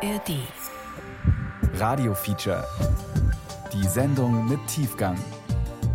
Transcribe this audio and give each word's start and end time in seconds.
ARD. 0.00 0.36
Radio 1.74 2.14
Feature. 2.14 2.64
Die 3.72 3.84
Sendung 3.88 4.48
mit 4.48 4.64
Tiefgang. 4.68 5.18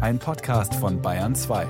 Ein 0.01 0.19
Podcast 0.19 0.75
von 0.75 1.01
Bayern 1.01 1.35
2. 1.35 1.65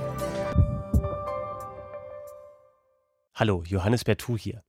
Hallo, 3.36 3.62
Johannes 3.64 4.02
Bertou 4.02 4.36
hier. 4.36 4.64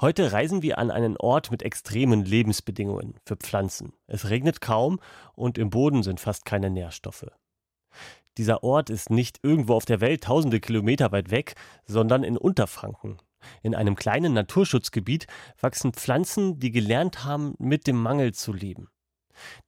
Heute 0.00 0.32
reisen 0.32 0.62
wir 0.62 0.78
an 0.78 0.90
einen 0.90 1.16
Ort 1.16 1.52
mit 1.52 1.62
extremen 1.62 2.24
Lebensbedingungen 2.24 3.14
für 3.24 3.36
Pflanzen. 3.36 3.92
Es 4.08 4.28
regnet 4.28 4.60
kaum 4.60 4.98
und 5.36 5.58
im 5.58 5.70
Boden 5.70 6.02
sind 6.02 6.18
fast 6.18 6.44
keine 6.44 6.70
Nährstoffe. 6.70 7.26
Dieser 8.36 8.64
Ort 8.64 8.90
ist 8.90 9.10
nicht 9.10 9.38
irgendwo 9.44 9.74
auf 9.74 9.84
der 9.84 10.00
Welt 10.00 10.24
tausende 10.24 10.58
Kilometer 10.58 11.12
weit 11.12 11.30
weg, 11.30 11.54
sondern 11.84 12.24
in 12.24 12.36
Unterfranken, 12.36 13.18
in 13.62 13.74
einem 13.74 13.96
kleinen 13.96 14.32
Naturschutzgebiet 14.32 15.26
wachsen 15.60 15.92
Pflanzen, 15.92 16.58
die 16.58 16.70
gelernt 16.70 17.24
haben, 17.24 17.54
mit 17.58 17.86
dem 17.86 18.00
Mangel 18.00 18.34
zu 18.34 18.52
leben. 18.52 18.88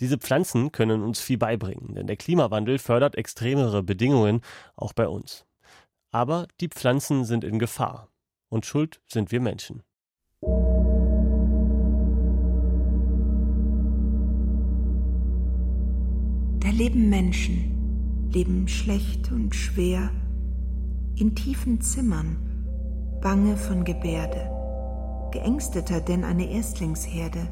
Diese 0.01 0.19
Pflanzen 0.19 0.73
können 0.73 1.03
uns 1.03 1.21
viel 1.21 1.39
beibringen, 1.39 1.95
denn 1.95 2.07
der 2.07 2.17
Klimawandel 2.17 2.79
fördert 2.79 3.17
extremere 3.17 3.83
Bedingungen 3.83 4.41
auch 4.77 4.93
bei 4.93 5.09
uns. 5.09 5.47
Aber 6.11 6.49
die 6.61 6.69
Pflanzen 6.69 7.25
sind 7.25 7.45
in 7.45 7.59
Gefahr. 7.59 8.09
Und 8.49 8.65
schuld 8.65 9.03
sind 9.07 9.31
wir 9.31 9.41
Menschen. 9.41 9.83
Da 16.61 16.71
leben 16.71 17.11
Menschen, 17.11 18.31
leben 18.33 18.69
schlecht 18.69 19.31
und 19.31 19.55
schwer, 19.55 20.11
in 21.17 21.35
tiefen 21.35 21.81
Zimmern, 21.83 22.48
bange 23.21 23.57
von 23.57 23.85
Gebärde, 23.85 24.51
geängsteter 25.33 26.01
denn 26.01 26.25
eine 26.25 26.51
Erstlingsherde. 26.51 27.49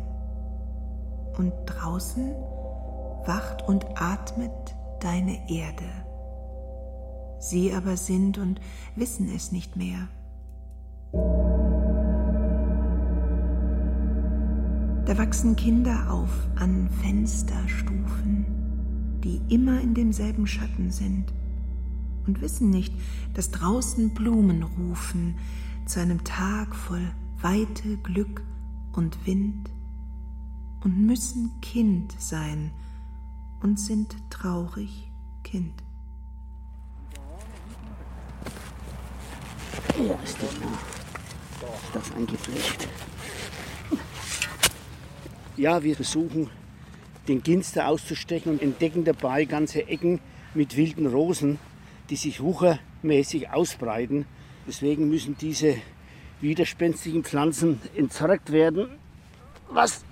Und 1.36 1.53
draußen 1.67 2.33
wacht 3.27 3.69
und 3.69 3.84
atmet 4.00 4.75
deine 5.00 5.50
Erde. 5.50 5.84
Sie 7.39 7.73
aber 7.75 7.97
sind 7.97 8.39
und 8.39 8.61
wissen 8.95 9.31
es 9.34 9.53
nicht 9.53 9.77
mehr. 9.77 10.08
Da 15.05 15.19
wachsen 15.19 15.55
Kinder 15.56 16.06
auf 16.11 16.30
an 16.56 16.89
Fensterstufen, 17.03 18.47
die 19.23 19.41
immer 19.55 19.80
in 19.80 19.95
demselben 19.95 20.47
Schatten 20.47 20.91
sind 20.91 21.36
und 22.27 22.41
wissen 22.41 22.70
nicht, 22.70 22.94
dass 23.34 23.50
draußen 23.50 24.10
Blumen 24.10 24.62
rufen 24.62 25.36
zu 25.86 26.00
einem 26.00 26.24
Tag 26.24 26.74
voll 26.74 27.12
Weite, 27.41 27.96
Glück 27.98 28.42
und 28.92 29.27
Wind 29.27 29.70
und 30.83 31.06
müssen 31.06 31.60
Kind 31.60 32.14
sein 32.18 32.70
und 33.60 33.78
sind 33.78 34.16
traurig 34.30 35.10
Kind. 35.42 35.72
Ja, 39.98 40.14
ist 40.22 40.36
das. 40.42 40.55
Ist 40.55 41.94
das 41.94 42.12
ein 42.12 42.27
Geflecht? 42.27 42.88
Ja, 45.56 45.83
wir 45.83 45.96
versuchen, 45.96 46.50
den 47.28 47.42
Ginster 47.42 47.88
auszustechen 47.88 48.52
und 48.52 48.62
entdecken 48.62 49.05
dabei 49.05 49.46
ganze 49.46 49.88
Ecken 49.88 50.20
mit 50.55 50.77
wilden 50.77 51.06
Rosen 51.06 51.58
die 52.10 52.16
sich 52.16 52.40
wuchermäßig 52.40 53.50
ausbreiten. 53.50 54.26
Deswegen 54.66 55.08
müssen 55.08 55.36
diese 55.38 55.76
widerspenstigen 56.40 57.24
Pflanzen 57.24 57.80
entzerrt 57.96 58.52
werden, 58.52 58.88
was 59.70 60.04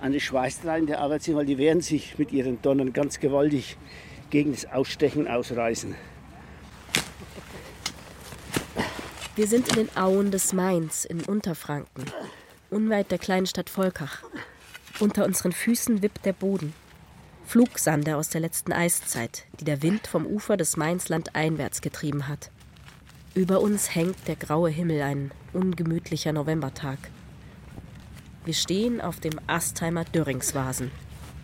eine 0.00 0.20
schweißtreibende 0.20 0.98
Arbeit 0.98 1.22
sind, 1.22 1.36
weil 1.36 1.46
die 1.46 1.58
werden 1.58 1.82
sich 1.82 2.18
mit 2.18 2.32
ihren 2.32 2.60
Donnern 2.62 2.92
ganz 2.92 3.20
gewaltig 3.20 3.76
gegen 4.30 4.52
das 4.52 4.66
Ausstechen 4.66 5.28
ausreißen. 5.28 5.94
Wir 9.36 9.46
sind 9.46 9.68
in 9.68 9.74
den 9.76 9.96
Auen 9.96 10.30
des 10.30 10.52
Mains 10.52 11.04
in 11.04 11.20
Unterfranken, 11.22 12.04
unweit 12.70 13.10
der 13.10 13.18
kleinen 13.18 13.46
Stadt 13.46 13.70
Volkach. 13.70 14.22
Unter 14.98 15.24
unseren 15.24 15.52
Füßen 15.52 16.02
wippt 16.02 16.26
der 16.26 16.32
Boden. 16.32 16.74
Flugsande 17.50 18.16
aus 18.16 18.28
der 18.28 18.40
letzten 18.40 18.72
Eiszeit, 18.72 19.44
die 19.58 19.64
der 19.64 19.82
Wind 19.82 20.06
vom 20.06 20.24
Ufer 20.24 20.56
des 20.56 20.76
Mainzland 20.76 21.34
einwärts 21.34 21.80
getrieben 21.80 22.28
hat. 22.28 22.52
Über 23.34 23.60
uns 23.60 23.92
hängt 23.92 24.28
der 24.28 24.36
graue 24.36 24.70
Himmel, 24.70 25.02
ein 25.02 25.32
ungemütlicher 25.52 26.32
Novembertag. 26.32 26.98
Wir 28.44 28.54
stehen 28.54 29.00
auf 29.00 29.18
dem 29.18 29.32
Astheimer 29.48 30.04
Dörringsvasen, 30.04 30.92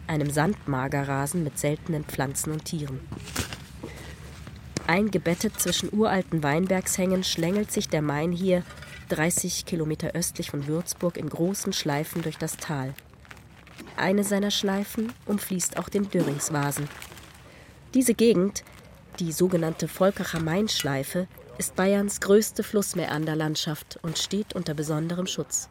einem 0.06 0.30
Sandmagerrasen 0.30 1.42
mit 1.42 1.58
seltenen 1.58 2.04
Pflanzen 2.04 2.52
und 2.52 2.64
Tieren. 2.64 3.00
Eingebettet 4.86 5.58
zwischen 5.58 5.92
uralten 5.92 6.44
Weinbergshängen 6.44 7.24
schlängelt 7.24 7.72
sich 7.72 7.88
der 7.88 8.02
Main 8.02 8.30
hier 8.30 8.62
30 9.08 9.66
Kilometer 9.66 10.12
östlich 10.14 10.52
von 10.52 10.68
Würzburg 10.68 11.16
in 11.16 11.28
großen 11.28 11.72
Schleifen 11.72 12.22
durch 12.22 12.38
das 12.38 12.58
Tal. 12.58 12.94
Eine 13.96 14.24
seiner 14.24 14.50
Schleifen 14.50 15.12
umfließt 15.24 15.78
auch 15.78 15.88
den 15.88 16.10
Döringsvasen. 16.10 16.88
Diese 17.94 18.14
Gegend, 18.14 18.62
die 19.18 19.32
sogenannte 19.32 19.88
Volkacher 19.88 20.40
Mainschleife, 20.40 21.28
ist 21.56 21.76
Bayerns 21.76 22.20
größte 22.20 22.62
Flussmeanderlandschaft 22.62 23.98
und 24.02 24.18
steht 24.18 24.54
unter 24.54 24.74
besonderem 24.74 25.26
Schutz. 25.26 25.70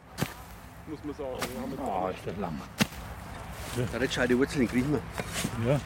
Oh, 0.89 2.07
ist 2.09 2.19
das 2.25 2.37
lang. 2.37 2.59
Ja. 3.77 3.83
Da 3.91 3.99
hat 3.99 4.13
schon 4.13 4.27
die 4.27 4.37
Wurzeln 4.37 4.67
kriegen 4.67 4.91
wir. 4.91 5.71
Ja, 5.71 5.79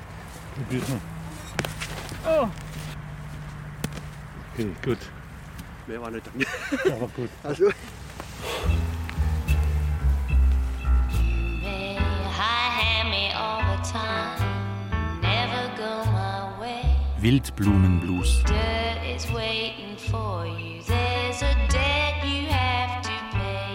probiert 0.56 0.90
mal. 0.90 1.00
Oh. 2.28 2.48
Okay, 4.54 4.70
gut. 4.84 4.98
Mehr 5.88 6.02
war 6.02 6.12
nicht 6.12 6.26
drin. 6.26 6.46
Aber 6.94 7.08
gut. 7.08 7.30
Also. 7.44 7.70
Wildblumenblues. 17.22 18.44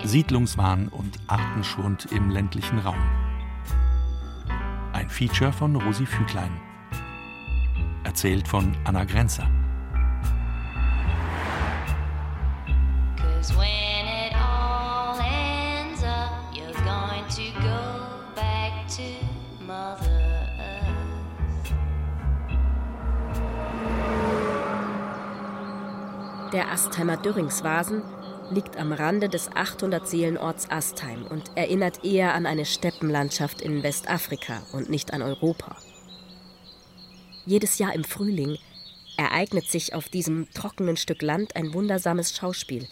Siedlungswahn 0.05 0.89
und 0.89 1.19
Artenschwund 1.27 2.07
im 2.13 2.31
ländlichen 2.31 2.79
Raum. 2.79 3.03
Ein 4.93 5.09
Feature 5.09 5.53
von 5.53 5.77
Rosi 5.77 6.07
Füglein. 6.07 6.61
Erzählt 8.05 8.47
von 8.47 8.77
Anna 8.85 9.05
Grenzer. 9.05 9.49
Astheimer 26.75 27.17
Dörringsvasen 27.17 28.03
liegt 28.51 28.77
am 28.79 28.93
Rande 28.93 29.29
des 29.29 29.49
800 29.55 30.09
Seelenorts 30.09 30.69
Astheim 30.69 31.25
und 31.25 31.57
erinnert 31.57 32.05
eher 32.05 32.35
an 32.35 32.47
eine 32.47 32.67
Steppenlandschaft 32.67 33.61
in 33.61 33.85
Westafrika 33.85 34.61
und 34.73 34.91
nicht 34.91 35.13
an 35.13 35.23
Europa. 35.23 35.77
Jedes 37.47 37.79
Jahr 37.79 37.95
im 37.95 38.03
Frühling 38.03 38.59
ereignet 39.17 39.67
sich 39.67 39.95
auf 39.95 40.09
diesem 40.09 40.49
trockenen 40.53 40.97
Stück 40.97 41.23
Land 41.23 41.55
ein 41.55 41.75
wundersames 41.75 42.37
Schauspiel. 42.37 42.89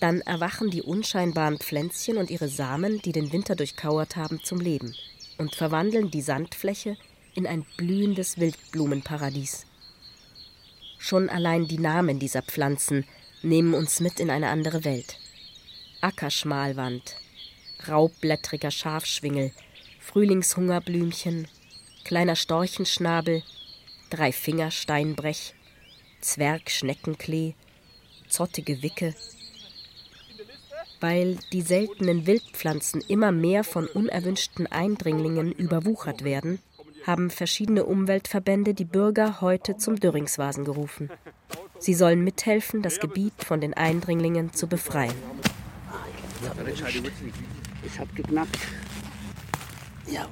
Dann 0.00 0.20
erwachen 0.20 0.68
die 0.68 0.82
unscheinbaren 0.82 1.56
Pflänzchen 1.56 2.18
und 2.18 2.30
ihre 2.30 2.48
Samen, 2.48 3.00
die 3.00 3.12
den 3.12 3.32
Winter 3.32 3.56
durchkauert 3.56 4.16
haben, 4.16 4.42
zum 4.44 4.60
Leben 4.60 4.94
und 5.38 5.54
verwandeln 5.54 6.10
die 6.10 6.20
Sandfläche 6.20 6.98
in 7.34 7.46
ein 7.46 7.64
blühendes 7.78 8.38
Wildblumenparadies. 8.38 9.64
Schon 11.06 11.28
allein 11.28 11.68
die 11.68 11.78
Namen 11.78 12.18
dieser 12.18 12.40
Pflanzen 12.40 13.04
nehmen 13.42 13.74
uns 13.74 14.00
mit 14.00 14.20
in 14.20 14.30
eine 14.30 14.48
andere 14.48 14.84
Welt. 14.84 15.18
Ackerschmalwand, 16.00 17.16
raubblättriger 17.86 18.70
Schafschwingel, 18.70 19.52
Frühlingshungerblümchen, 20.00 21.46
kleiner 22.04 22.36
Storchenschnabel, 22.36 23.42
Dreifingersteinbrech, 24.08 25.52
Zwergschneckenklee, 26.22 27.52
zottige 28.30 28.82
Wicke. 28.82 29.14
Weil 31.00 31.36
die 31.52 31.60
seltenen 31.60 32.26
Wildpflanzen 32.26 33.02
immer 33.02 33.30
mehr 33.30 33.62
von 33.62 33.88
unerwünschten 33.88 34.66
Eindringlingen 34.68 35.52
überwuchert 35.52 36.24
werden, 36.24 36.60
haben 37.06 37.30
verschiedene 37.30 37.84
Umweltverbände 37.84 38.74
die 38.74 38.84
Bürger 38.84 39.40
heute 39.40 39.76
zum 39.76 40.00
Dörringsvasen 40.00 40.64
gerufen. 40.64 41.10
Sie 41.78 41.94
sollen 41.94 42.24
mithelfen, 42.24 42.82
das 42.82 42.98
Gebiet 42.98 43.34
von 43.44 43.60
den 43.60 43.74
Eindringlingen 43.74 44.52
zu 44.52 44.66
befreien. 44.66 45.14
Es 47.84 47.98
hat 47.98 48.14
geknackt. 48.16 48.58
Jawohl. 50.06 50.28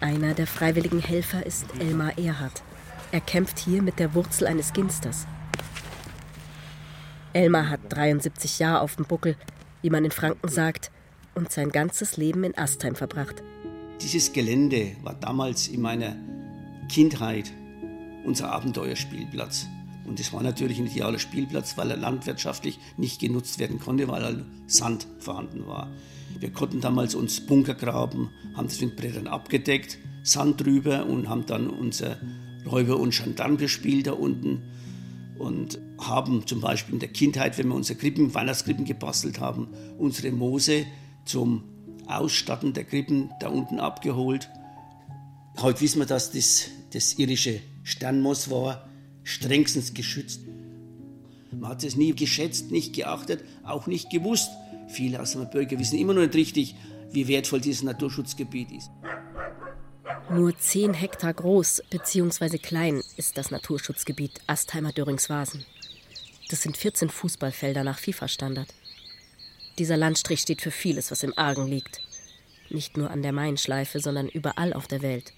Einer 0.00 0.34
der 0.34 0.46
freiwilligen 0.46 1.00
Helfer 1.00 1.44
ist 1.44 1.66
Elmar 1.78 2.18
Erhardt. 2.18 2.62
Er 3.12 3.20
kämpft 3.20 3.58
hier 3.58 3.82
mit 3.82 3.98
der 3.98 4.14
Wurzel 4.14 4.46
eines 4.46 4.72
Ginsters. 4.72 5.26
Elmar 7.32 7.68
hat 7.68 7.80
73 7.90 8.58
Jahre 8.58 8.80
auf 8.80 8.96
dem 8.96 9.04
Buckel, 9.04 9.36
wie 9.82 9.90
man 9.90 10.04
in 10.04 10.10
Franken 10.10 10.48
sagt, 10.48 10.90
und 11.34 11.52
sein 11.52 11.70
ganzes 11.70 12.16
Leben 12.16 12.44
in 12.44 12.56
Astheim 12.56 12.94
verbracht. 12.94 13.42
Dieses 14.02 14.32
Gelände 14.32 14.92
war 15.02 15.14
damals 15.14 15.68
in 15.68 15.80
meiner 15.80 16.16
Kindheit 16.88 17.52
unser 18.24 18.52
Abenteuerspielplatz. 18.52 19.66
Und 20.04 20.20
es 20.20 20.32
war 20.32 20.42
natürlich 20.42 20.78
ein 20.78 20.86
idealer 20.86 21.18
Spielplatz, 21.18 21.76
weil 21.76 21.90
er 21.90 21.96
landwirtschaftlich 21.96 22.78
nicht 22.96 23.20
genutzt 23.20 23.58
werden 23.58 23.80
konnte, 23.80 24.06
weil 24.08 24.44
Sand 24.66 25.06
vorhanden 25.18 25.66
war. 25.66 25.90
Wir 26.38 26.52
konnten 26.52 26.80
damals 26.80 27.14
uns 27.14 27.40
Bunker 27.40 27.74
graben, 27.74 28.30
haben 28.54 28.68
das 28.68 28.80
mit 28.80 28.96
Brettern 28.96 29.26
abgedeckt, 29.26 29.98
Sand 30.22 30.60
drüber 30.60 31.06
und 31.06 31.28
haben 31.28 31.46
dann 31.46 31.68
unser 31.68 32.18
Räuber 32.70 32.98
und 32.98 33.14
Gendarm 33.14 33.56
gespielt 33.56 34.06
da 34.06 34.12
unten 34.12 34.62
und 35.38 35.78
haben 35.98 36.46
zum 36.46 36.60
Beispiel 36.60 36.94
in 36.94 37.00
der 37.00 37.08
Kindheit, 37.08 37.58
wenn 37.58 37.68
wir 37.68 37.74
unsere 37.74 37.98
Krippen, 37.98 38.34
Weihnachtskrippen 38.34 38.84
gebastelt 38.84 39.40
haben, 39.40 39.68
unsere 39.98 40.32
Moose 40.32 40.84
zum 41.24 41.64
Ausstatten 42.06 42.72
der 42.72 42.84
Krippen 42.84 43.30
da 43.40 43.48
unten 43.48 43.80
abgeholt. 43.80 44.48
Heute 45.58 45.80
wissen 45.80 45.98
wir, 46.00 46.06
dass 46.06 46.32
das 46.32 46.70
das 46.92 47.18
irische 47.18 47.60
Sternmoos 47.82 48.50
war, 48.50 48.88
strengstens 49.22 49.92
geschützt. 49.92 50.40
Man 51.52 51.70
hat 51.70 51.84
es 51.84 51.96
nie 51.96 52.14
geschätzt, 52.14 52.70
nicht 52.70 52.94
geachtet, 52.94 53.44
auch 53.64 53.86
nicht 53.86 54.10
gewusst. 54.10 54.50
Viele 54.88 55.20
aus 55.20 55.32
dem 55.32 55.48
Bürger 55.50 55.78
wissen 55.78 55.98
immer 55.98 56.14
noch 56.14 56.22
nicht 56.22 56.34
richtig, 56.34 56.74
wie 57.10 57.28
wertvoll 57.28 57.60
dieses 57.60 57.82
Naturschutzgebiet 57.82 58.70
ist. 58.72 58.90
Nur 60.30 60.56
10 60.56 60.94
Hektar 60.94 61.34
groß 61.34 61.82
bzw. 61.90 62.58
klein 62.58 63.02
ist 63.16 63.36
das 63.38 63.50
Naturschutzgebiet 63.50 64.40
Astheimer 64.46 64.92
Döringswasen. 64.92 65.64
Das 66.48 66.62
sind 66.62 66.76
14 66.76 67.10
Fußballfelder 67.10 67.84
nach 67.84 67.98
FIFA-Standard. 67.98 68.72
Dieser 69.78 69.96
Landstrich 69.96 70.40
steht 70.40 70.62
für 70.62 70.70
vieles, 70.70 71.10
was 71.10 71.22
im 71.22 71.36
Argen 71.36 71.66
liegt. 71.66 72.00
Nicht 72.70 72.96
nur 72.96 73.10
an 73.10 73.22
der 73.22 73.32
Mainschleife, 73.32 74.00
sondern 74.00 74.28
überall 74.28 74.72
auf 74.72 74.86
der 74.86 75.02
Welt, 75.02 75.32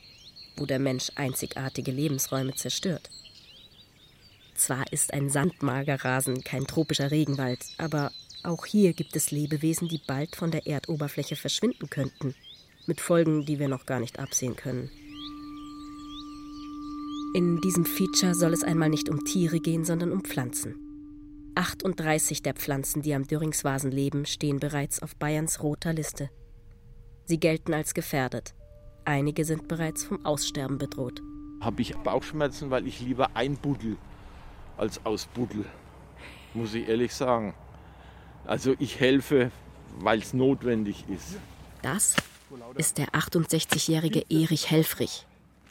wo 0.57 0.65
der 0.65 0.79
Mensch 0.79 1.11
einzigartige 1.17 1.91
Lebensräume 1.91 2.55
zerstört. 2.55 3.11
Zwar 4.55 4.93
ist 4.93 5.13
ein 5.13 5.29
Sandmagerrasen 5.29 6.43
kein 6.43 6.67
tropischer 6.67 7.11
Regenwald, 7.11 7.65
aber 7.79 8.13
auch 8.43 8.67
hier 8.67 8.93
gibt 8.93 9.15
es 9.17 9.31
Lebewesen, 9.31 9.89
die 9.89 10.01
bald 10.07 10.37
von 10.37 10.51
der 10.51 10.67
Erdoberfläche 10.67 11.37
verschwinden 11.37 11.91
könnten, 11.91 12.35
mit 12.87 13.01
Folgen, 13.01 13.45
die 13.45 13.59
wir 13.59 13.69
noch 13.69 13.87
gar 13.87 14.01
nicht 14.01 14.19
absehen 14.19 14.57
können. 14.57 14.91
In 17.35 17.61
diesem 17.61 17.85
Feature 17.85 18.35
soll 18.35 18.53
es 18.53 18.65
einmal 18.65 18.89
nicht 18.89 19.09
um 19.09 19.25
Tiere 19.25 19.61
gehen, 19.61 19.85
sondern 19.85 20.13
um 20.13 20.25
Pflanzen. 20.25 20.88
38 21.59 22.43
der 22.43 22.55
Pflanzen, 22.55 23.03
die 23.03 23.15
am 23.15 23.27
Döringswasen 23.27 23.91
leben, 23.91 24.27
stehen 24.27 24.61
bereits 24.61 25.03
auf 25.03 25.17
Bayerns 25.17 25.61
roter 25.61 25.93
Liste. 25.93 26.31
Sie 27.25 27.41
gelten 27.41 27.75
als 27.75 27.95
gefährdet. 27.95 28.55
Einige 29.05 29.45
sind 29.45 29.67
bereits 29.67 30.05
vom 30.05 30.25
Aussterben 30.25 30.79
bedroht. 30.79 31.21
Habe 31.61 31.83
ich 31.83 31.97
Bauchschmerzen, 31.97 32.71
weil 32.71 32.87
ich 32.87 33.01
lieber 33.01 33.35
einbuddel 33.35 33.97
als 34.77 35.05
ausbuddel, 35.05 35.65
muss 36.55 36.75
ich 36.75 36.89
ehrlich 36.89 37.13
sagen. 37.13 37.55
Also 38.45 38.77
ich 38.79 39.01
helfe, 39.01 39.51
weil 39.99 40.21
es 40.21 40.33
notwendig 40.33 41.05
ist. 41.09 41.39
Das 41.83 42.15
ist 42.77 42.99
der 42.99 43.09
68-jährige 43.09 44.25
Erich 44.31 44.71
Helfrich. 44.71 45.27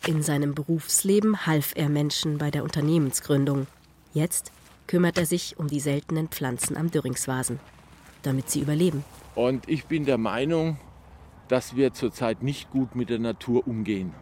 In 0.06 0.22
seinem 0.22 0.54
Berufsleben 0.54 1.46
half 1.46 1.72
er 1.76 1.88
Menschen 1.88 2.38
bei 2.38 2.52
der 2.52 2.64
Unternehmensgründung. 2.64 3.68
Jetzt 4.14 4.52
kümmert 4.88 5.18
er 5.18 5.26
sich 5.26 5.60
um 5.60 5.68
die 5.68 5.80
seltenen 5.80 6.30
Pflanzen 6.30 6.78
am 6.78 6.90
Döringswasen, 6.90 7.60
damit 8.24 8.50
sie 8.50 8.62
überleben. 8.62 9.04
Und 9.36 9.70
ich 9.70 9.86
bin 9.86 10.06
der 10.06 10.18
Meinung, 10.18 10.78
dass 11.48 11.76
wir 11.76 11.94
zurzeit 11.94 12.42
nicht 12.42 12.72
gut 12.72 12.96
mit 12.96 13.10
der 13.10 13.20
Natur 13.20 13.68
umgehen. 13.68 14.14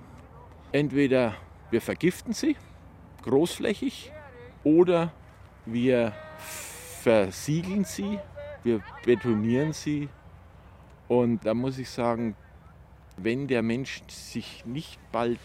Entweder 0.71 1.35
wir 1.71 1.81
vergiften 1.81 2.33
sie 2.33 2.55
großflächig 3.23 4.11
oder 4.63 5.11
wir 5.65 6.13
versiegeln 7.01 7.83
sie, 7.83 8.19
wir 8.63 8.81
betonieren 9.03 9.73
sie. 9.73 10.09
Und 11.07 11.45
da 11.45 11.53
muss 11.53 11.77
ich 11.77 11.89
sagen, 11.89 12.35
wenn 13.17 13.47
der 13.47 13.61
Mensch 13.61 14.01
sich 14.07 14.63
nicht 14.65 14.99
bald 15.11 15.39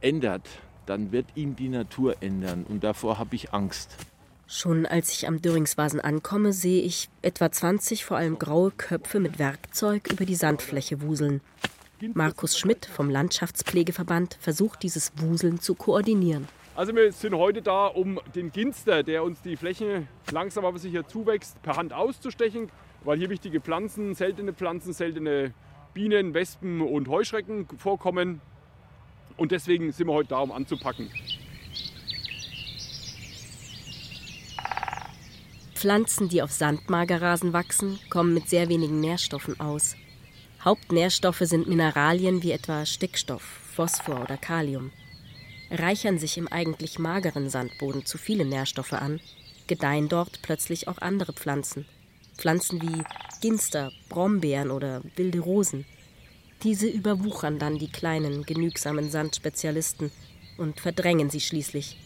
ändert, 0.00 0.48
dann 0.86 1.12
wird 1.12 1.26
ihn 1.34 1.56
die 1.56 1.68
Natur 1.68 2.16
ändern. 2.22 2.64
Und 2.68 2.84
davor 2.84 3.18
habe 3.18 3.34
ich 3.34 3.52
Angst. 3.52 3.96
Schon 4.52 4.84
als 4.84 5.12
ich 5.12 5.28
am 5.28 5.40
Döringswasen 5.40 6.00
ankomme, 6.00 6.52
sehe 6.52 6.82
ich 6.82 7.08
etwa 7.22 7.52
20 7.52 8.04
vor 8.04 8.16
allem 8.16 8.36
graue 8.36 8.72
Köpfe 8.72 9.20
mit 9.20 9.38
Werkzeug 9.38 10.10
über 10.10 10.24
die 10.24 10.34
Sandfläche 10.34 11.02
wuseln. 11.02 11.40
Markus 12.14 12.58
Schmidt 12.58 12.84
vom 12.84 13.10
Landschaftspflegeverband 13.10 14.38
versucht 14.40 14.82
dieses 14.82 15.12
Wuseln 15.18 15.60
zu 15.60 15.76
koordinieren. 15.76 16.48
Also 16.74 16.96
wir 16.96 17.12
sind 17.12 17.36
heute 17.36 17.62
da, 17.62 17.86
um 17.86 18.18
den 18.34 18.50
Ginster, 18.50 19.04
der 19.04 19.22
uns 19.22 19.40
die 19.40 19.56
Fläche 19.56 20.08
langsam 20.32 20.64
aber 20.64 20.80
sicher 20.80 21.06
zuwächst, 21.06 21.62
per 21.62 21.76
Hand 21.76 21.92
auszustechen, 21.92 22.72
weil 23.04 23.18
hier 23.18 23.30
wichtige 23.30 23.60
Pflanzen, 23.60 24.16
seltene 24.16 24.52
Pflanzen, 24.52 24.92
seltene 24.92 25.54
Bienen, 25.94 26.34
Wespen 26.34 26.80
und 26.80 27.06
Heuschrecken 27.06 27.68
vorkommen. 27.78 28.40
Und 29.36 29.52
deswegen 29.52 29.92
sind 29.92 30.08
wir 30.08 30.14
heute 30.14 30.30
da, 30.30 30.40
um 30.40 30.50
anzupacken. 30.50 31.08
Pflanzen, 35.80 36.28
die 36.28 36.42
auf 36.42 36.52
Sandmagerrasen 36.52 37.54
wachsen, 37.54 37.98
kommen 38.10 38.34
mit 38.34 38.50
sehr 38.50 38.68
wenigen 38.68 39.00
Nährstoffen 39.00 39.58
aus. 39.60 39.96
Hauptnährstoffe 40.62 41.40
sind 41.40 41.68
Mineralien 41.68 42.42
wie 42.42 42.52
etwa 42.52 42.84
Stickstoff, 42.84 43.40
Phosphor 43.40 44.20
oder 44.20 44.36
Kalium. 44.36 44.90
Reichern 45.70 46.18
sich 46.18 46.36
im 46.36 46.48
eigentlich 46.48 46.98
mageren 46.98 47.48
Sandboden 47.48 48.04
zu 48.04 48.18
viele 48.18 48.44
Nährstoffe 48.44 48.92
an, 48.92 49.20
gedeihen 49.68 50.10
dort 50.10 50.42
plötzlich 50.42 50.86
auch 50.86 50.98
andere 50.98 51.32
Pflanzen. 51.32 51.86
Pflanzen 52.36 52.82
wie 52.82 53.02
Ginster, 53.40 53.90
Brombeeren 54.10 54.70
oder 54.70 55.00
wilde 55.16 55.40
Rosen. 55.40 55.86
Diese 56.62 56.88
überwuchern 56.88 57.58
dann 57.58 57.78
die 57.78 57.90
kleinen, 57.90 58.44
genügsamen 58.44 59.10
Sandspezialisten 59.10 60.12
und 60.58 60.78
verdrängen 60.78 61.30
sie 61.30 61.40
schließlich. 61.40 61.96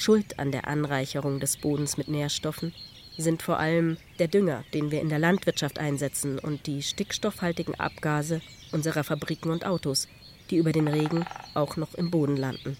Schuld 0.00 0.38
an 0.38 0.50
der 0.50 0.66
Anreicherung 0.66 1.40
des 1.40 1.58
Bodens 1.58 1.98
mit 1.98 2.08
Nährstoffen 2.08 2.72
sind 3.18 3.42
vor 3.42 3.58
allem 3.58 3.98
der 4.18 4.28
Dünger, 4.28 4.64
den 4.72 4.90
wir 4.90 5.02
in 5.02 5.10
der 5.10 5.18
Landwirtschaft 5.18 5.78
einsetzen, 5.78 6.38
und 6.38 6.66
die 6.66 6.82
stickstoffhaltigen 6.82 7.78
Abgase 7.78 8.40
unserer 8.72 9.04
Fabriken 9.04 9.50
und 9.50 9.66
Autos, 9.66 10.08
die 10.48 10.56
über 10.56 10.72
den 10.72 10.88
Regen 10.88 11.26
auch 11.52 11.76
noch 11.76 11.92
im 11.96 12.10
Boden 12.10 12.38
landen. 12.38 12.78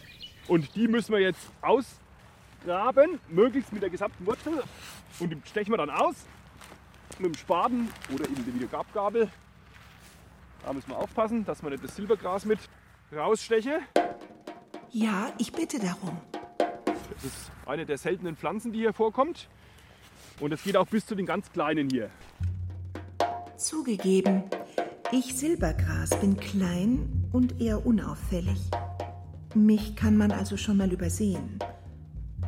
Und 0.49 0.75
die 0.75 0.89
müssen 0.89 1.13
wir 1.13 1.21
jetzt 1.21 1.51
ausgraben, 1.61 3.21
möglichst 3.29 3.71
mit 3.71 3.83
der 3.83 3.91
gesamten 3.91 4.25
Wurzel. 4.25 4.63
Und 5.19 5.29
die 5.29 5.37
stechen 5.45 5.75
wir 5.75 5.77
dann 5.77 5.91
aus 5.91 6.25
mit 7.19 7.35
dem 7.35 7.35
Spaten 7.35 7.91
oder 8.15 8.25
eben 8.25 8.47
der 8.47 8.55
Videogabgabel. 8.55 9.29
Da 10.65 10.73
müssen 10.73 10.89
wir 10.89 10.97
aufpassen, 10.97 11.45
dass 11.45 11.63
wir 11.63 11.69
nicht 11.69 11.85
das 11.85 11.95
Silbergras 11.95 12.47
mit 12.47 12.61
raussteche. 13.13 13.81
Ja, 14.91 15.31
ich 15.37 15.53
bitte 15.53 15.79
darum. 15.79 16.19
Das 17.15 17.25
ist 17.25 17.51
eine 17.67 17.87
der 17.87 17.99
seltenen 17.99 18.37
Pflanzen, 18.37 18.73
die 18.73 18.81
hier 18.81 18.93
vorkommt. 18.93 19.49
Und 20.41 20.53
es 20.53 20.63
geht 20.63 20.77
auch 20.77 20.87
bis 20.87 21.07
zu 21.07 21.15
den 21.15 21.27
ganz 21.27 21.51
kleinen 21.53 21.91
hier. 21.91 22.11
Zugegeben, 23.57 24.45
ich 25.13 25.37
Silbergras 25.37 26.19
bin 26.21 26.37
klein 26.37 27.29
und 27.33 27.61
eher 27.61 27.85
unauffällig. 27.85 28.59
Mich 29.55 29.97
kann 29.97 30.17
man 30.17 30.31
also 30.31 30.57
schon 30.57 30.77
mal 30.77 30.93
übersehen. 30.93 31.59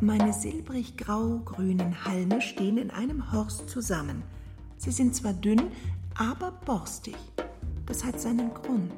Meine 0.01 0.33
silbrig 0.33 0.97
grau-grünen 0.97 2.05
Halme 2.05 2.41
stehen 2.41 2.79
in 2.79 2.91
einem 2.91 3.33
Horst 3.33 3.69
zusammen. 3.69 4.23
Sie 4.77 4.91
sind 4.91 5.15
zwar 5.15 5.33
dünn, 5.33 5.71
aber 6.17 6.53
borstig. 6.53 7.17
Das 7.87 8.05
hat 8.05 8.21
seinen 8.21 8.55
Grund. 8.55 8.93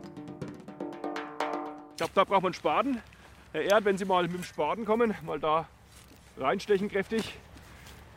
Ich 1.90 1.96
glaube, 1.96 2.12
da 2.14 2.24
braucht 2.24 2.42
man 2.42 2.46
einen 2.46 2.54
Spaten. 2.54 2.98
Herr 3.54 3.62
Erd, 3.62 3.84
wenn 3.84 3.96
Sie 3.96 4.04
mal 4.04 4.24
mit 4.24 4.32
dem 4.32 4.42
Spaten 4.42 4.84
kommen, 4.84 5.14
mal 5.24 5.38
da 5.38 5.68
reinstechen 6.36 6.88
kräftig. 6.88 7.38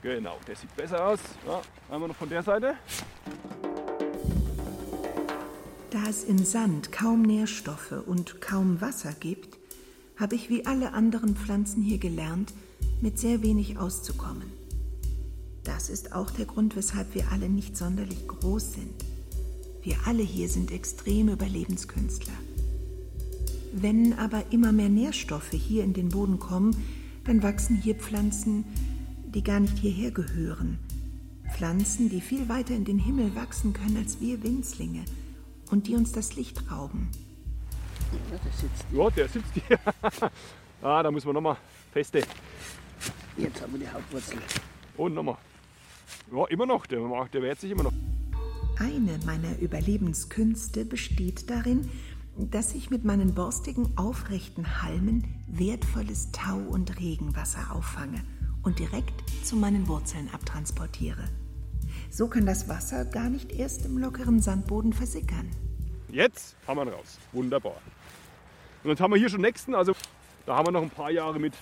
Genau, 0.01 0.35
der 0.47 0.55
sieht 0.55 0.75
besser 0.75 1.09
aus. 1.09 1.19
Ja, 1.45 1.61
einmal 1.91 2.09
noch 2.09 2.15
von 2.15 2.27
der 2.27 2.41
Seite. 2.41 2.73
Da 5.91 6.09
es 6.09 6.23
im 6.23 6.39
Sand 6.39 6.91
kaum 6.91 7.21
Nährstoffe 7.21 7.93
und 8.07 8.41
kaum 8.41 8.81
Wasser 8.81 9.13
gibt, 9.13 9.59
habe 10.19 10.33
ich 10.33 10.49
wie 10.49 10.65
alle 10.65 10.93
anderen 10.93 11.35
Pflanzen 11.35 11.83
hier 11.83 11.99
gelernt, 11.99 12.51
mit 12.99 13.19
sehr 13.19 13.43
wenig 13.43 13.77
auszukommen. 13.77 14.51
Das 15.63 15.91
ist 15.91 16.13
auch 16.13 16.31
der 16.31 16.47
Grund, 16.47 16.75
weshalb 16.75 17.13
wir 17.13 17.31
alle 17.31 17.47
nicht 17.47 17.77
sonderlich 17.77 18.27
groß 18.27 18.73
sind. 18.73 19.05
Wir 19.83 19.97
alle 20.07 20.23
hier 20.23 20.49
sind 20.49 20.71
extreme 20.71 21.33
Überlebenskünstler. 21.33 22.33
Wenn 23.79 24.13
aber 24.13 24.43
immer 24.49 24.71
mehr 24.71 24.89
Nährstoffe 24.89 25.51
hier 25.51 25.83
in 25.83 25.93
den 25.93 26.09
Boden 26.09 26.39
kommen, 26.39 26.75
dann 27.25 27.43
wachsen 27.43 27.75
hier 27.75 27.93
Pflanzen, 27.93 28.65
die 29.27 29.43
gar 29.43 29.59
nicht 29.59 29.77
hierher 29.77 30.09
gehören. 30.09 30.79
Pflanzen, 31.53 32.09
die 32.09 32.21
viel 32.21 32.49
weiter 32.49 32.73
in 32.73 32.85
den 32.85 32.97
Himmel 32.97 33.35
wachsen 33.35 33.73
können 33.73 33.97
als 33.97 34.19
wir 34.19 34.41
Winzlinge 34.41 35.05
und 35.69 35.85
die 35.85 35.93
uns 35.93 36.11
das 36.11 36.35
Licht 36.35 36.71
rauben. 36.71 37.09
Ja, 38.31 38.37
der 38.39 38.51
sitzt. 38.51 38.85
Ja, 38.91 39.09
der 39.11 39.29
sitzt 39.29 39.53
hier. 39.53 39.79
ah, 40.81 41.03
da 41.03 41.11
muss 41.11 41.23
man 41.23 41.35
nochmal 41.35 41.57
feste. 41.91 42.23
Jetzt 43.37 43.61
haben 43.61 43.73
wir 43.73 43.79
die 43.79 43.89
Hauptwurzel. 43.89 44.39
Und 44.97 45.13
nochmal. 45.13 45.37
Ja, 46.35 46.45
immer 46.47 46.65
noch. 46.65 46.87
Der, 46.87 46.99
der 47.31 47.41
wehrt 47.43 47.59
sich 47.59 47.69
immer 47.69 47.83
noch. 47.83 47.93
Eine 48.79 49.19
meiner 49.25 49.57
Überlebenskünste 49.59 50.85
besteht 50.85 51.49
darin, 51.49 51.89
dass 52.37 52.75
ich 52.75 52.89
mit 52.89 53.03
meinen 53.03 53.33
borstigen, 53.33 53.97
aufrechten 53.97 54.83
Halmen 54.83 55.43
wertvolles 55.47 56.31
Tau- 56.31 56.57
und 56.69 56.99
Regenwasser 56.99 57.71
auffange 57.73 58.23
und 58.63 58.79
direkt 58.79 59.13
zu 59.43 59.55
meinen 59.55 59.87
Wurzeln 59.87 60.29
abtransportiere. 60.31 61.23
So 62.11 62.27
kann 62.27 62.45
das 62.45 62.69
Wasser 62.69 63.05
gar 63.05 63.29
nicht 63.29 63.51
erst 63.51 63.85
im 63.85 63.97
lockeren 63.97 64.39
Sandboden 64.41 64.93
versickern. 64.93 65.49
Jetzt 66.09 66.55
haben 66.67 66.77
wir 66.77 66.83
ihn 66.83 66.93
raus. 66.93 67.17
Wunderbar. 67.31 67.81
Und 68.83 68.91
jetzt 68.91 69.01
haben 69.01 69.11
wir 69.11 69.19
hier 69.19 69.29
schon 69.29 69.41
nächsten, 69.41 69.73
also 69.73 69.93
da 70.45 70.55
haben 70.55 70.67
wir 70.67 70.71
noch 70.71 70.83
ein 70.83 70.89
paar 70.89 71.11
Jahre 71.11 71.39
mit 71.39 71.53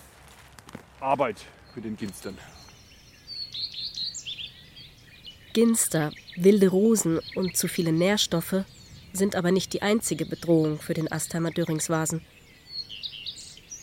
Arbeit 0.99 1.45
für 1.73 1.81
den 1.81 1.95
Ginstern. 1.95 2.37
Ginster, 5.53 6.11
wilde 6.35 6.67
Rosen 6.67 7.19
und 7.35 7.55
zu 7.55 7.69
viele 7.69 7.93
Nährstoffe 7.93 8.65
sind 9.15 9.35
aber 9.35 9.51
nicht 9.51 9.73
die 9.73 9.81
einzige 9.81 10.25
Bedrohung 10.25 10.79
für 10.79 10.93
den 10.93 11.11
Astheimer 11.11 11.51
Döringsvasen. 11.51 12.21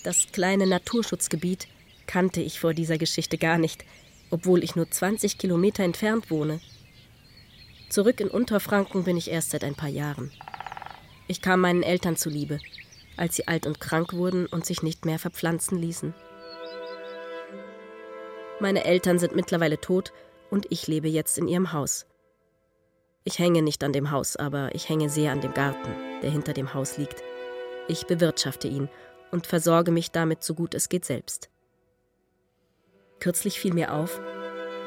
Das 0.04 0.32
kleine 0.32 0.66
Naturschutzgebiet 0.66 1.68
kannte 2.06 2.40
ich 2.40 2.60
vor 2.60 2.74
dieser 2.74 2.98
Geschichte 2.98 3.38
gar 3.38 3.58
nicht, 3.58 3.84
obwohl 4.30 4.64
ich 4.64 4.76
nur 4.76 4.90
20 4.90 5.38
Kilometer 5.38 5.84
entfernt 5.84 6.30
wohne. 6.30 6.60
Zurück 7.88 8.20
in 8.20 8.28
Unterfranken 8.28 9.04
bin 9.04 9.16
ich 9.16 9.30
erst 9.30 9.50
seit 9.50 9.64
ein 9.64 9.74
paar 9.74 9.88
Jahren. 9.88 10.30
Ich 11.28 11.40
kam 11.40 11.60
meinen 11.60 11.82
Eltern 11.82 12.16
zuliebe, 12.16 12.58
als 13.16 13.36
sie 13.36 13.46
alt 13.46 13.66
und 13.66 13.80
krank 13.80 14.12
wurden 14.12 14.46
und 14.46 14.66
sich 14.66 14.82
nicht 14.82 15.04
mehr 15.04 15.18
verpflanzen 15.18 15.78
ließen. 15.78 16.14
Meine 18.60 18.84
Eltern 18.84 19.18
sind 19.18 19.34
mittlerweile 19.34 19.80
tot 19.80 20.12
und 20.50 20.66
ich 20.70 20.86
lebe 20.86 21.08
jetzt 21.08 21.38
in 21.38 21.48
ihrem 21.48 21.72
Haus. 21.72 22.06
Ich 23.24 23.38
hänge 23.38 23.62
nicht 23.62 23.84
an 23.84 23.92
dem 23.92 24.10
Haus, 24.10 24.36
aber 24.36 24.74
ich 24.74 24.88
hänge 24.88 25.08
sehr 25.08 25.32
an 25.32 25.40
dem 25.40 25.54
Garten, 25.54 25.94
der 26.22 26.30
hinter 26.30 26.52
dem 26.52 26.74
Haus 26.74 26.98
liegt. 26.98 27.22
Ich 27.88 28.06
bewirtschafte 28.06 28.68
ihn 28.68 28.88
und 29.30 29.46
versorge 29.46 29.92
mich 29.92 30.10
damit 30.10 30.42
so 30.42 30.54
gut 30.54 30.74
es 30.74 30.88
geht 30.88 31.04
selbst. 31.04 31.48
Kürzlich 33.20 33.60
fiel 33.60 33.74
mir 33.74 33.94
auf, 33.94 34.20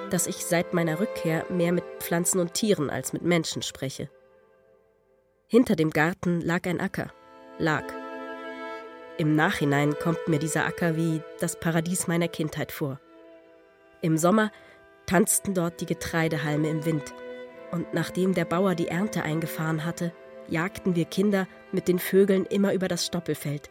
dass 0.09 0.27
ich 0.27 0.45
seit 0.45 0.73
meiner 0.73 0.99
Rückkehr 0.99 1.45
mehr 1.49 1.71
mit 1.71 1.85
Pflanzen 1.99 2.39
und 2.39 2.53
Tieren 2.53 2.89
als 2.89 3.13
mit 3.13 3.23
Menschen 3.23 3.61
spreche. 3.61 4.09
Hinter 5.47 5.75
dem 5.75 5.91
Garten 5.91 6.41
lag 6.41 6.65
ein 6.65 6.81
Acker, 6.81 7.11
lag. 7.57 7.83
Im 9.17 9.35
Nachhinein 9.35 9.97
kommt 9.97 10.27
mir 10.27 10.39
dieser 10.39 10.65
Acker 10.65 10.97
wie 10.97 11.21
das 11.39 11.57
Paradies 11.57 12.07
meiner 12.07 12.27
Kindheit 12.27 12.71
vor. 12.71 12.99
Im 14.01 14.17
Sommer 14.17 14.51
tanzten 15.05 15.53
dort 15.53 15.79
die 15.79 15.85
Getreidehalme 15.85 16.69
im 16.69 16.85
Wind. 16.85 17.13
Und 17.71 17.93
nachdem 17.93 18.33
der 18.33 18.45
Bauer 18.45 18.75
die 18.75 18.87
Ernte 18.87 19.23
eingefahren 19.23 19.85
hatte, 19.85 20.13
jagten 20.47 20.95
wir 20.95 21.05
Kinder 21.05 21.47
mit 21.71 21.87
den 21.87 21.99
Vögeln 21.99 22.45
immer 22.45 22.73
über 22.73 22.87
das 22.87 23.05
Stoppelfeld. 23.05 23.69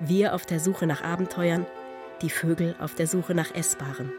Wir 0.00 0.34
auf 0.34 0.44
der 0.44 0.60
Suche 0.60 0.86
nach 0.86 1.02
Abenteuern, 1.02 1.66
die 2.22 2.30
Vögel 2.30 2.74
auf 2.80 2.94
der 2.94 3.06
Suche 3.06 3.34
nach 3.34 3.54
Essbarem. 3.54 4.12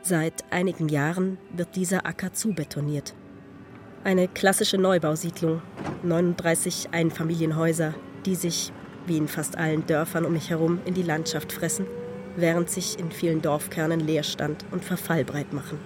Seit 0.00 0.44
einigen 0.50 0.88
Jahren 0.88 1.38
wird 1.52 1.76
dieser 1.76 2.06
Acker 2.06 2.32
zubetoniert. 2.32 3.14
Eine 4.02 4.26
klassische 4.26 4.78
Neubausiedlung, 4.78 5.62
39 6.02 6.88
Einfamilienhäuser, 6.90 7.94
die 8.26 8.34
sich, 8.34 8.72
wie 9.06 9.16
in 9.16 9.28
fast 9.28 9.56
allen 9.56 9.86
Dörfern 9.86 10.24
um 10.24 10.32
mich 10.32 10.50
herum, 10.50 10.80
in 10.84 10.94
die 10.94 11.02
Landschaft 11.02 11.52
fressen 11.52 11.86
während 12.36 12.70
sich 12.70 12.98
in 12.98 13.10
vielen 13.10 13.42
Dorfkernen 13.42 14.00
Leerstand 14.00 14.64
und 14.70 14.84
Verfall 14.84 15.24
breit 15.24 15.52
machen. 15.52 15.78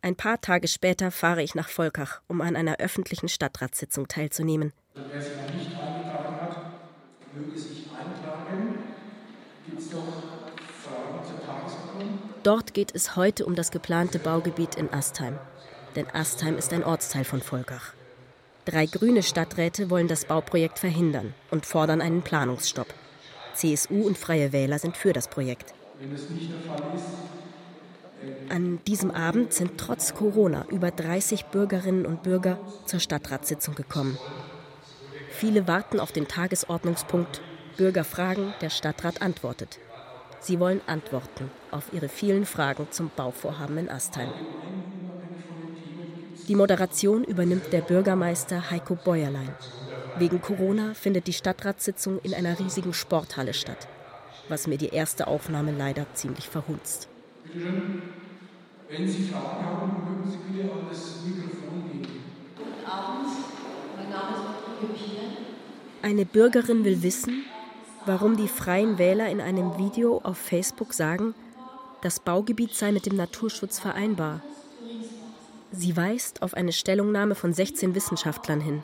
Ein 0.01 0.17
paar 0.17 0.41
Tage 0.41 0.67
später 0.67 1.09
fahre 1.11 1.41
ich 1.41 1.55
nach 1.55 1.69
Volkach, 1.69 2.21
um 2.27 2.41
an 2.41 2.57
einer 2.57 2.77
öffentlichen 2.77 3.29
Stadtratssitzung 3.29 4.09
teilzunehmen. 4.09 4.73
Wer 4.93 5.21
sich 5.21 5.31
noch 5.37 5.53
nicht 5.53 5.75
eingetragen 5.77 6.41
hat, 6.41 7.33
möge 7.33 7.57
sich 7.57 7.87
eintragen. 7.91 8.79
Gibt 9.65 9.79
es 9.79 9.91
noch 9.93 10.27
Dort 12.43 12.73
geht 12.73 12.93
es 12.93 13.15
heute 13.15 13.45
um 13.45 13.55
das 13.55 13.71
geplante 13.71 14.19
Baugebiet 14.19 14.75
in 14.75 14.93
Astheim. 14.93 15.37
Denn 15.95 16.09
Astheim 16.09 16.57
ist 16.57 16.73
ein 16.73 16.83
Ortsteil 16.83 17.23
von 17.23 17.41
Volkach. 17.41 17.96
Drei 18.67 18.85
grüne 18.85 19.23
Stadträte 19.23 19.89
wollen 19.89 20.09
das 20.09 20.25
Bauprojekt 20.25 20.79
verhindern 20.79 21.33
und 21.51 21.65
fordern 21.65 22.01
einen 22.01 22.21
Planungsstopp. 22.21 22.93
CSU 23.53 24.05
und 24.05 24.17
Freie 24.17 24.51
Wähler 24.51 24.77
sind 24.77 24.97
für 24.97 25.13
das 25.13 25.29
Projekt. 25.29 25.73
An 28.49 28.79
diesem 28.85 29.09
Abend 29.11 29.53
sind 29.53 29.77
trotz 29.77 30.13
Corona 30.13 30.65
über 30.69 30.91
30 30.91 31.45
Bürgerinnen 31.45 32.05
und 32.05 32.23
Bürger 32.23 32.59
zur 32.85 32.99
Stadtratssitzung 32.99 33.73
gekommen. 33.73 34.17
Viele 35.29 35.65
warten 35.69 36.01
auf 36.01 36.11
den 36.11 36.27
Tagesordnungspunkt 36.27 37.39
Bürger 37.77 38.03
fragen, 38.03 38.53
der 38.59 38.69
Stadtrat 38.69 39.21
antwortet. 39.21 39.79
Sie 40.41 40.59
wollen 40.59 40.81
Antworten 40.87 41.51
auf 41.71 41.93
ihre 41.93 42.09
vielen 42.09 42.45
Fragen 42.45 42.87
zum 42.91 43.11
Bauvorhaben 43.15 43.77
in 43.77 43.89
Astheim. 43.89 44.29
Die 46.47 46.55
Moderation 46.55 47.25
übernimmt 47.25 47.73
der 47.73 47.81
Bürgermeister 47.81 48.71
Heiko 48.71 48.95
Bäuerlein. 48.95 49.53
Wegen 50.17 50.41
Corona 50.41 50.93
findet 50.93 51.27
die 51.27 51.33
Stadtratssitzung 51.33 52.19
in 52.19 52.33
einer 52.33 52.57
riesigen 52.57 52.93
Sporthalle 52.93 53.53
statt, 53.53 53.89
was 54.47 54.65
mir 54.65 54.77
die 54.77 54.87
erste 54.87 55.27
Aufnahme 55.27 55.73
leider 55.77 56.05
ziemlich 56.13 56.47
verhunzt. 56.47 57.09
Bitte 57.43 57.59
schön, 57.59 58.01
wenn 58.87 59.09
Sie 59.09 59.23
Fragen 59.23 59.65
haben, 59.65 59.91
mögen 60.09 60.31
Sie 60.31 60.37
bitte 60.37 60.71
an 60.71 60.87
das 60.89 61.17
Mikrofon 61.25 61.91
gehen. 61.91 62.23
Guten 62.55 62.85
Abend, 62.89 63.27
mein 63.97 64.09
Name 64.09 64.37
ist 64.37 64.81
Ulrike 64.81 64.93
Pier. 64.93 65.21
Eine 66.01 66.25
Bürgerin 66.25 66.85
will 66.85 67.03
wissen, 67.03 67.43
warum 68.05 68.37
die 68.37 68.47
Freien 68.47 68.97
Wähler 68.97 69.27
in 69.27 69.41
einem 69.41 69.77
Video 69.77 70.21
auf 70.23 70.37
Facebook 70.37 70.93
sagen, 70.93 71.35
das 72.01 72.21
Baugebiet 72.21 72.73
sei 72.73 72.93
mit 72.93 73.05
dem 73.05 73.17
Naturschutz 73.17 73.79
vereinbar. 73.79 74.41
Sie 75.71 75.97
weist 75.97 76.41
auf 76.41 76.53
eine 76.53 76.71
Stellungnahme 76.71 77.35
von 77.35 77.53
16 77.53 77.93
Wissenschaftlern 77.93 78.61
hin. 78.61 78.83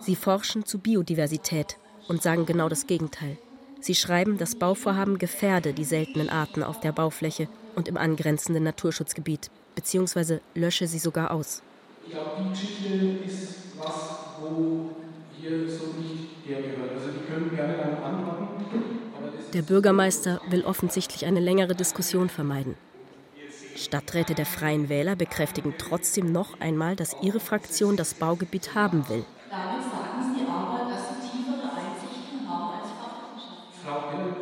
Sie 0.00 0.16
forschen 0.16 0.64
zu 0.64 0.78
Biodiversität 0.78 1.78
und 2.08 2.22
sagen 2.22 2.46
genau 2.46 2.68
das 2.68 2.86
Gegenteil. 2.86 3.38
Sie 3.80 3.96
schreiben, 3.96 4.38
das 4.38 4.54
Bauvorhaben 4.54 5.18
gefährde 5.18 5.72
die 5.72 5.84
seltenen 5.84 6.28
Arten 6.28 6.62
auf 6.62 6.78
der 6.78 6.92
Baufläche 6.92 7.48
und 7.74 7.88
im 7.88 7.96
angrenzenden 7.96 8.62
Naturschutzgebiet, 8.62 9.50
beziehungsweise 9.74 10.40
lösche 10.54 10.86
sie 10.86 11.00
sogar 11.00 11.32
aus. 11.32 11.62
Ich 12.06 12.12
glaube, 12.12 12.30
die 12.38 12.50
Geschichte 12.50 12.94
ist 13.24 13.54
was, 13.78 14.18
wo 14.40 14.90
hier 15.40 15.68
so 15.68 15.86
nicht 15.98 16.46
hergehört. 16.46 16.92
Also 16.94 17.10
die 17.10 17.32
können 17.32 17.50
gerne 17.54 17.76
dann 17.76 18.02
antworten. 18.02 18.64
Der 19.52 19.62
Bürgermeister 19.62 20.40
will 20.48 20.64
offensichtlich 20.64 21.26
eine 21.26 21.40
längere 21.40 21.74
Diskussion 21.74 22.28
vermeiden. 22.28 22.76
Stadträte 23.82 24.34
der 24.34 24.46
Freien 24.46 24.88
Wähler 24.88 25.16
bekräftigen 25.16 25.74
trotzdem 25.76 26.32
noch 26.32 26.60
einmal, 26.60 26.96
dass 26.96 27.16
ihre 27.20 27.40
Fraktion 27.40 27.96
das 27.96 28.14
Baugebiet 28.14 28.74
haben 28.74 29.08
will. 29.08 29.24
Damit 29.50 29.82
sagen 29.82 30.34
Sie 30.34 30.46
aber, 30.48 30.90
dass 30.90 31.08
Sie 31.08 31.30
tiefere 31.30 31.70
Einsichten 31.70 32.48
haben 32.48 32.80
als 32.80 32.90
Fachwissenschaftler. 32.92 33.82
Frau 33.84 34.10
Heller, 34.10 34.36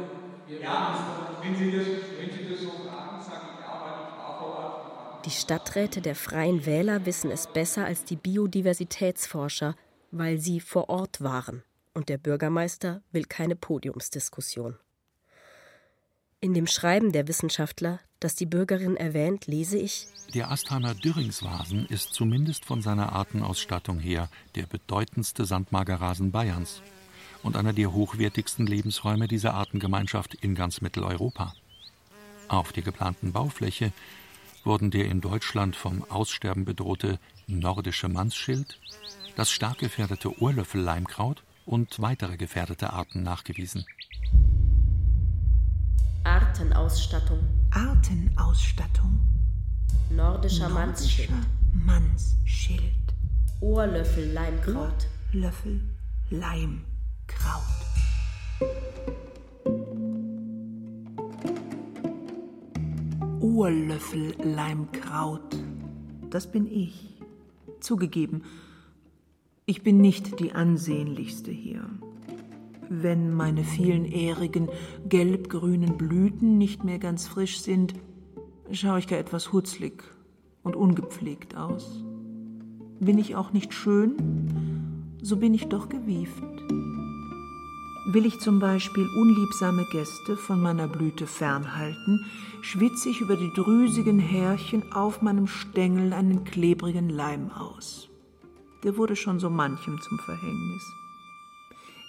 wir 0.47 0.61
ja, 0.61 1.39
wenn 1.43 1.57
Sie, 1.57 1.77
das, 1.77 1.87
wenn 2.19 2.31
Sie 2.31 2.51
das 2.51 2.61
so 2.61 2.71
fragen, 2.71 3.23
sage 3.23 3.47
ich 3.55 3.61
ja, 3.61 3.83
weil 3.83 4.09
ich 4.09 4.19
war 4.19 4.39
vor 4.39 4.59
Ort. 4.59 5.27
Die 5.27 5.31
Stadträte 5.31 6.01
der 6.01 6.15
Freien 6.15 6.67
Wähler 6.67 7.07
wissen 7.07 7.31
es 7.31 7.47
besser 7.47 7.85
als 7.85 8.05
die 8.05 8.17
Biodiversitätsforscher, 8.17 9.75
weil 10.11 10.39
sie 10.39 10.61
vor 10.61 10.89
Ort 10.89 11.23
waren. 11.23 11.63
Und 11.95 12.09
der 12.09 12.19
Bürgermeister 12.19 13.03
will 13.11 13.25
keine 13.25 13.57
Podiumsdiskussion. 13.57 14.79
In 16.43 16.55
dem 16.55 16.67
Schreiben 16.67 17.13
der 17.13 17.29
Wissenschaftler, 17.29 18.01
das 18.19 18.35
die 18.35 18.47
Bürgerin 18.47 18.97
erwähnt, 18.97 19.47
lese 19.47 19.77
ich: 19.77 20.07
Der 20.33 20.51
Astheimer 20.51 20.95
Dürringsvasen 20.95 21.85
ist 21.85 22.15
zumindest 22.15 22.65
von 22.65 22.81
seiner 22.81 23.13
Artenausstattung 23.13 23.99
her 23.99 24.31
der 24.55 24.65
bedeutendste 24.65 25.45
Sandmagerrasen 25.45 26.33
Bayerns 26.33 26.81
und 27.43 27.59
einer 27.59 27.75
der 27.75 27.93
hochwertigsten 27.93 28.67
Lebensräume 28.67 29.29
dieser 29.29 29.53
Artengemeinschaft 29.53 30.35
in 30.35 30.55
ganz 30.55 30.81
Mitteleuropa. 30.81 31.53
Auf 32.49 32.73
der 32.73 32.85
geplanten 32.85 33.33
Baufläche 33.33 33.93
wurden 34.65 34.91
der 34.91 35.05
in 35.11 35.21
Deutschland 35.21 35.77
vom 35.77 36.11
Aussterben 36.11 36.65
bedrohte 36.65 37.19
nordische 37.49 38.09
Mannsschild, 38.09 38.81
das 39.37 39.51
stark 39.51 39.77
gefährdete 39.77 40.41
Ohrlöffelleimkraut 40.41 41.43
und 41.67 42.01
weitere 42.01 42.39
gefährdete 42.39 42.95
Arten 42.95 43.23
nachgewiesen. 43.23 43.85
Artenausstattung. 46.25 47.41
Artenausstattung. 47.71 49.21
Nordischer 50.11 50.69
Mannsschild. 50.69 51.31
Mannsschild. 51.73 52.83
Ohrlöffel-Leimkraut. 53.61 55.07
Löffel, 55.33 55.81
Leimkraut. 56.31 57.63
Ohrlöffel 63.41 64.35
Leimkraut. 64.43 65.57
Das 66.31 66.51
bin 66.51 66.67
ich. 66.67 67.23
Zugegeben, 67.81 68.45
ich 69.65 69.83
bin 69.83 70.01
nicht 70.01 70.41
die 70.41 70.53
ansehnlichste 70.53 71.51
hier. 71.51 71.89
Wenn 72.93 73.33
meine 73.33 73.63
vielen 73.63 74.05
ährigen, 74.05 74.69
gelbgrünen 75.09 75.97
Blüten 75.97 76.59
nicht 76.59 76.83
mehr 76.83 76.99
ganz 76.99 77.29
frisch 77.29 77.61
sind, 77.61 77.95
schaue 78.73 78.99
ich 78.99 79.07
gar 79.07 79.21
etwas 79.21 79.53
hutzlig 79.53 80.03
und 80.65 80.75
ungepflegt 80.75 81.57
aus. 81.57 82.03
Bin 82.99 83.17
ich 83.17 83.37
auch 83.37 83.53
nicht 83.53 83.73
schön, 83.73 84.17
so 85.23 85.37
bin 85.37 85.55
ich 85.55 85.69
doch 85.69 85.89
gewieft. 85.89 86.43
Will 88.13 88.27
ich 88.27 88.41
zum 88.41 88.59
Beispiel 88.59 89.07
unliebsame 89.21 89.87
Gäste 89.93 90.37
von 90.37 90.61
meiner 90.61 90.89
Blüte 90.89 91.29
fernhalten, 91.29 92.27
schwitze 92.61 93.11
ich 93.11 93.21
über 93.21 93.37
die 93.37 93.53
drüsigen 93.55 94.19
Härchen 94.19 94.93
auf 94.93 95.23
meinem 95.23 95.47
Stängel 95.47 96.13
einen 96.13 96.43
klebrigen 96.43 97.09
Leim 97.09 97.53
aus. 97.53 98.09
Der 98.83 98.97
wurde 98.97 99.15
schon 99.15 99.39
so 99.39 99.49
manchem 99.49 100.01
zum 100.01 100.19
Verhängnis. 100.19 101.00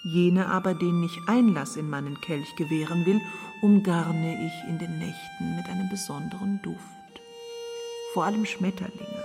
Jene 0.04 0.48
aber, 0.48 0.74
denen 0.74 1.04
ich 1.04 1.28
Einlass 1.28 1.76
in 1.76 1.88
meinen 1.88 2.20
Kelch 2.20 2.56
gewähren 2.56 3.06
will, 3.06 3.20
umgarne 3.62 4.46
ich 4.46 4.68
in 4.68 4.78
den 4.78 4.98
Nächten 4.98 5.56
mit 5.56 5.66
einem 5.68 5.88
besonderen 5.88 6.60
Duft. 6.62 6.80
Vor 8.12 8.24
allem 8.24 8.44
Schmetterlinge 8.44 9.24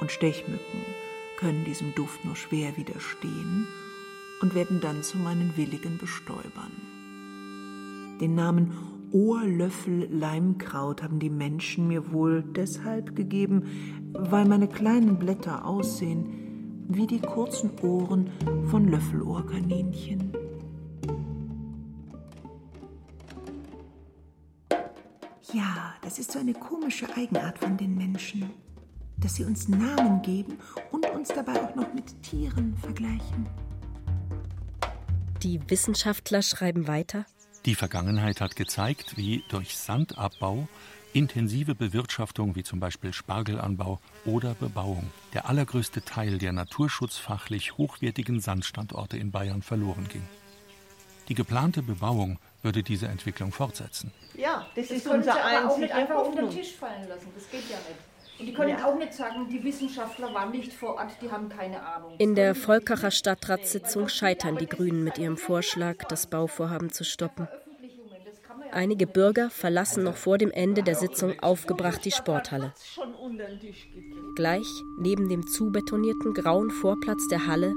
und 0.00 0.12
Stechmücken 0.12 0.84
können 1.38 1.64
diesem 1.64 1.94
Duft 1.94 2.24
nur 2.24 2.36
schwer 2.36 2.76
widerstehen 2.76 3.66
und 4.42 4.54
werden 4.54 4.80
dann 4.80 5.02
zu 5.02 5.16
meinen 5.16 5.56
willigen 5.56 5.96
Bestäubern. 5.98 6.72
Den 8.20 8.34
Namen 8.34 8.72
Ohrlöffel 9.12 10.08
Leimkraut 10.10 11.02
haben 11.02 11.18
die 11.18 11.30
Menschen 11.30 11.88
mir 11.88 12.12
wohl 12.12 12.42
deshalb 12.42 13.16
gegeben, 13.16 14.12
weil 14.12 14.46
meine 14.46 14.68
kleinen 14.68 15.18
Blätter 15.18 15.64
aussehen 15.64 16.41
wie 16.88 17.06
die 17.06 17.20
kurzen 17.20 17.70
Ohren 17.80 18.30
von 18.68 18.88
Löffelohrkaninchen. 18.88 20.32
Ja, 25.52 25.94
das 26.02 26.18
ist 26.18 26.32
so 26.32 26.38
eine 26.38 26.54
komische 26.54 27.06
Eigenart 27.16 27.58
von 27.58 27.76
den 27.76 27.96
Menschen, 27.96 28.50
dass 29.18 29.34
sie 29.36 29.44
uns 29.44 29.68
Namen 29.68 30.22
geben 30.22 30.58
und 30.90 31.06
uns 31.10 31.28
dabei 31.28 31.62
auch 31.62 31.74
noch 31.74 31.92
mit 31.92 32.22
Tieren 32.22 32.76
vergleichen. 32.76 33.46
Die 35.42 35.60
Wissenschaftler 35.68 36.40
schreiben 36.42 36.86
weiter. 36.86 37.26
Die 37.66 37.74
Vergangenheit 37.74 38.40
hat 38.40 38.56
gezeigt, 38.56 39.16
wie 39.16 39.44
durch 39.48 39.76
Sandabbau, 39.76 40.66
intensive 41.12 41.74
Bewirtschaftung 41.74 42.54
wie 42.56 42.62
zum 42.62 42.80
Beispiel 42.80 43.12
Spargelanbau 43.12 44.00
oder 44.24 44.54
Bebauung 44.54 45.10
der 45.34 45.48
allergrößte 45.48 46.02
Teil 46.04 46.38
der 46.38 46.52
naturschutzfachlich 46.52 47.76
hochwertigen 47.76 48.40
Sandstandorte 48.40 49.16
in 49.16 49.30
Bayern 49.30 49.62
verloren 49.62 50.08
ging. 50.08 50.22
Die 51.28 51.34
geplante 51.34 51.82
Bebauung 51.82 52.38
würde 52.62 52.82
diese 52.82 53.06
Entwicklung 53.06 53.52
fortsetzen. 53.52 54.12
Ja, 54.34 54.66
das, 54.74 54.88
Das 54.88 54.98
ist 54.98 55.06
unser 55.06 55.32
Sie 55.34 55.40
aber 55.40 55.70
auch 55.70 55.78
nicht 55.78 55.92
einfach 55.92 56.24
unter 56.24 56.42
den. 56.42 56.50
Tisch 56.50 56.72
fallen 56.74 57.08
lassen. 57.08 57.28
Das 57.34 57.50
geht 57.50 57.68
ja 57.70 57.76
nicht. 57.76 58.00
Und 58.40 58.46
die 58.46 58.54
können 58.54 58.70
Ja. 58.70 58.86
auch 58.86 58.96
nicht 58.96 59.12
sagen, 59.14 59.48
die 59.48 59.62
Wissenschaftler 59.62 60.32
waren 60.34 60.50
nicht 60.50 60.72
vor 60.72 60.94
Ort, 60.94 61.12
die 61.20 61.30
haben 61.30 61.48
keine 61.48 61.80
Ahnung. 61.80 62.14
In 62.18 62.34
der 62.34 62.54
Volkacher 62.54 63.10
Stadtratssitzung 63.10 64.08
scheitern 64.08 64.56
die 64.56 64.66
Grünen 64.66 65.04
mit 65.04 65.18
ihrem 65.18 65.36
Vorschlag, 65.36 65.96
das 66.08 66.26
Bauvorhaben 66.26 66.90
zu 66.90 67.04
stoppen. 67.04 67.46
Einige 68.72 69.06
Bürger 69.06 69.50
verlassen 69.50 70.02
noch 70.02 70.16
vor 70.16 70.38
dem 70.38 70.50
Ende 70.50 70.82
der 70.82 70.94
Sitzung 70.94 71.38
aufgebracht 71.40 72.04
die 72.06 72.10
Sporthalle. 72.10 72.72
Gleich 74.34 74.66
neben 74.98 75.28
dem 75.28 75.46
zubetonierten 75.46 76.32
grauen 76.32 76.70
Vorplatz 76.70 77.28
der 77.28 77.46
Halle 77.46 77.74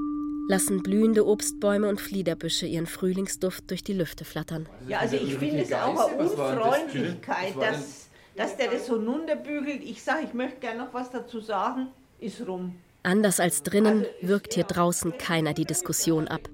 lassen 0.48 0.82
blühende 0.82 1.26
Obstbäume 1.26 1.88
und 1.88 2.00
Fliederbüsche 2.00 2.66
ihren 2.66 2.86
Frühlingsduft 2.86 3.70
durch 3.70 3.82
die 3.82 3.92
Lüfte 3.92 4.24
flattern. 4.24 4.68
Ja, 4.88 5.00
also 5.00 5.16
ich 5.16 5.36
finde 5.36 5.62
es 5.62 5.72
auch 5.72 6.08
eine 6.08 6.18
Unfreundlichkeit, 6.18 7.54
dass, 7.60 8.08
dass 8.34 8.56
der 8.56 8.70
das 8.70 8.86
so 8.86 8.94
runterbügelt. 8.94 9.82
Ich 9.82 10.02
sage, 10.02 10.20
ich 10.24 10.32
möchte 10.32 10.60
gerne 10.60 10.84
noch 10.84 10.94
was 10.94 11.10
dazu 11.10 11.40
sagen, 11.40 11.88
ist 12.20 12.46
rum. 12.46 12.76
Anders 13.02 13.38
als 13.38 13.62
drinnen 13.62 14.06
wirkt 14.22 14.54
hier 14.54 14.64
draußen 14.64 15.18
keiner 15.18 15.52
die 15.52 15.64
Diskussion 15.66 16.26
ab. 16.26 16.48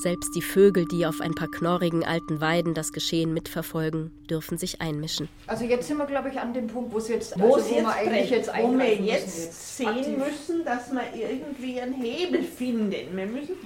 Selbst 0.00 0.34
die 0.34 0.40
Vögel, 0.40 0.86
die 0.86 1.04
auf 1.04 1.20
ein 1.20 1.34
paar 1.34 1.48
knorrigen 1.48 2.06
alten 2.06 2.40
Weiden 2.40 2.72
das 2.72 2.90
Geschehen 2.90 3.34
mitverfolgen, 3.34 4.10
dürfen 4.30 4.56
sich 4.56 4.80
einmischen. 4.80 5.28
Also 5.46 5.66
jetzt 5.66 5.88
sind 5.88 5.98
wir, 5.98 6.06
glaube 6.06 6.30
ich, 6.30 6.40
an 6.40 6.54
dem 6.54 6.68
Punkt, 6.68 6.90
wo 6.90 6.96
es 6.96 7.08
jetzt, 7.08 7.38
Wo, 7.38 7.56
also, 7.56 7.66
es 7.66 7.70
jetzt 7.70 7.84
wir 7.84 7.94
eigentlich 7.94 8.30
jetzt 8.30 8.48
wo 8.48 8.78
wir 8.78 8.94
jetzt 8.94 9.36
jetzt 9.36 9.76
sehen 9.76 9.88
aktiv. 9.88 10.16
müssen, 10.16 10.64
dass 10.64 10.90
wir 10.90 11.02
irgendwie 11.14 11.82
einen 11.82 11.92
Hebel 11.92 12.42
finden. 12.44 13.14
Wir 13.14 13.26
müssen 13.26 13.56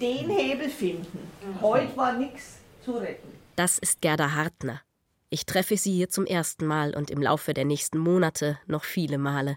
den 0.00 0.30
Hebel 0.30 0.68
finden. 0.68 1.18
Heute 1.60 1.96
war 1.96 2.12
nichts 2.12 2.58
zu 2.84 2.92
retten. 2.92 3.26
Das 3.56 3.78
ist 3.78 4.00
Gerda 4.00 4.36
Hartner. 4.36 4.82
Ich 5.30 5.46
treffe 5.46 5.76
sie 5.76 5.92
hier 5.92 6.10
zum 6.10 6.26
ersten 6.26 6.64
Mal 6.66 6.94
und 6.94 7.10
im 7.10 7.20
Laufe 7.20 7.54
der 7.54 7.64
nächsten 7.64 7.98
Monate 7.98 8.56
noch 8.68 8.84
viele 8.84 9.18
Male. 9.18 9.56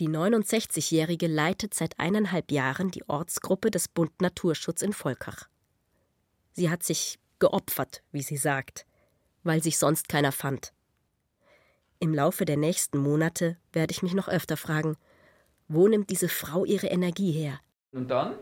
Die 0.00 0.08
69-Jährige 0.08 1.28
leitet 1.28 1.72
seit 1.72 2.00
eineinhalb 2.00 2.50
Jahren 2.50 2.90
die 2.90 3.08
Ortsgruppe 3.08 3.70
des 3.70 3.86
Bund 3.86 4.20
Naturschutz 4.20 4.82
in 4.82 4.92
Volkach. 4.92 5.48
Sie 6.52 6.68
hat 6.68 6.82
sich 6.82 7.20
geopfert, 7.38 8.02
wie 8.10 8.22
sie 8.22 8.36
sagt, 8.36 8.86
weil 9.44 9.62
sich 9.62 9.78
sonst 9.78 10.08
keiner 10.08 10.32
fand. 10.32 10.72
Im 12.00 12.12
Laufe 12.12 12.44
der 12.44 12.56
nächsten 12.56 12.98
Monate 12.98 13.56
werde 13.72 13.92
ich 13.92 14.02
mich 14.02 14.14
noch 14.14 14.28
öfter 14.28 14.56
fragen, 14.56 14.96
wo 15.68 15.86
nimmt 15.86 16.10
diese 16.10 16.28
Frau 16.28 16.64
ihre 16.64 16.88
Energie 16.88 17.30
her? 17.30 17.60
Und 17.92 18.10
dann? 18.10 18.34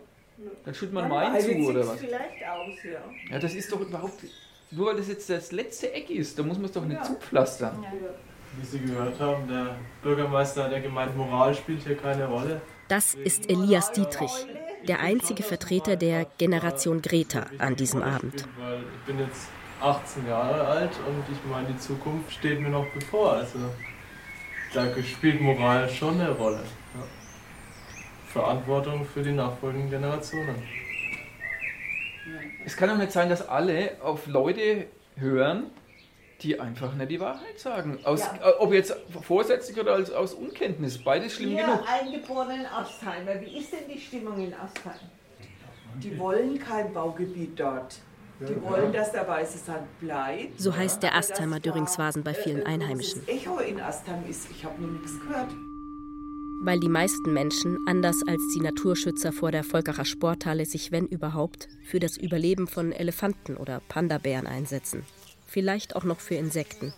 Dann 0.65 0.75
schüttet 0.75 0.95
man 0.95 1.11
Wein 1.11 1.39
zu, 1.39 1.53
oder 1.53 1.87
was? 1.87 2.01
vielleicht 2.01 2.45
aus, 2.47 2.83
ja. 2.83 3.05
Ja, 3.31 3.39
das 3.39 3.55
ist 3.55 3.71
doch 3.71 3.81
überhaupt. 3.81 4.25
Nur 4.71 4.87
weil 4.87 4.97
das 4.97 5.09
jetzt 5.09 5.29
das 5.29 5.53
letzte 5.53 5.93
Eck 5.93 6.09
ist, 6.09 6.39
da 6.39 6.43
muss 6.43 6.57
man 6.57 6.67
es 6.67 6.73
doch 6.73 6.85
nicht 6.85 7.05
zupflastern. 7.05 7.85
Wie 8.59 8.67
Sie 8.67 8.81
gehört 8.81 9.19
haben, 9.19 9.49
der 9.49 9.77
Bürgermeister 10.03 10.65
hat 10.65 10.73
ja 10.73 10.81
gemeint, 10.81 11.17
Moral 11.17 11.55
spielt 11.55 11.83
hier 11.85 11.97
keine 11.97 12.27
Rolle. 12.27 12.61
Das 12.89 13.15
ist 13.15 13.49
Elias 13.49 13.93
Dietrich. 13.93 14.47
der 14.89 15.01
einzige 15.01 15.43
Vertreter 15.43 15.97
der 15.97 16.27
Generation 16.39 17.03
Greta 17.03 17.47
an 17.59 17.77
diesem 17.77 18.03
Abend. 18.03 18.35
Ich 18.37 19.07
bin 19.07 19.19
jetzt 19.21 19.49
18 19.81 20.27
Jahre 20.29 20.67
alt 20.67 20.91
und 21.07 21.25
ich 21.33 21.51
meine, 21.51 21.69
die 21.69 21.79
Zukunft 21.79 22.33
steht 22.33 22.61
mir 22.61 22.71
noch 22.71 22.87
bevor. 22.93 23.35
Also 23.35 23.59
da 24.75 24.87
spielt 25.03 25.41
Moral 25.41 25.89
schon 25.89 26.21
eine 26.21 26.31
Rolle. 26.31 26.63
Ja. 26.95 27.05
Verantwortung 28.27 29.05
für 29.05 29.23
die 29.23 29.33
nachfolgenden 29.33 29.91
Generationen. 29.91 30.57
Es 32.65 32.77
kann 32.77 32.89
doch 32.89 32.97
nicht 32.97 33.13
sein, 33.13 33.29
dass 33.29 33.47
alle 33.47 33.97
auf 34.03 34.27
Leute 34.27 34.87
hören, 35.17 35.65
die 36.43 36.59
einfach 36.59 36.95
nicht 36.95 37.11
die 37.11 37.21
Wahrheit 37.21 37.59
sagen. 37.59 37.99
Aus, 38.05 38.21
ja. 38.21 38.51
Äh, 38.51 38.53
ob 38.59 38.73
jetzt 38.73 38.95
vorsätzlich 39.23 39.79
oder 39.79 39.95
als, 39.95 40.11
aus 40.11 40.35
Unkenntnis. 40.35 40.99
Beides 40.99 41.35
schlimm 41.35 41.51
Wir 41.51 41.65
genug. 41.65 41.81
eingeborenen 41.89 42.67
Astheimer, 42.67 43.41
wie 43.41 43.59
ist 43.59 43.73
denn 43.73 43.89
die 43.93 44.01
Stimmung 44.01 44.39
in 44.39 44.55
Astheim? 44.55 44.95
Die 46.03 46.19
wollen 46.19 46.59
kein 46.59 46.93
Baugebiet 46.93 47.59
dort. 47.59 47.97
Die 48.41 48.61
wollen, 48.63 48.93
dass 48.93 49.13
der 49.13 49.29
weiße 49.29 49.59
Sand 49.59 50.01
bleibt. 50.01 50.61
So 50.61 50.75
heißt 50.75 51.03
der 51.03 51.15
Astheimer 51.15 51.61
Dürringswasen 51.61 52.25
bei 52.25 52.35
vielen 52.35 52.63
äh, 52.63 52.67
Einheimischen. 52.67 53.23
Das 53.27 53.37
Echo 53.37 53.59
in 53.59 53.81
Astheim 53.81 54.25
ist, 54.29 54.51
ich 54.51 54.65
habe 54.65 54.83
noch 54.83 54.91
nichts 54.91 55.21
gehört. 55.21 55.53
Weil 56.65 56.81
die 56.81 56.89
meisten 56.89 57.33
Menschen, 57.33 57.79
anders 57.87 58.17
als 58.27 58.41
die 58.55 58.61
Naturschützer 58.61 59.33
vor 59.33 59.53
der 59.53 59.65
Volkacher 59.65 60.05
Sporthalle, 60.05 60.65
sich, 60.65 60.91
wenn 60.93 61.07
überhaupt, 61.07 61.69
für 61.85 62.01
das 62.01 62.17
Überleben 62.17 62.67
von 62.67 62.93
Elefanten 62.93 63.57
oder 63.57 63.81
Pandabären 63.89 64.47
einsetzen 64.47 65.05
vielleicht 65.53 65.95
auch 65.95 66.05
noch 66.05 66.21
für 66.21 66.35
Insekten. 66.35 66.93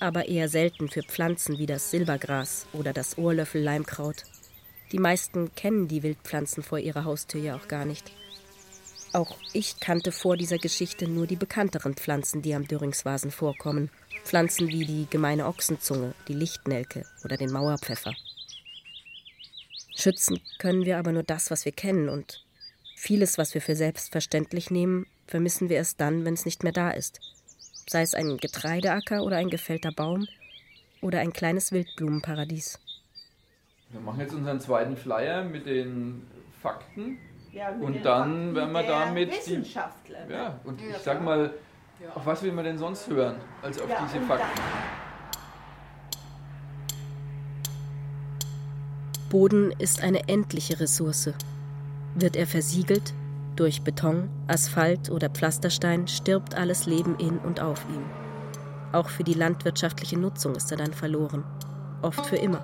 Aber 0.00 0.28
eher 0.28 0.48
selten 0.48 0.88
für 0.88 1.02
Pflanzen 1.02 1.58
wie 1.58 1.66
das 1.66 1.90
Silbergras 1.90 2.66
oder 2.72 2.92
das 2.92 3.18
Ohrlöffel-Leimkraut. 3.18 4.22
Die 4.92 5.00
meisten 5.00 5.54
kennen 5.54 5.88
die 5.88 6.02
Wildpflanzen 6.02 6.62
vor 6.62 6.78
ihrer 6.78 7.04
Haustür 7.04 7.40
ja 7.40 7.56
auch 7.56 7.66
gar 7.66 7.84
nicht. 7.84 8.12
Auch 9.12 9.36
ich 9.52 9.80
kannte 9.80 10.12
vor 10.12 10.36
dieser 10.36 10.58
Geschichte 10.58 11.08
nur 11.08 11.26
die 11.26 11.36
bekannteren 11.36 11.94
Pflanzen, 11.94 12.42
die 12.42 12.54
am 12.54 12.68
Dürringsvasen 12.68 13.30
vorkommen. 13.30 13.90
Pflanzen 14.24 14.68
wie 14.68 14.84
die 14.84 15.06
gemeine 15.10 15.46
Ochsenzunge, 15.46 16.14
die 16.28 16.34
Lichtnelke 16.34 17.04
oder 17.24 17.36
den 17.36 17.50
Mauerpfeffer. 17.50 18.14
Schützen 19.96 20.40
können 20.58 20.84
wir 20.84 20.98
aber 20.98 21.12
nur 21.12 21.24
das, 21.24 21.50
was 21.50 21.64
wir 21.64 21.72
kennen 21.72 22.08
und 22.08 22.44
vieles, 22.94 23.36
was 23.36 23.54
wir 23.54 23.62
für 23.62 23.74
selbstverständlich 23.74 24.70
nehmen, 24.70 25.06
vermissen 25.26 25.68
wir 25.68 25.76
erst 25.76 26.00
dann, 26.00 26.24
wenn 26.24 26.34
es 26.34 26.44
nicht 26.44 26.62
mehr 26.62 26.72
da 26.72 26.90
ist 26.90 27.20
sei 27.90 28.02
es 28.02 28.14
ein 28.14 28.36
Getreideacker 28.36 29.22
oder 29.22 29.36
ein 29.36 29.50
gefällter 29.50 29.92
Baum 29.92 30.26
oder 31.00 31.20
ein 31.20 31.32
kleines 31.32 31.72
Wildblumenparadies. 31.72 32.78
Wir 33.90 34.00
machen 34.00 34.20
jetzt 34.20 34.34
unseren 34.34 34.60
zweiten 34.60 34.96
Flyer 34.96 35.44
mit 35.44 35.66
den 35.66 36.26
Fakten. 36.62 37.18
Ja, 37.52 37.70
mit 37.70 37.82
und 37.82 37.94
den 37.94 38.02
dann 38.02 38.54
Fakten 38.54 38.54
werden 38.54 38.72
wir 38.72 38.82
damit 38.82 39.30
Wissenschaftler. 39.32 40.18
Die, 40.28 40.32
ja, 40.32 40.60
und 40.64 40.80
Ja, 40.80 40.88
ich 40.90 40.98
sag 40.98 41.22
mal, 41.22 41.52
auf 42.14 42.26
was 42.26 42.42
will 42.42 42.52
man 42.52 42.64
denn 42.64 42.78
sonst 42.78 43.08
hören, 43.08 43.36
als 43.62 43.80
auf 43.80 43.88
Ja, 43.88 44.06
diese 44.06 44.24
Fakten? 44.26 44.60
Boden 49.30 49.72
ist 49.78 50.02
eine 50.02 50.28
endliche 50.28 50.80
Ressource. 50.80 51.30
Wird 52.14 52.36
er 52.36 52.46
versiegelt, 52.46 53.12
durch 53.58 53.82
Beton, 53.82 54.28
Asphalt 54.46 55.10
oder 55.10 55.28
Pflasterstein 55.28 56.06
stirbt 56.06 56.54
alles 56.54 56.86
Leben 56.86 57.16
in 57.16 57.38
und 57.38 57.60
auf 57.60 57.84
ihm. 57.88 58.04
Auch 58.92 59.08
für 59.08 59.24
die 59.24 59.34
landwirtschaftliche 59.34 60.18
Nutzung 60.18 60.54
ist 60.54 60.70
er 60.70 60.76
dann 60.76 60.92
verloren, 60.92 61.44
oft 62.00 62.24
für 62.26 62.36
immer. 62.36 62.62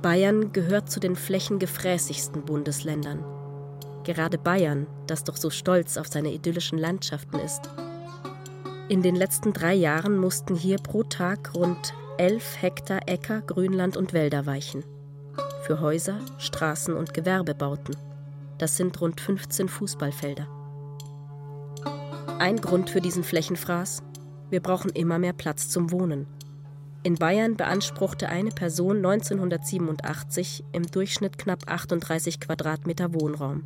Bayern 0.00 0.52
gehört 0.52 0.90
zu 0.90 1.00
den 1.00 1.14
flächengefräßigsten 1.14 2.44
Bundesländern. 2.44 3.22
Gerade 4.04 4.38
Bayern, 4.38 4.86
das 5.06 5.22
doch 5.22 5.36
so 5.36 5.50
stolz 5.50 5.96
auf 5.96 6.08
seine 6.08 6.32
idyllischen 6.32 6.78
Landschaften 6.78 7.38
ist. 7.38 7.70
In 8.88 9.02
den 9.02 9.14
letzten 9.14 9.52
drei 9.52 9.74
Jahren 9.74 10.16
mussten 10.16 10.56
hier 10.56 10.78
pro 10.78 11.02
Tag 11.04 11.54
rund 11.54 11.94
11 12.18 12.62
Hektar 12.62 13.00
Äcker, 13.06 13.42
Grünland 13.42 13.96
und 13.96 14.12
Wälder 14.12 14.46
weichen. 14.46 14.82
Für 15.62 15.80
Häuser, 15.80 16.18
Straßen 16.38 16.94
und 16.94 17.14
Gewerbebauten. 17.14 17.96
Das 18.62 18.76
sind 18.76 19.00
rund 19.00 19.20
15 19.20 19.68
Fußballfelder. 19.68 20.46
Ein 22.38 22.60
Grund 22.60 22.90
für 22.90 23.00
diesen 23.00 23.24
Flächenfraß? 23.24 24.04
Wir 24.50 24.60
brauchen 24.60 24.92
immer 24.92 25.18
mehr 25.18 25.32
Platz 25.32 25.68
zum 25.68 25.90
Wohnen. 25.90 26.28
In 27.02 27.16
Bayern 27.16 27.56
beanspruchte 27.56 28.28
eine 28.28 28.50
Person 28.50 28.98
1987 28.98 30.62
im 30.70 30.86
Durchschnitt 30.86 31.38
knapp 31.38 31.64
38 31.66 32.38
Quadratmeter 32.38 33.12
Wohnraum. 33.12 33.64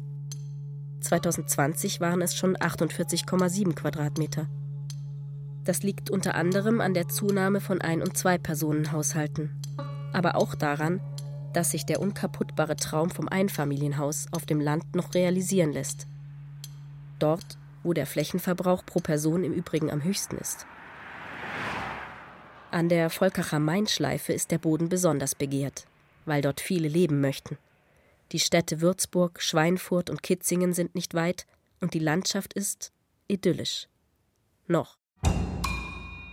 2020 1.02 2.00
waren 2.00 2.22
es 2.22 2.34
schon 2.34 2.56
48,7 2.56 3.74
Quadratmeter. 3.74 4.46
Das 5.64 5.82
liegt 5.82 6.08
unter 6.08 6.36
anderem 6.36 6.80
an 6.80 6.94
der 6.94 7.08
Zunahme 7.08 7.60
von 7.60 7.82
Ein- 7.82 8.00
und 8.00 8.16
Zwei-Personen-Haushalten, 8.16 9.50
aber 10.14 10.36
auch 10.36 10.54
daran, 10.54 11.02
dass 11.52 11.70
sich 11.70 11.86
der 11.86 12.00
unkaputtbare 12.00 12.76
Traum 12.76 13.10
vom 13.10 13.28
Einfamilienhaus 13.28 14.26
auf 14.32 14.46
dem 14.46 14.60
Land 14.60 14.94
noch 14.94 15.14
realisieren 15.14 15.72
lässt. 15.72 16.06
Dort, 17.18 17.58
wo 17.82 17.92
der 17.92 18.06
Flächenverbrauch 18.06 18.84
pro 18.84 19.00
Person 19.00 19.44
im 19.44 19.52
Übrigen 19.52 19.90
am 19.90 20.02
höchsten 20.02 20.36
ist. 20.36 20.66
An 22.70 22.88
der 22.88 23.10
Volkacher 23.10 23.58
Mainschleife 23.58 24.32
ist 24.32 24.50
der 24.50 24.58
Boden 24.58 24.88
besonders 24.88 25.34
begehrt, 25.34 25.86
weil 26.24 26.42
dort 26.42 26.60
viele 26.60 26.88
leben 26.88 27.20
möchten. 27.20 27.56
Die 28.32 28.40
Städte 28.40 28.80
Würzburg, 28.80 29.40
Schweinfurt 29.40 30.10
und 30.10 30.22
Kitzingen 30.22 30.72
sind 30.74 30.94
nicht 30.94 31.14
weit 31.14 31.46
und 31.80 31.94
die 31.94 32.00
Landschaft 32.00 32.52
ist 32.54 32.92
idyllisch. 33.28 33.88
Noch. 34.66 34.98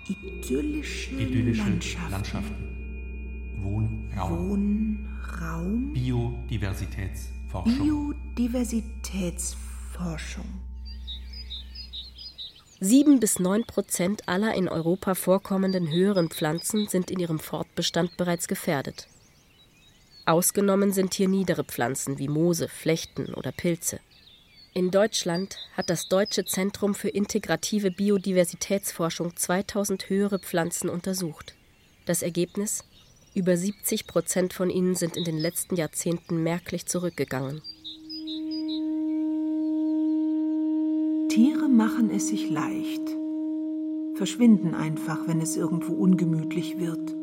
Idyllische, 0.07 1.11
Idyllische 1.15 1.63
Landschaften. 1.63 2.11
Landschaften. 2.11 4.02
Wohnraum. 4.15 5.13
Wohnraum. 5.33 5.93
Biodiversitätsforschung. 5.93 8.15
Biodiversitätsforschung. 8.35 10.45
Sieben 12.79 13.19
bis 13.19 13.39
neun 13.39 13.65
Prozent 13.65 14.27
aller 14.27 14.53
in 14.55 14.67
Europa 14.67 15.15
vorkommenden 15.15 15.89
höheren 15.89 16.29
Pflanzen 16.29 16.87
sind 16.87 17.09
in 17.09 17.19
ihrem 17.19 17.39
Fortbestand 17.39 18.17
bereits 18.17 18.47
gefährdet. 18.47 19.07
Ausgenommen 20.25 20.91
sind 20.91 21.13
hier 21.13 21.29
niedere 21.29 21.63
Pflanzen 21.63 22.17
wie 22.17 22.27
Moose, 22.27 22.67
Flechten 22.67 23.33
oder 23.33 23.51
Pilze. 23.51 23.99
In 24.73 24.89
Deutschland 24.89 25.57
hat 25.77 25.89
das 25.89 26.07
Deutsche 26.07 26.45
Zentrum 26.45 26.95
für 26.95 27.09
integrative 27.09 27.91
Biodiversitätsforschung 27.91 29.35
2000 29.35 30.09
höhere 30.09 30.39
Pflanzen 30.39 30.89
untersucht. 30.89 31.55
Das 32.05 32.21
Ergebnis? 32.21 32.83
Über 33.35 33.57
70 33.57 34.05
Prozent 34.05 34.53
von 34.53 34.69
ihnen 34.69 34.93
sind 34.93 35.17
in 35.17 35.23
den 35.23 35.39
letzten 35.39 35.75
Jahrzehnten 35.75 36.43
merklich 36.43 36.85
zurückgegangen. 36.85 37.63
Tiere 41.29 41.67
machen 41.67 42.11
es 42.11 42.27
sich 42.27 42.51
leicht, 42.51 43.01
verschwinden 44.13 44.75
einfach, 44.75 45.27
wenn 45.27 45.41
es 45.41 45.57
irgendwo 45.57 45.93
ungemütlich 45.93 46.77
wird. 46.77 47.15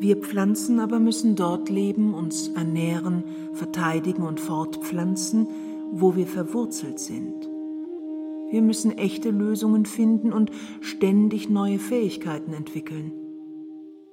Wir 0.00 0.16
Pflanzen 0.16 0.80
aber 0.80 0.98
müssen 0.98 1.36
dort 1.36 1.68
leben, 1.68 2.12
uns 2.12 2.48
ernähren, 2.48 3.22
verteidigen 3.52 4.22
und 4.22 4.40
fortpflanzen, 4.40 5.46
wo 5.92 6.16
wir 6.16 6.26
verwurzelt 6.26 6.98
sind. 6.98 7.48
Wir 8.50 8.62
müssen 8.62 8.98
echte 8.98 9.30
Lösungen 9.30 9.86
finden 9.86 10.32
und 10.32 10.50
ständig 10.80 11.48
neue 11.48 11.78
Fähigkeiten 11.78 12.52
entwickeln. 12.52 13.19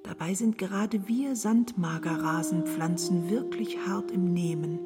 Dabei 0.08 0.32
sind 0.32 0.56
gerade 0.56 1.06
wir 1.06 1.36
Sandmagerrasenpflanzen 1.36 3.28
wirklich 3.28 3.76
hart 3.86 4.10
im 4.10 4.32
Nehmen. 4.32 4.78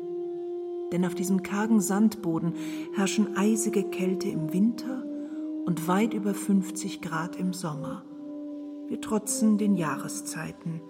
Denn 0.91 1.05
auf 1.05 1.15
diesem 1.15 1.45
kargen 1.45 1.81
Sandboden 1.81 2.55
herrschen 2.97 3.37
eisige 3.37 3.85
Kälte 3.85 4.29
im 4.29 4.53
Winter 4.53 5.05
und 5.65 5.87
weit 5.87 6.13
über 6.13 6.35
50 6.35 7.03
Grad 7.03 7.37
im 7.37 7.53
Sommer. 7.53 8.03
Wir 8.89 9.01
trotzen 9.01 9.59
den 9.59 9.77
Jahreszeiten, 9.77 10.81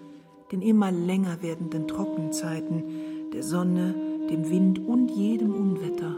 den 0.51 0.63
immer 0.63 0.91
länger 0.91 1.43
werdenden 1.43 1.87
Trockenzeiten, 1.87 2.85
der 3.33 3.43
Sonne, 3.43 3.93
dem 4.31 4.49
Wind 4.49 4.79
und 4.79 5.09
jedem 5.11 5.53
Unwetter. 5.53 6.17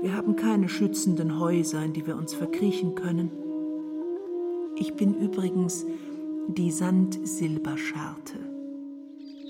Wir 0.00 0.16
haben 0.16 0.34
keine 0.34 0.70
schützenden 0.70 1.38
Häuser, 1.38 1.84
in 1.84 1.92
die 1.92 2.06
wir 2.06 2.16
uns 2.16 2.32
verkriechen 2.32 2.94
können. 2.94 3.30
Ich 4.76 4.94
bin 4.94 5.14
übrigens 5.14 5.84
die 6.48 6.70
Sandsilberscharte. 6.70 8.34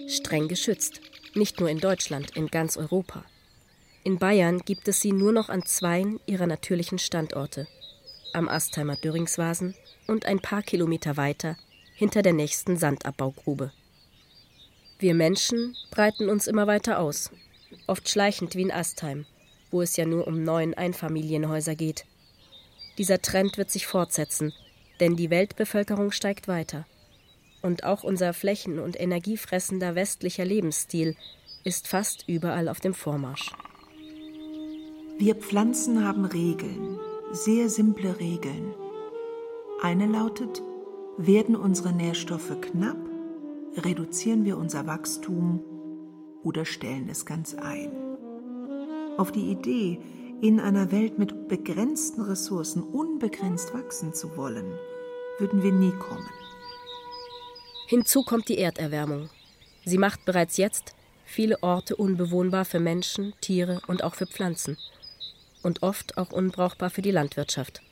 Streng 0.09 0.47
geschützt. 0.47 1.01
Nicht 1.35 1.59
nur 1.59 1.71
in 1.71 1.79
Deutschland, 1.79 2.37
in 2.37 2.49
ganz 2.49 2.77
Europa. 2.77 3.25
In 4.05 4.19
Bayern 4.19 4.61
gibt 4.61 4.87
es 4.89 5.01
sie 5.01 5.13
nur 5.13 5.33
noch 5.33 5.49
an 5.49 5.65
zweien 5.65 6.21
ihrer 6.27 6.47
natürlichen 6.47 6.99
Standorte. 6.99 7.67
Am 8.35 8.49
Astheimer 8.49 8.97
Dürringswasen 8.97 9.75
und 10.07 10.27
ein 10.27 10.41
paar 10.41 10.63
Kilometer 10.63 11.17
weiter 11.17 11.57
hinter 11.95 12.21
der 12.23 12.35
nächsten 12.35 12.77
Sandabbaugrube. 12.77 13.73
Wir 14.99 15.15
Menschen 15.15 15.75
breiten 15.91 16.29
uns 16.29 16.47
immer 16.47 16.67
weiter 16.67 17.01
aus, 17.01 17.31
oft 17.87 18.09
schleichend 18.09 18.55
wie 18.55 18.63
in 18.63 18.71
Astheim, 18.71 19.25
wo 19.71 19.81
es 19.81 19.97
ja 19.97 20.05
nur 20.05 20.27
um 20.27 20.43
neun 20.43 20.75
Einfamilienhäuser 20.75 21.75
geht. 21.75 22.05
Dieser 22.99 23.23
Trend 23.23 23.57
wird 23.57 23.71
sich 23.71 23.87
fortsetzen, 23.87 24.53
denn 25.03 25.17
die 25.17 25.31
Weltbevölkerung 25.31 26.13
steigt 26.13 26.47
weiter. 26.47 26.87
Und 27.61 27.83
auch 27.83 28.05
unser 28.05 28.33
flächen- 28.33 28.79
und 28.79 28.99
energiefressender 28.99 29.97
westlicher 29.97 30.45
Lebensstil 30.45 31.17
ist 31.65 31.89
fast 31.89 32.29
überall 32.29 32.69
auf 32.69 32.79
dem 32.79 32.95
Vormarsch. 32.95 33.51
Wir 35.19 35.35
Pflanzen 35.35 36.07
haben 36.07 36.25
Regeln, 36.25 37.01
sehr 37.33 37.69
simple 37.69 38.21
Regeln. 38.21 38.75
Eine 39.83 40.07
lautet, 40.07 40.63
werden 41.19 41.57
unsere 41.57 41.93
Nährstoffe 41.93 42.61
knapp, 42.61 42.97
reduzieren 43.79 44.45
wir 44.45 44.57
unser 44.57 44.87
Wachstum 44.87 45.65
oder 46.45 46.65
stellen 46.65 47.09
es 47.09 47.27
ganz 47.27 47.57
ein. 47.57 47.91
Auf 49.19 49.33
die 49.33 49.51
Idee, 49.51 49.99
in 50.41 50.61
einer 50.61 50.93
Welt 50.93 51.19
mit 51.19 51.49
begrenzten 51.49 52.23
Ressourcen 52.23 52.85
unbegrenzt 52.85 53.75
wachsen 53.75 54.15
zu 54.15 54.37
wollen, 54.37 54.73
würden 55.39 55.63
wir 55.63 55.73
nie 55.73 55.93
kommen. 55.93 56.29
Hinzu 57.89 58.23
kommt 58.23 58.49
die 58.49 58.59
Erderwärmung. 58.59 59.29
Sie 59.85 59.99
macht 59.99 60.25
bereits 60.25 60.57
jetzt 60.57 60.95
viele 61.25 61.63
Orte 61.63 61.97
unbewohnbar 61.97 62.65
für 62.65 62.81
Menschen, 62.81 63.35
Tiere 63.41 63.81
und 63.87 64.03
auch 64.05 64.15
für 64.15 64.27
Pflanzen 64.27 64.79
und 65.63 65.83
oft 65.83 66.17
auch 66.19 66.33
unbrauchbar 66.33 66.91
für 66.91 67.03
die 67.03 67.11
Landwirtschaft. 67.11 67.83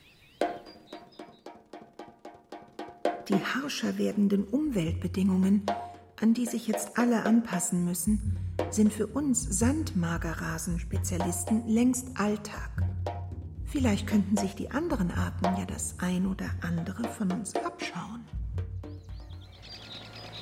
Die 3.29 3.35
harscher 3.35 3.95
werdenden 3.97 4.45
Umweltbedingungen, 4.45 5.65
an 6.19 6.33
die 6.33 6.47
sich 6.47 6.67
jetzt 6.67 6.97
alle 6.97 7.23
anpassen 7.23 7.85
müssen, 7.85 8.35
sind 8.69 8.91
für 8.91 9.07
uns 9.07 9.59
Sandmagerrasen-Spezialisten 9.59 11.65
längst 11.67 12.07
Alltag. 12.15 12.70
Vielleicht 13.71 14.05
könnten 14.05 14.35
sich 14.35 14.53
die 14.53 14.69
anderen 14.69 15.11
Arten 15.11 15.45
ja 15.57 15.65
das 15.65 15.95
ein 15.99 16.27
oder 16.27 16.49
andere 16.59 17.07
von 17.07 17.31
uns 17.31 17.55
abschauen. 17.55 18.25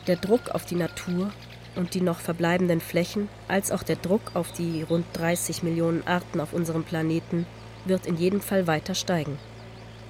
Der 0.07 0.15
Druck 0.15 0.49
auf 0.49 0.65
die 0.65 0.75
Natur 0.75 1.31
und 1.75 1.93
die 1.93 2.01
noch 2.01 2.19
verbleibenden 2.19 2.81
Flächen, 2.81 3.29
als 3.47 3.71
auch 3.71 3.83
der 3.83 3.97
Druck 3.97 4.31
auf 4.33 4.51
die 4.51 4.81
rund 4.81 5.05
30 5.13 5.61
Millionen 5.61 6.05
Arten 6.07 6.39
auf 6.39 6.53
unserem 6.53 6.83
Planeten 6.83 7.45
wird 7.85 8.07
in 8.07 8.17
jedem 8.17 8.41
Fall 8.41 8.65
weiter 8.65 8.95
steigen. 8.95 9.37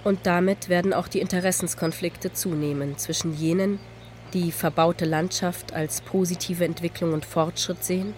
Und 0.06 0.20
damit 0.24 0.70
werden 0.70 0.94
auch 0.94 1.10
die 1.10 1.20
Interessenskonflikte 1.20 2.32
zunehmen 2.32 2.98
zwischen 2.98 3.34
jenen, 3.34 3.80
die 4.34 4.54
verbaute 4.54 5.04
Landschaft 5.04 5.74
als 5.74 6.00
positive 6.00 6.64
Entwicklung 6.64 7.12
und 7.12 7.26
Fortschritt 7.26 7.84
sehen, 7.84 8.14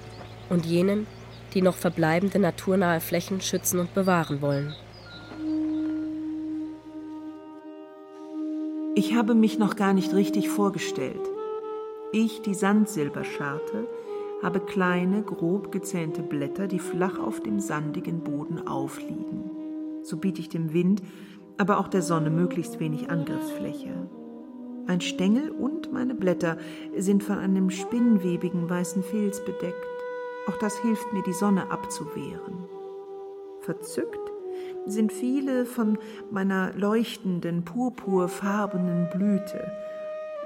und 0.50 0.68
jenen, 0.68 1.08
die 1.56 1.64
noch 1.64 1.76
verbleibende 1.76 2.38
naturnahe 2.38 3.02
Flächen 3.02 3.42
schützen 3.42 3.80
und 3.80 3.96
bewahren 3.96 4.42
wollen. 4.42 4.76
Ich 8.94 9.16
habe 9.16 9.36
mich 9.36 9.58
noch 9.58 9.78
gar 9.78 9.94
nicht 9.94 10.14
richtig 10.14 10.50
vorgestellt. 10.50 11.22
Ich, 12.12 12.42
die 12.42 12.54
Sandsilberscharte, 12.54 13.88
habe 14.44 14.60
kleine, 14.60 15.24
grob 15.24 15.72
gezähnte 15.72 16.22
Blätter, 16.22 16.68
die 16.68 16.80
flach 16.80 17.18
auf 17.18 17.40
dem 17.40 17.62
sandigen 17.62 18.20
Boden 18.20 18.68
aufliegen. 18.68 19.50
So 20.04 20.18
biete 20.18 20.42
ich 20.42 20.50
dem 20.50 20.74
Wind, 20.74 21.02
aber 21.58 21.80
auch 21.80 21.88
der 21.88 22.02
Sonne 22.02 22.30
möglichst 22.30 22.82
wenig 22.82 23.10
Angriffsfläche. 23.10 24.10
Mein 24.88 25.00
Stängel 25.00 25.52
und 25.52 25.94
meine 25.94 26.14
Blätter 26.14 26.58
sind 26.98 27.24
von 27.24 27.38
einem 27.38 27.70
spinnwebigen 27.70 28.70
weißen 28.70 29.04
Filz 29.04 29.40
bedeckt. 29.46 29.88
Auch 30.48 30.58
das 30.58 30.78
hilft 30.80 31.14
mir, 31.14 31.24
die 31.24 31.34
Sonne 31.34 31.72
abzuwehren. 31.72 32.66
Verzückt 33.62 34.21
sind 34.86 35.12
viele 35.12 35.66
von 35.66 35.98
meiner 36.32 36.74
leuchtenden, 36.74 37.64
purpurfarbenen 37.64 39.10
Blüte, 39.10 39.72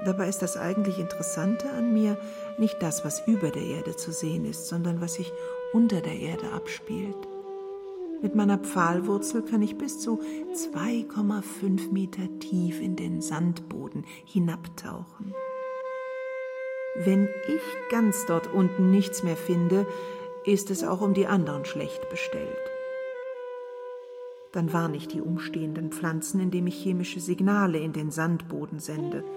Dabei 0.04 0.28
ist 0.28 0.42
das 0.42 0.56
eigentlich 0.56 0.98
Interessante 0.98 1.70
an 1.70 1.92
mir 1.92 2.18
nicht 2.58 2.82
das, 2.82 3.04
was 3.04 3.26
über 3.26 3.50
der 3.50 3.62
Erde 3.62 3.96
zu 3.96 4.12
sehen 4.12 4.44
ist, 4.44 4.68
sondern 4.68 5.00
was 5.00 5.14
sich 5.14 5.32
unter 5.72 6.00
der 6.00 6.18
Erde 6.18 6.52
abspielt. 6.52 7.16
Mit 8.22 8.34
meiner 8.34 8.58
Pfahlwurzel 8.58 9.42
kann 9.42 9.62
ich 9.62 9.76
bis 9.76 10.00
zu 10.00 10.20
2,5 10.54 11.92
Meter 11.92 12.22
tief 12.40 12.80
in 12.80 12.96
den 12.96 13.20
Sandboden 13.20 14.04
hinabtauchen. 14.24 15.34
Wenn 16.96 17.28
ich 17.48 17.90
ganz 17.90 18.24
dort 18.26 18.52
unten 18.52 18.90
nichts 18.90 19.22
mehr 19.22 19.36
finde, 19.36 19.86
ist 20.44 20.70
es 20.70 20.82
auch 20.82 21.02
um 21.02 21.12
die 21.12 21.26
anderen 21.26 21.66
schlecht 21.66 22.08
bestellt. 22.08 22.75
Dann 24.56 24.72
warne 24.72 24.96
ich 24.96 25.06
die 25.06 25.20
umstehenden 25.20 25.92
Pflanzen, 25.92 26.40
indem 26.40 26.66
ich 26.66 26.82
chemische 26.82 27.20
Signale 27.20 27.78
in 27.78 27.92
den 27.92 28.10
Sandboden 28.10 28.80
sende– 28.80 29.22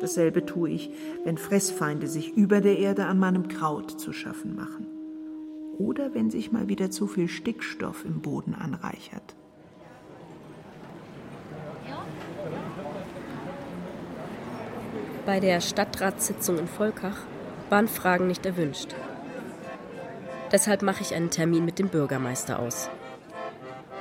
Dasselbe 0.00 0.46
tue 0.46 0.70
ich, 0.70 0.90
wenn 1.24 1.38
Fressfeinde 1.38 2.06
sich 2.06 2.36
über 2.36 2.60
der 2.60 2.78
Erde 2.78 3.06
an 3.06 3.18
meinem 3.18 3.48
Kraut 3.48 4.00
zu 4.00 4.12
schaffen 4.12 4.54
machen. 4.54 4.86
Oder 5.78 6.14
wenn 6.14 6.30
sich 6.30 6.52
mal 6.52 6.68
wieder 6.68 6.90
zu 6.90 7.06
viel 7.06 7.28
Stickstoff 7.28 8.04
im 8.04 8.20
Boden 8.20 8.54
anreichert. 8.54 9.34
Bei 15.26 15.40
der 15.40 15.60
Stadtratssitzung 15.60 16.58
in 16.58 16.68
Volkach 16.68 17.18
waren 17.68 17.88
Fragen 17.88 18.28
nicht 18.28 18.46
erwünscht. 18.46 18.94
Deshalb 20.52 20.82
mache 20.82 21.02
ich 21.02 21.14
einen 21.14 21.30
Termin 21.30 21.64
mit 21.64 21.78
dem 21.78 21.88
Bürgermeister 21.88 22.58
aus. 22.58 22.88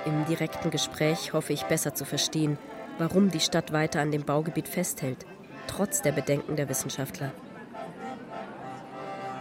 Im 0.07 0.25
direkten 0.25 0.71
Gespräch 0.71 1.33
hoffe 1.33 1.51
ich 1.51 1.63
besser 1.63 1.93
zu 1.93 2.05
verstehen, 2.05 2.57
warum 2.97 3.29
die 3.29 3.41
Stadt 3.41 3.73
weiter 3.73 3.99
an 3.99 4.11
dem 4.11 4.23
Baugebiet 4.23 4.69
festhält 4.69 5.25
trotz 5.67 6.01
der 6.01 6.13
Bedenken 6.13 6.55
der 6.55 6.69
Wissenschaftler. 6.69 7.33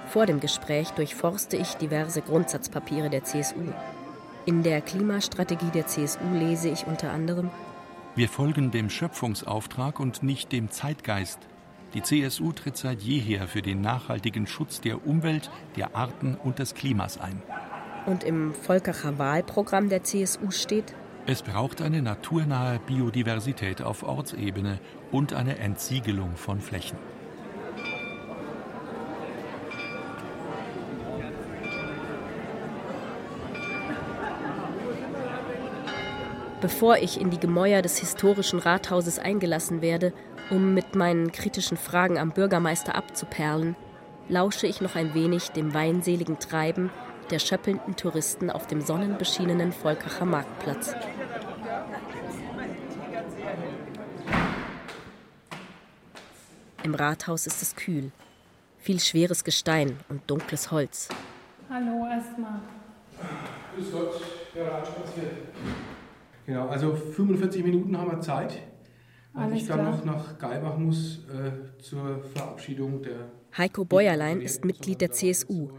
Vor 0.08 0.26
dem 0.26 0.40
Gespräch 0.40 0.90
durchforste 0.90 1.56
ich 1.56 1.74
diverse 1.74 2.20
Grundsatzpapiere 2.20 3.10
der 3.10 3.22
CSU. 3.22 3.72
In 4.44 4.64
der 4.64 4.80
Klimastrategie 4.80 5.70
der 5.72 5.86
CSU 5.86 6.24
lese 6.34 6.68
ich 6.68 6.86
unter 6.86 7.12
anderem 7.12 7.50
Wir 8.16 8.28
folgen 8.28 8.72
dem 8.72 8.90
Schöpfungsauftrag 8.90 10.00
und 10.00 10.24
nicht 10.24 10.50
dem 10.50 10.70
Zeitgeist. 10.70 11.38
Die 11.94 12.02
CSU 12.02 12.52
tritt 12.52 12.76
seit 12.76 13.00
jeher 13.02 13.46
für 13.46 13.62
den 13.62 13.80
nachhaltigen 13.80 14.48
Schutz 14.48 14.80
der 14.80 15.06
Umwelt, 15.06 15.50
der 15.76 15.94
Arten 15.94 16.34
und 16.34 16.58
des 16.58 16.74
Klimas 16.74 17.18
ein. 17.18 17.40
Und 18.06 18.24
im 18.24 18.54
Volkacher 18.54 19.18
Wahlprogramm 19.18 19.88
der 19.88 20.04
CSU 20.04 20.50
steht 20.50 20.94
es 21.28 21.42
braucht 21.42 21.82
eine 21.82 22.02
naturnahe 22.02 22.78
Biodiversität 22.78 23.82
auf 23.82 24.04
Ortsebene 24.04 24.78
und 25.10 25.32
eine 25.32 25.58
Entsiegelung 25.58 26.36
von 26.36 26.60
Flächen. 26.60 26.96
Bevor 36.60 36.98
ich 36.98 37.20
in 37.20 37.30
die 37.30 37.40
Gemäuer 37.40 37.82
des 37.82 37.98
historischen 37.98 38.60
Rathauses 38.60 39.18
eingelassen 39.18 39.82
werde, 39.82 40.12
um 40.50 40.74
mit 40.74 40.94
meinen 40.94 41.32
kritischen 41.32 41.76
Fragen 41.76 42.18
am 42.18 42.30
Bürgermeister 42.30 42.94
abzuperlen, 42.94 43.74
lausche 44.28 44.68
ich 44.68 44.80
noch 44.80 44.94
ein 44.94 45.12
wenig 45.12 45.48
dem 45.48 45.74
weinseligen 45.74 46.38
Treiben 46.38 46.90
der 47.30 47.38
schöppelnden 47.38 47.96
Touristen 47.96 48.50
auf 48.50 48.66
dem 48.66 48.80
sonnenbeschienenen 48.80 49.72
Volkacher 49.72 50.24
Marktplatz. 50.24 50.94
Im 56.82 56.94
Rathaus 56.94 57.46
ist 57.46 57.62
es 57.62 57.74
kühl. 57.74 58.12
Viel 58.78 59.00
schweres 59.00 59.42
Gestein 59.42 59.98
und 60.08 60.22
dunkles 60.30 60.70
Holz. 60.70 61.08
Hallo 61.68 62.06
erstmal. 62.08 62.60
Grüß 63.74 63.90
Gott, 63.90 64.20
der 64.54 64.70
Rat 64.70 64.86
spaziert. 64.86 65.32
Genau, 66.46 66.68
also 66.68 66.94
45 66.94 67.64
Minuten 67.64 67.98
haben 67.98 68.12
wir 68.12 68.20
Zeit, 68.20 68.62
weil 69.32 69.44
Alles 69.46 69.62
ich 69.62 69.66
dann 69.66 69.80
klar. 69.80 69.90
noch 69.90 70.04
nach 70.04 70.38
Geibach 70.38 70.76
muss 70.78 71.24
äh, 71.28 71.82
zur 71.82 72.22
Verabschiedung 72.34 73.02
der. 73.02 73.30
Heiko 73.58 73.84
Bäuerlein 73.84 74.40
ist 74.40 74.64
Mitglied 74.64 75.00
der 75.00 75.10
CSU, 75.10 75.70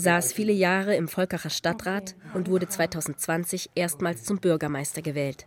saß 0.00 0.32
viele 0.32 0.52
Jahre 0.52 0.96
im 0.96 1.08
Volkacher 1.08 1.50
Stadtrat 1.50 2.14
und 2.34 2.48
wurde 2.48 2.68
2020 2.68 3.70
erstmals 3.74 4.24
zum 4.24 4.38
Bürgermeister 4.38 5.02
gewählt. 5.02 5.46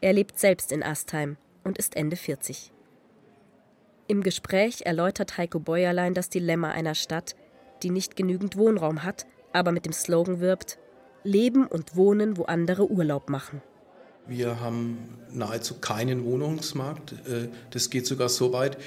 Er 0.00 0.12
lebt 0.12 0.38
selbst 0.38 0.72
in 0.72 0.82
Astheim 0.82 1.36
und 1.62 1.78
ist 1.78 1.96
Ende 1.96 2.16
40. 2.16 2.72
Im 4.06 4.22
Gespräch 4.22 4.82
erläutert 4.84 5.38
Heiko 5.38 5.60
Bäuerlein 5.60 6.12
das 6.12 6.28
Dilemma 6.28 6.70
einer 6.70 6.94
Stadt, 6.94 7.36
die 7.82 7.90
nicht 7.90 8.16
genügend 8.16 8.56
Wohnraum 8.56 9.02
hat, 9.02 9.26
aber 9.52 9.72
mit 9.72 9.86
dem 9.86 9.92
Slogan 9.92 10.40
wirbt: 10.40 10.78
Leben 11.22 11.66
und 11.66 11.96
Wohnen, 11.96 12.36
wo 12.36 12.44
andere 12.44 12.90
Urlaub 12.90 13.30
machen. 13.30 13.62
Wir 14.26 14.60
haben 14.60 14.98
nahezu 15.32 15.74
keinen 15.74 16.24
Wohnungsmarkt. 16.24 17.12
Äh, 17.28 17.48
das 17.70 17.90
geht 17.90 18.06
sogar 18.06 18.28
so 18.28 18.52
weit, 18.52 18.78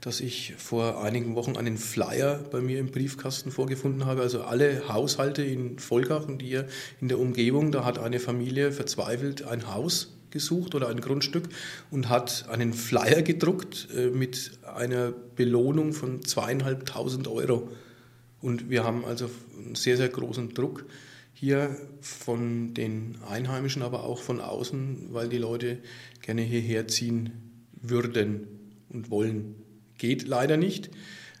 dass 0.00 0.20
ich 0.20 0.54
vor 0.56 1.02
einigen 1.02 1.34
Wochen 1.34 1.56
einen 1.56 1.78
Flyer 1.78 2.44
bei 2.50 2.60
mir 2.60 2.78
im 2.78 2.90
Briefkasten 2.90 3.50
vorgefunden 3.50 4.06
habe. 4.06 4.22
Also 4.22 4.42
alle 4.42 4.88
Haushalte 4.88 5.42
in 5.42 5.78
Volkach 5.78 6.28
und 6.28 6.42
hier 6.42 6.66
in 7.00 7.08
der 7.08 7.18
Umgebung, 7.18 7.72
da 7.72 7.84
hat 7.84 7.98
eine 7.98 8.20
Familie 8.20 8.70
verzweifelt 8.70 9.42
ein 9.44 9.72
Haus 9.74 10.12
gesucht 10.30 10.74
oder 10.74 10.88
ein 10.88 11.00
Grundstück 11.00 11.48
und 11.90 12.08
hat 12.08 12.48
einen 12.48 12.72
Flyer 12.72 13.22
gedruckt 13.22 13.88
äh, 13.96 14.08
mit 14.08 14.52
einer 14.76 15.12
Belohnung 15.36 15.92
von 15.92 16.24
zweieinhalbtausend 16.24 17.26
Euro. 17.26 17.68
Und 18.40 18.68
wir 18.68 18.84
haben 18.84 19.04
also 19.04 19.30
einen 19.56 19.74
sehr, 19.74 19.96
sehr 19.96 20.08
großen 20.08 20.54
Druck 20.54 20.84
hier 21.34 21.76
von 22.00 22.72
den 22.74 23.18
Einheimischen, 23.28 23.82
aber 23.82 24.04
auch 24.04 24.22
von 24.22 24.40
außen, 24.40 25.08
weil 25.10 25.28
die 25.28 25.38
Leute 25.38 25.78
gerne 26.22 26.42
hierher 26.42 26.88
ziehen 26.88 27.32
würden 27.74 28.46
und 28.88 29.10
wollen. 29.10 29.56
Geht 29.98 30.26
leider 30.26 30.56
nicht, 30.56 30.90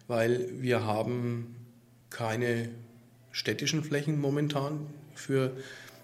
weil 0.08 0.50
wir 0.60 0.84
haben 0.84 1.56
keine 2.10 2.68
städtischen 3.30 3.82
Flächen 3.82 4.20
momentan 4.20 4.86
für 5.14 5.56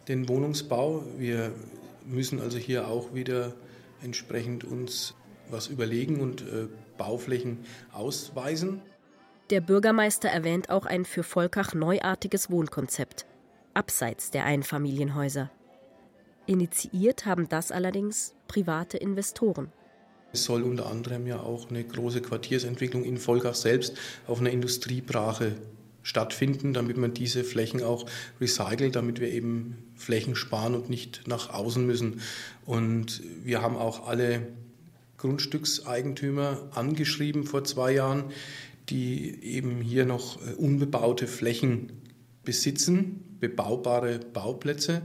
den 0.09 0.29
Wohnungsbau. 0.29 1.05
Wir 1.19 1.53
müssen 2.07 2.41
also 2.41 2.59
hier 2.59 2.89
auch 2.89 3.15
wieder 3.15 3.55
entsprechend 4.03 4.65
uns 4.65 5.15
was 5.51 5.67
überlegen 5.69 6.21
und 6.21 6.43
äh, 6.43 6.69
Bauflächen 6.97 7.59
ausweisen. 7.93 8.83
Der 9.51 9.61
Bürgermeister 9.61 10.29
erwähnt 10.29 10.71
auch 10.71 10.87
ein 10.87 11.05
für 11.05 11.25
Volkach 11.25 11.75
neuartiges 11.75 12.51
Wohnkonzept, 12.51 13.27
abseits 13.75 14.31
der 14.31 14.45
Einfamilienhäuser. 14.45 15.51
Initiiert 16.47 17.27
haben 17.27 17.49
das 17.49 17.71
allerdings 17.71 18.35
private 18.49 18.97
Investoren. 18.97 19.73
Es 20.33 20.45
soll 20.45 20.63
unter 20.63 20.87
anderem 20.87 21.27
ja 21.27 21.41
auch 21.41 21.71
eine 21.71 21.83
große 21.83 22.23
Quartiersentwicklung 22.23 23.05
in 23.05 23.19
Volkach 23.19 23.55
selbst 23.55 23.97
auf 24.27 24.41
einer 24.41 24.51
Industriebrache 24.51 25.57
stattfinden, 26.03 26.73
damit 26.73 26.97
man 26.97 27.15
diese 27.15 27.45
Flächen 27.45 27.83
auch 27.83 28.07
recycelt, 28.41 28.97
damit 28.97 29.21
wir 29.21 29.29
eben 29.29 29.77
Flächen 29.97 30.35
sparen 30.35 30.75
und 30.75 30.89
nicht 30.89 31.23
nach 31.27 31.53
außen 31.53 31.85
müssen. 31.85 32.21
Und 32.65 33.23
wir 33.45 33.61
haben 33.61 33.77
auch 33.77 34.07
alle 34.09 34.47
Grundstückseigentümer 35.19 36.71
angeschrieben 36.75 37.45
vor 37.45 37.65
zwei 37.65 37.93
Jahren, 37.93 38.25
die 38.89 39.43
eben 39.45 39.81
hier 39.83 40.07
noch 40.07 40.41
äh, 40.41 40.55
unbebaute 40.55 41.27
Flächen 41.27 41.93
besitzen, 42.45 43.37
bebaubare 43.39 44.19
Bauplätze. 44.19 45.03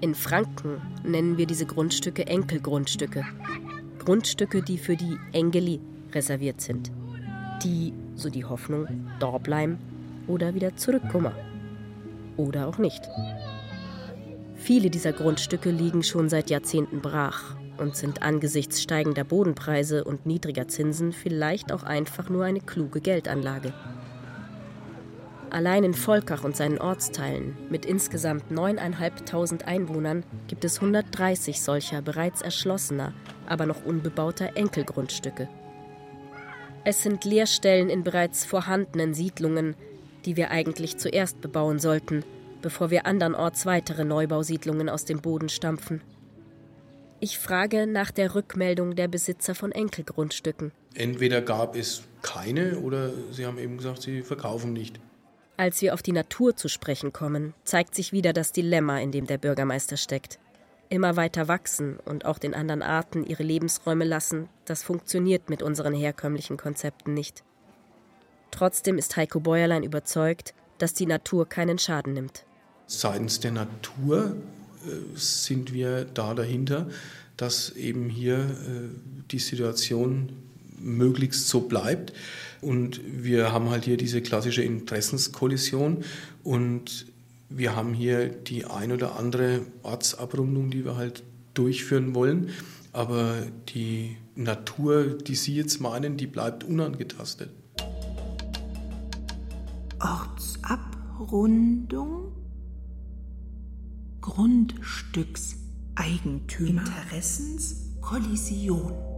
In 0.00 0.14
Franken 0.14 0.80
nennen 1.04 1.36
wir 1.36 1.46
diese 1.46 1.66
Grundstücke 1.66 2.26
Enkelgrundstücke. 2.26 3.24
Grundstücke, 3.98 4.62
die 4.62 4.78
für 4.78 4.96
die 4.96 5.18
Engeli 5.32 5.80
reserviert 6.12 6.60
sind. 6.60 6.90
Die, 7.62 7.92
so 8.14 8.30
die 8.30 8.44
Hoffnung, 8.44 8.86
dort 9.18 9.42
bleiben 9.42 9.78
oder 10.26 10.54
wieder 10.54 10.76
zurückkommen. 10.76 11.32
Oder 12.36 12.66
auch 12.66 12.78
nicht. 12.78 13.02
Viele 14.54 14.90
dieser 14.90 15.12
Grundstücke 15.12 15.70
liegen 15.70 16.02
schon 16.02 16.28
seit 16.28 16.50
Jahrzehnten 16.50 17.00
brach 17.00 17.56
und 17.78 17.96
sind 17.96 18.22
angesichts 18.22 18.82
steigender 18.82 19.24
Bodenpreise 19.24 20.04
und 20.04 20.26
niedriger 20.26 20.68
Zinsen 20.68 21.12
vielleicht 21.12 21.72
auch 21.72 21.82
einfach 21.82 22.28
nur 22.28 22.44
eine 22.44 22.60
kluge 22.60 23.00
Geldanlage. 23.00 23.72
Allein 25.50 25.82
in 25.82 25.94
Volkach 25.94 26.44
und 26.44 26.56
seinen 26.56 26.78
Ortsteilen 26.78 27.56
mit 27.70 27.84
insgesamt 27.84 28.52
9.500 28.52 29.64
Einwohnern 29.64 30.22
gibt 30.46 30.64
es 30.64 30.76
130 30.76 31.60
solcher 31.60 32.02
bereits 32.02 32.40
erschlossener, 32.40 33.12
aber 33.46 33.66
noch 33.66 33.84
unbebauter 33.84 34.56
Enkelgrundstücke. 34.56 35.48
Es 36.84 37.02
sind 37.02 37.24
Leerstellen 37.24 37.90
in 37.90 38.04
bereits 38.04 38.44
vorhandenen 38.44 39.12
Siedlungen, 39.12 39.74
die 40.24 40.36
wir 40.36 40.52
eigentlich 40.52 40.98
zuerst 40.98 41.40
bebauen 41.40 41.80
sollten, 41.80 42.24
bevor 42.62 42.90
wir 42.90 43.06
andernorts 43.06 43.66
weitere 43.66 44.04
Neubausiedlungen 44.04 44.88
aus 44.88 45.04
dem 45.04 45.20
Boden 45.20 45.48
stampfen. 45.48 46.00
Ich 47.18 47.38
frage 47.38 47.88
nach 47.88 48.12
der 48.12 48.36
Rückmeldung 48.36 48.94
der 48.94 49.08
Besitzer 49.08 49.56
von 49.56 49.72
Enkelgrundstücken. 49.72 50.70
Entweder 50.94 51.42
gab 51.42 51.76
es 51.76 52.04
keine 52.22 52.78
oder 52.78 53.10
sie 53.32 53.46
haben 53.46 53.58
eben 53.58 53.78
gesagt, 53.78 54.02
sie 54.02 54.22
verkaufen 54.22 54.72
nicht. 54.72 55.00
Als 55.60 55.82
wir 55.82 55.92
auf 55.92 56.00
die 56.00 56.12
Natur 56.12 56.56
zu 56.56 56.68
sprechen 56.68 57.12
kommen, 57.12 57.52
zeigt 57.64 57.94
sich 57.94 58.12
wieder 58.12 58.32
das 58.32 58.50
Dilemma, 58.50 58.98
in 58.98 59.12
dem 59.12 59.26
der 59.26 59.36
Bürgermeister 59.36 59.98
steckt. 59.98 60.38
Immer 60.88 61.16
weiter 61.16 61.48
wachsen 61.48 61.98
und 62.06 62.24
auch 62.24 62.38
den 62.38 62.54
anderen 62.54 62.80
Arten 62.80 63.26
ihre 63.26 63.42
Lebensräume 63.42 64.06
lassen, 64.06 64.48
das 64.64 64.82
funktioniert 64.82 65.50
mit 65.50 65.62
unseren 65.62 65.92
herkömmlichen 65.92 66.56
Konzepten 66.56 67.12
nicht. 67.12 67.44
Trotzdem 68.50 68.96
ist 68.96 69.18
Heiko 69.18 69.38
Bäuerlein 69.38 69.82
überzeugt, 69.82 70.54
dass 70.78 70.94
die 70.94 71.04
Natur 71.04 71.46
keinen 71.46 71.78
Schaden 71.78 72.14
nimmt. 72.14 72.46
Seitens 72.86 73.40
der 73.40 73.52
Natur 73.52 74.36
sind 75.14 75.74
wir 75.74 76.06
da 76.06 76.32
dahinter, 76.32 76.88
dass 77.36 77.68
eben 77.76 78.08
hier 78.08 78.38
äh, 78.38 78.88
die 79.30 79.38
Situation 79.38 80.49
möglichst 80.80 81.48
so 81.48 81.60
bleibt. 81.60 82.12
Und 82.60 83.00
wir 83.04 83.52
haben 83.52 83.70
halt 83.70 83.84
hier 83.84 83.96
diese 83.96 84.20
klassische 84.20 84.62
Interessenskollision 84.62 86.04
und 86.42 87.06
wir 87.48 87.74
haben 87.74 87.94
hier 87.94 88.28
die 88.28 88.64
ein 88.64 88.92
oder 88.92 89.18
andere 89.18 89.62
Ortsabrundung, 89.82 90.70
die 90.70 90.84
wir 90.84 90.96
halt 90.96 91.24
durchführen 91.54 92.14
wollen. 92.14 92.50
Aber 92.92 93.46
die 93.68 94.16
Natur, 94.34 95.18
die 95.18 95.34
Sie 95.34 95.56
jetzt 95.56 95.80
meinen, 95.80 96.16
die 96.16 96.26
bleibt 96.26 96.64
unangetastet. 96.64 97.50
Ortsabrundung? 100.00 102.32
Grundstückseigentümer. 104.20 106.82
Interessenskollision. 106.82 109.09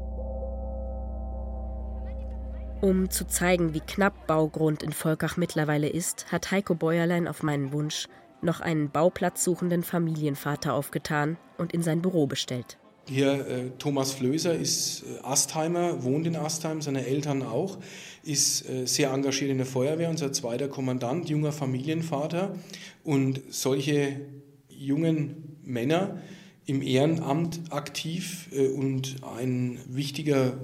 Um 2.83 3.11
zu 3.11 3.29
zeigen, 3.29 3.75
wie 3.75 3.81
knapp 3.81 4.27
Baugrund 4.27 4.83
in 4.83 4.91
Volkach 4.91 5.37
mittlerweile 5.37 5.89
ist, 5.89 6.33
hat 6.33 6.51
Heiko 6.51 6.75
Bäuerlein 6.75 7.29
auf 7.29 7.45
meinen 7.45 7.73
Wunsch 7.73 8.09
noch 8.41 8.61
einen 8.61 8.91
Bauplatz 8.91 9.45
suchenden 9.45 9.85
Familienvater 9.85 10.75
aufgetan 10.75 11.37
und 11.59 11.73
in 11.73 11.85
sein 11.85 12.03
Büro 12.03 12.27
bestellt. 12.27 12.79
Hier 13.07 13.47
äh, 13.47 13.71
Thomas 13.79 14.11
Flöser 14.11 14.57
ist 14.57 15.05
äh, 15.05 15.23
Astheimer, 15.23 16.03
wohnt 16.03 16.27
in 16.27 16.35
Astheim, 16.35 16.83
seine 16.83 17.07
Eltern 17.07 17.45
auch, 17.45 17.79
ist 18.25 18.69
äh, 18.69 18.85
sehr 18.85 19.13
engagiert 19.13 19.53
in 19.53 19.59
der 19.59 19.67
Feuerwehr, 19.67 20.11
unser 20.11 20.33
zweiter 20.33 20.67
Kommandant, 20.67 21.29
junger 21.29 21.53
Familienvater. 21.53 22.57
Und 23.05 23.43
solche 23.49 24.23
jungen 24.69 25.57
Männer 25.63 26.19
im 26.67 26.83
Ehrenamt 26.83 27.61
aktiv 27.71 28.49
äh, 28.53 28.71
und 28.71 29.19
ein 29.23 29.79
wichtiger 29.87 30.55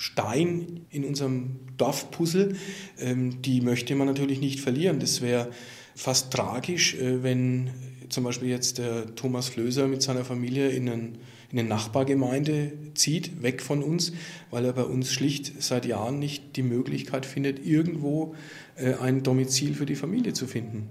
Stein 0.00 0.86
in 0.88 1.04
unserem 1.04 1.60
Dorfpuzzle, 1.76 2.56
ähm, 2.98 3.42
die 3.42 3.60
möchte 3.60 3.94
man 3.94 4.06
natürlich 4.06 4.40
nicht 4.40 4.60
verlieren. 4.60 4.98
Das 4.98 5.20
wäre 5.20 5.50
fast 5.94 6.32
tragisch, 6.32 6.94
äh, 6.94 7.22
wenn 7.22 7.68
zum 8.08 8.24
Beispiel 8.24 8.48
jetzt 8.48 8.78
der 8.78 9.14
Thomas 9.14 9.50
Flöser 9.50 9.88
mit 9.88 10.00
seiner 10.00 10.24
Familie 10.24 10.70
in, 10.70 10.88
einen, 10.88 11.18
in 11.52 11.58
eine 11.58 11.68
Nachbargemeinde 11.68 12.72
zieht, 12.94 13.42
weg 13.42 13.60
von 13.60 13.82
uns, 13.82 14.12
weil 14.50 14.64
er 14.64 14.72
bei 14.72 14.84
uns 14.84 15.12
schlicht 15.12 15.62
seit 15.62 15.84
Jahren 15.84 16.18
nicht 16.18 16.56
die 16.56 16.62
Möglichkeit 16.62 17.26
findet, 17.26 17.62
irgendwo 17.62 18.34
äh, 18.76 18.94
ein 18.94 19.22
Domizil 19.22 19.74
für 19.74 19.84
die 19.84 19.96
Familie 19.96 20.32
zu 20.32 20.46
finden. 20.46 20.88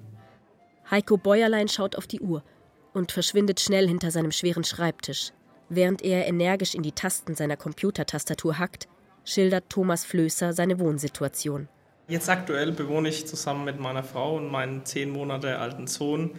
Heiko 0.91 1.17
Bäuerlein 1.17 1.67
schaut 1.67 1.95
auf 1.95 2.05
die 2.05 2.19
Uhr 2.19 2.43
und 2.93 3.11
verschwindet 3.11 3.59
schnell 3.59 3.87
hinter 3.87 4.11
seinem 4.11 4.31
schweren 4.31 4.63
Schreibtisch. 4.63 5.31
Während 5.67 6.03
er 6.03 6.27
energisch 6.27 6.75
in 6.75 6.83
die 6.83 6.91
Tasten 6.91 7.33
seiner 7.33 7.57
Computertastatur 7.57 8.59
hackt, 8.59 8.87
schildert 9.25 9.69
Thomas 9.69 10.05
Flößer 10.05 10.53
seine 10.53 10.79
Wohnsituation. 10.79 11.67
Jetzt 12.07 12.29
aktuell 12.29 12.71
bewohne 12.71 13.09
ich 13.09 13.27
zusammen 13.27 13.65
mit 13.65 13.79
meiner 13.79 14.03
Frau 14.03 14.37
und 14.37 14.49
meinem 14.51 14.83
zehn 14.85 15.11
Monate 15.11 15.59
alten 15.59 15.87
Sohn 15.87 16.31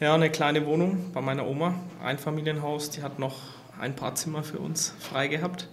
ja, 0.00 0.14
eine 0.14 0.30
kleine 0.30 0.64
Wohnung 0.66 1.12
bei 1.12 1.20
meiner 1.20 1.46
Oma, 1.46 1.74
ein 2.02 2.18
Familienhaus. 2.18 2.90
Die 2.90 3.02
hat 3.02 3.18
noch 3.18 3.36
ein 3.80 3.96
paar 3.96 4.14
Zimmer 4.14 4.44
für 4.44 4.58
uns 4.58 4.94
frei 5.00 5.26
gehabt. 5.28 5.68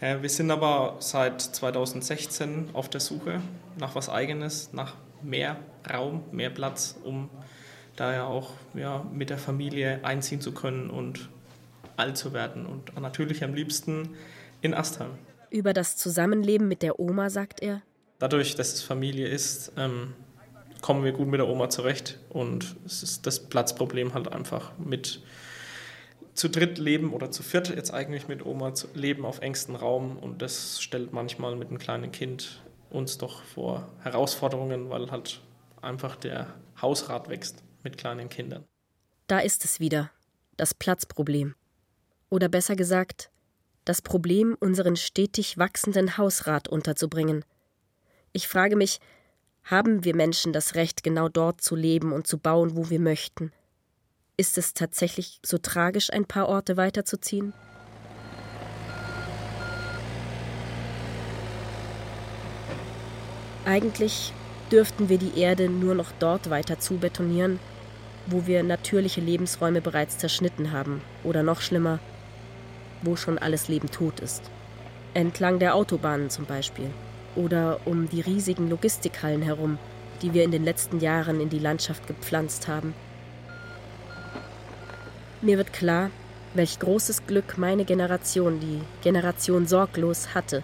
Wir 0.00 0.28
sind 0.28 0.50
aber 0.50 0.96
seit 1.00 1.42
2016 1.42 2.70
auf 2.72 2.88
der 2.88 3.00
Suche 3.00 3.42
nach 3.78 3.94
was 3.94 4.08
Eigenes, 4.08 4.72
nach 4.72 4.94
mehr 5.22 5.56
Raum, 5.92 6.22
mehr 6.32 6.50
Platz, 6.50 6.96
um 7.04 7.28
daher 7.96 8.26
auch 8.26 8.52
ja, 8.74 9.04
mit 9.12 9.30
der 9.30 9.38
Familie 9.38 10.00
einziehen 10.04 10.40
zu 10.40 10.52
können 10.52 10.88
und 10.88 11.28
alt 11.96 12.16
zu 12.16 12.32
werden. 12.32 12.66
Und 12.66 12.98
natürlich 13.00 13.44
am 13.44 13.52
liebsten 13.52 14.16
in 14.62 14.74
Astheim. 14.74 15.10
Über 15.50 15.72
das 15.72 15.96
Zusammenleben 15.96 16.68
mit 16.68 16.82
der 16.82 17.00
Oma 17.00 17.30
sagt 17.30 17.60
er. 17.60 17.82
Dadurch, 18.18 18.54
dass 18.54 18.72
es 18.74 18.82
Familie 18.82 19.26
ist, 19.26 19.72
ähm, 19.76 20.14
kommen 20.80 21.04
wir 21.04 21.12
gut 21.12 21.28
mit 21.28 21.40
der 21.40 21.48
Oma 21.48 21.68
zurecht. 21.68 22.18
Und 22.28 22.76
es 22.86 23.02
ist 23.02 23.26
das 23.26 23.40
Platzproblem 23.48 24.14
halt 24.14 24.32
einfach 24.32 24.72
mit 24.78 25.22
zu 26.34 26.48
dritt 26.48 26.78
leben 26.78 27.12
oder 27.12 27.30
zu 27.30 27.42
viert 27.42 27.68
jetzt 27.68 27.92
eigentlich 27.92 28.28
mit 28.28 28.44
Oma 28.46 28.72
leben 28.94 29.26
auf 29.26 29.40
engstem 29.40 29.74
Raum 29.74 30.16
und 30.16 30.40
das 30.40 30.80
stellt 30.80 31.12
manchmal 31.12 31.56
mit 31.56 31.68
einem 31.68 31.78
kleinen 31.78 32.12
Kind 32.12 32.62
uns 32.88 33.18
doch 33.18 33.42
vor 33.42 33.88
Herausforderungen, 34.02 34.90
weil 34.90 35.10
halt 35.10 35.40
einfach 35.82 36.16
der 36.16 36.54
Hausrat 36.80 37.28
wächst 37.28 37.62
mit 37.82 37.98
kleinen 37.98 38.28
Kindern. 38.28 38.64
Da 39.26 39.40
ist 39.40 39.64
es 39.64 39.80
wieder, 39.80 40.10
das 40.56 40.74
Platzproblem. 40.74 41.54
Oder 42.30 42.48
besser 42.48 42.76
gesagt, 42.76 43.30
das 43.84 44.02
Problem, 44.02 44.56
unseren 44.60 44.96
stetig 44.96 45.58
wachsenden 45.58 46.16
Hausrat 46.16 46.68
unterzubringen. 46.68 47.44
Ich 48.32 48.46
frage 48.48 48.76
mich, 48.76 49.00
haben 49.64 50.04
wir 50.04 50.16
Menschen 50.16 50.52
das 50.52 50.74
Recht, 50.74 51.02
genau 51.02 51.28
dort 51.28 51.60
zu 51.60 51.76
leben 51.76 52.12
und 52.12 52.26
zu 52.26 52.38
bauen, 52.38 52.76
wo 52.76 52.90
wir 52.90 53.00
möchten? 53.00 53.52
Ist 54.36 54.58
es 54.58 54.74
tatsächlich 54.74 55.40
so 55.44 55.58
tragisch, 55.58 56.10
ein 56.10 56.24
paar 56.24 56.48
Orte 56.48 56.76
weiterzuziehen? 56.76 57.52
Eigentlich 63.64 64.32
dürften 64.72 65.08
wir 65.08 65.18
die 65.18 65.38
Erde 65.38 65.68
nur 65.68 65.94
noch 65.94 66.12
dort 66.18 66.48
weiter 66.50 66.78
zubetonieren, 66.78 67.60
wo 68.26 68.46
wir 68.46 68.62
natürliche 68.62 69.20
Lebensräume 69.20 69.80
bereits 69.80 70.18
zerschnitten 70.18 70.72
haben 70.72 71.02
oder 71.24 71.42
noch 71.42 71.60
schlimmer, 71.60 71.98
wo 73.02 73.16
schon 73.16 73.38
alles 73.38 73.68
Leben 73.68 73.90
tot 73.90 74.20
ist. 74.20 74.42
Entlang 75.14 75.58
der 75.58 75.74
Autobahnen 75.74 76.30
zum 76.30 76.44
Beispiel 76.44 76.90
oder 77.36 77.80
um 77.84 78.08
die 78.08 78.20
riesigen 78.20 78.68
Logistikhallen 78.68 79.42
herum, 79.42 79.78
die 80.22 80.34
wir 80.34 80.44
in 80.44 80.50
den 80.50 80.64
letzten 80.64 81.00
Jahren 81.00 81.40
in 81.40 81.48
die 81.48 81.58
Landschaft 81.58 82.06
gepflanzt 82.06 82.68
haben. 82.68 82.94
Mir 85.40 85.56
wird 85.56 85.72
klar, 85.72 86.10
welch 86.54 86.78
großes 86.78 87.26
Glück 87.26 87.56
meine 87.56 87.84
Generation, 87.84 88.60
die 88.60 88.80
Generation 89.02 89.66
sorglos, 89.66 90.34
hatte 90.34 90.62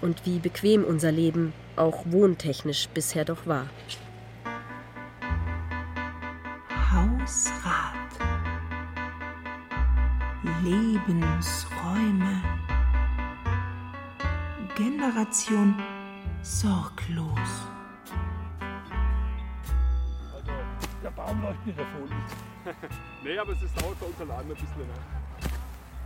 und 0.00 0.26
wie 0.26 0.38
bequem 0.38 0.84
unser 0.84 1.12
Leben 1.12 1.54
auch 1.76 2.04
wohntechnisch 2.06 2.88
bisher 2.92 3.24
doch 3.24 3.46
war. 3.46 3.66
Lebensräume. 10.62 12.40
Generation 14.76 15.74
sorglos. 16.42 17.38
Also, 20.32 20.52
der 21.02 21.10
Baum 21.10 21.42
läuft 21.42 21.66
nicht 21.66 21.78
davon. 21.78 22.08
nee, 23.24 23.36
aber 23.38 23.52
es 23.52 23.62
ist 23.62 23.80
dauert 23.80 23.98
bei 23.98 24.06
uns 24.06 24.20
allein 24.20 24.40
ein 24.40 24.48
bisschen. 24.48 24.66
Ne? 24.78 24.84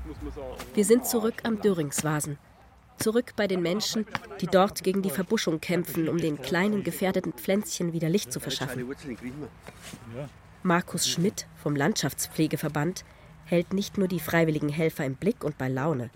Muss 0.06 0.22
man 0.22 0.32
sagen. 0.32 0.70
Wir 0.72 0.84
sind 0.86 1.06
zurück 1.06 1.34
am 1.42 1.60
Döringswasen. 1.60 2.38
Zurück 2.96 3.34
bei 3.36 3.46
den 3.46 3.60
Menschen, 3.60 4.06
die 4.40 4.46
dort 4.46 4.82
gegen 4.82 5.02
die 5.02 5.10
Verbuschung 5.10 5.60
kämpfen, 5.60 6.08
um 6.08 6.16
den 6.16 6.40
kleinen 6.40 6.82
gefährdeten 6.82 7.34
Pflänzchen 7.34 7.92
wieder 7.92 8.08
Licht 8.08 8.32
zu 8.32 8.40
verschaffen. 8.40 8.86
Markus 10.62 11.06
Schmidt 11.06 11.46
vom 11.62 11.76
Landschaftspflegeverband 11.76 13.04
hält 13.46 13.72
nicht 13.72 13.96
nur 13.96 14.08
die 14.08 14.20
freiwilligen 14.20 14.68
Helfer 14.68 15.04
im 15.04 15.14
Blick 15.14 15.42
und 15.42 15.56
bei 15.56 15.68
Laune. 15.68 16.10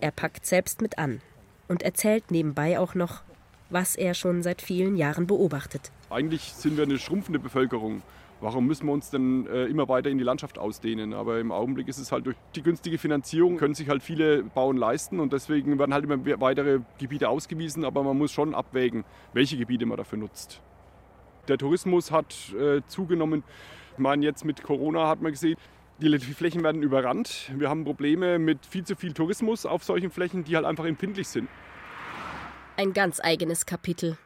Er 0.00 0.12
packt 0.12 0.46
selbst 0.46 0.80
mit 0.80 0.98
an 0.98 1.20
und 1.68 1.82
erzählt 1.82 2.30
nebenbei 2.30 2.78
auch 2.78 2.94
noch, 2.94 3.22
was 3.70 3.96
er 3.96 4.14
schon 4.14 4.42
seit 4.42 4.62
vielen 4.62 4.96
Jahren 4.96 5.26
beobachtet. 5.26 5.90
Eigentlich 6.10 6.52
sind 6.54 6.76
wir 6.76 6.84
eine 6.84 6.98
schrumpfende 6.98 7.38
Bevölkerung. 7.38 8.02
Warum 8.40 8.66
müssen 8.66 8.86
wir 8.86 8.92
uns 8.92 9.10
denn 9.10 9.46
äh, 9.46 9.66
immer 9.66 9.88
weiter 9.88 10.08
in 10.08 10.16
die 10.16 10.24
Landschaft 10.24 10.58
ausdehnen? 10.58 11.12
Aber 11.12 11.38
im 11.40 11.52
Augenblick 11.52 11.88
ist 11.88 11.98
es 11.98 12.10
halt 12.10 12.24
durch 12.24 12.36
die 12.54 12.62
günstige 12.62 12.96
Finanzierung, 12.96 13.58
können 13.58 13.74
sich 13.74 13.88
halt 13.90 14.02
viele 14.02 14.42
Bauen 14.42 14.78
leisten 14.78 15.20
und 15.20 15.32
deswegen 15.32 15.78
werden 15.78 15.92
halt 15.92 16.04
immer 16.04 16.18
weitere 16.40 16.80
Gebiete 16.98 17.28
ausgewiesen, 17.28 17.84
aber 17.84 18.02
man 18.02 18.16
muss 18.16 18.32
schon 18.32 18.54
abwägen, 18.54 19.04
welche 19.34 19.58
Gebiete 19.58 19.84
man 19.84 19.98
dafür 19.98 20.18
nutzt. 20.18 20.60
Der 21.48 21.58
Tourismus 21.58 22.10
hat 22.10 22.54
äh, 22.54 22.80
zugenommen. 22.86 23.44
Ich 23.92 23.98
meine, 23.98 24.24
jetzt 24.24 24.44
mit 24.44 24.62
Corona 24.62 25.06
hat 25.06 25.20
man 25.20 25.32
gesehen, 25.32 25.58
die 26.00 26.18
Flächen 26.18 26.62
werden 26.62 26.82
überrannt. 26.82 27.50
Wir 27.56 27.68
haben 27.68 27.84
Probleme 27.84 28.38
mit 28.38 28.64
viel 28.64 28.84
zu 28.84 28.96
viel 28.96 29.12
Tourismus 29.12 29.66
auf 29.66 29.84
solchen 29.84 30.10
Flächen, 30.10 30.44
die 30.44 30.56
halt 30.56 30.64
einfach 30.64 30.86
empfindlich 30.86 31.28
sind. 31.28 31.48
Ein 32.76 32.92
ganz 32.92 33.20
eigenes 33.20 33.66
Kapitel. 33.66 34.16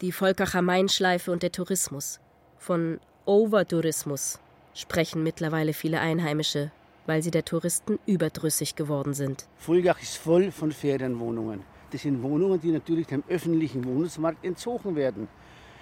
Die 0.00 0.12
Volkacher 0.12 0.62
Mainschleife 0.62 1.32
und 1.32 1.42
der 1.42 1.52
Tourismus. 1.52 2.20
Von 2.58 3.00
Overtourismus 3.24 4.38
sprechen 4.74 5.22
mittlerweile 5.22 5.72
viele 5.72 6.00
Einheimische, 6.00 6.70
weil 7.06 7.22
sie 7.22 7.30
der 7.30 7.44
Touristen 7.44 7.98
überdrüssig 8.06 8.76
geworden 8.76 9.14
sind. 9.14 9.48
Fulgach 9.56 10.00
ist 10.00 10.16
voll 10.16 10.52
von 10.52 10.70
Ferienwohnungen. 10.70 11.62
Das 11.90 12.02
sind 12.02 12.22
Wohnungen, 12.22 12.60
die 12.60 12.70
natürlich 12.70 13.06
dem 13.06 13.24
öffentlichen 13.28 13.84
Wohnungsmarkt 13.84 14.44
entzogen 14.44 14.94
werden. 14.94 15.28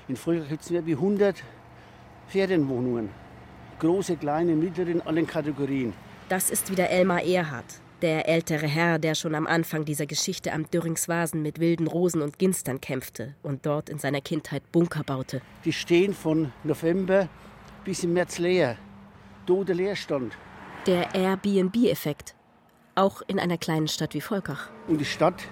In 0.08 0.16
Fulgach 0.16 0.48
gibt 0.48 0.62
es 0.62 0.70
mehr 0.70 0.86
wie 0.86 0.94
100 0.94 1.42
Ferienwohnungen. 2.28 3.23
Große, 3.84 4.16
kleine, 4.16 4.56
mittlere 4.56 4.88
in 4.88 5.02
allen 5.02 5.26
Kategorien. 5.26 5.92
Das 6.30 6.48
ist 6.48 6.70
wieder 6.70 6.88
Elmar 6.88 7.22
Erhardt, 7.22 7.80
der 8.00 8.26
ältere 8.26 8.66
Herr, 8.66 8.98
der 8.98 9.14
schon 9.14 9.34
am 9.34 9.46
Anfang 9.46 9.84
dieser 9.84 10.06
Geschichte 10.06 10.54
am 10.54 10.64
Döringswasen 10.70 11.42
mit 11.42 11.60
wilden 11.60 11.86
Rosen 11.86 12.22
und 12.22 12.38
Ginstern 12.38 12.80
kämpfte 12.80 13.34
und 13.42 13.66
dort 13.66 13.90
in 13.90 13.98
seiner 13.98 14.22
Kindheit 14.22 14.62
Bunker 14.72 15.02
baute. 15.04 15.42
Die 15.66 15.72
stehen 15.74 16.14
von 16.14 16.50
November 16.62 17.28
bis 17.84 18.02
im 18.04 18.14
März 18.14 18.38
leer. 18.38 18.78
Toter 19.46 19.74
Leerstand. 19.74 20.32
Der 20.86 21.14
Airbnb-Effekt. 21.14 22.34
Auch 22.94 23.20
in 23.26 23.38
einer 23.38 23.58
kleinen 23.58 23.88
Stadt 23.88 24.14
wie 24.14 24.22
Volkach. 24.22 24.70
Und 24.88 24.98
die 24.98 25.04
Stadt 25.04 25.42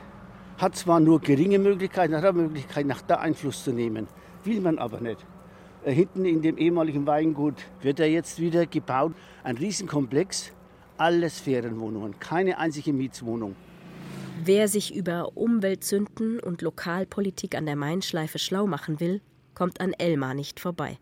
hat 0.56 0.74
zwar 0.74 1.00
nur 1.00 1.20
geringe 1.20 1.58
Möglichkeiten, 1.58 2.16
hat 2.16 2.24
aber 2.24 2.40
Möglichkeiten, 2.40 2.88
nach 2.88 3.02
da 3.02 3.16
Einfluss 3.16 3.62
zu 3.62 3.72
nehmen. 3.72 4.08
Will 4.44 4.62
man 4.62 4.78
aber 4.78 5.00
nicht. 5.02 5.18
Äh, 5.84 5.92
hinten 5.92 6.24
in 6.24 6.42
dem 6.42 6.58
ehemaligen 6.58 7.06
Weingut 7.06 7.56
wird 7.80 8.00
er 8.00 8.08
jetzt 8.08 8.40
wieder 8.40 8.66
gebaut. 8.66 9.14
Ein 9.44 9.56
Riesenkomplex 9.56 10.52
alles 11.02 11.40
Ferienwohnungen, 11.40 12.18
keine 12.20 12.58
einzige 12.58 12.92
Mietswohnung. 12.92 13.56
Wer 14.44 14.68
sich 14.68 14.94
über 14.94 15.36
Umweltsünden 15.36 16.38
und 16.38 16.62
Lokalpolitik 16.62 17.56
an 17.56 17.66
der 17.66 17.76
Mainschleife 17.76 18.38
schlau 18.38 18.66
machen 18.66 19.00
will, 19.00 19.20
kommt 19.54 19.80
an 19.80 19.92
Elmar 19.92 20.34
nicht 20.34 20.60
vorbei. 20.60 20.98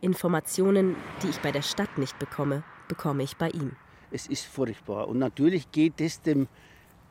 Informationen, 0.00 0.96
die 1.22 1.28
ich 1.28 1.40
bei 1.40 1.50
der 1.50 1.62
Stadt 1.62 1.98
nicht 1.98 2.18
bekomme, 2.18 2.62
bekomme 2.88 3.22
ich 3.22 3.36
bei 3.36 3.48
ihm. 3.48 3.72
Es 4.10 4.26
ist 4.26 4.44
furchtbar. 4.44 5.08
Und 5.08 5.18
natürlich 5.18 5.72
geht 5.72 6.00
es 6.00 6.20
dem 6.20 6.46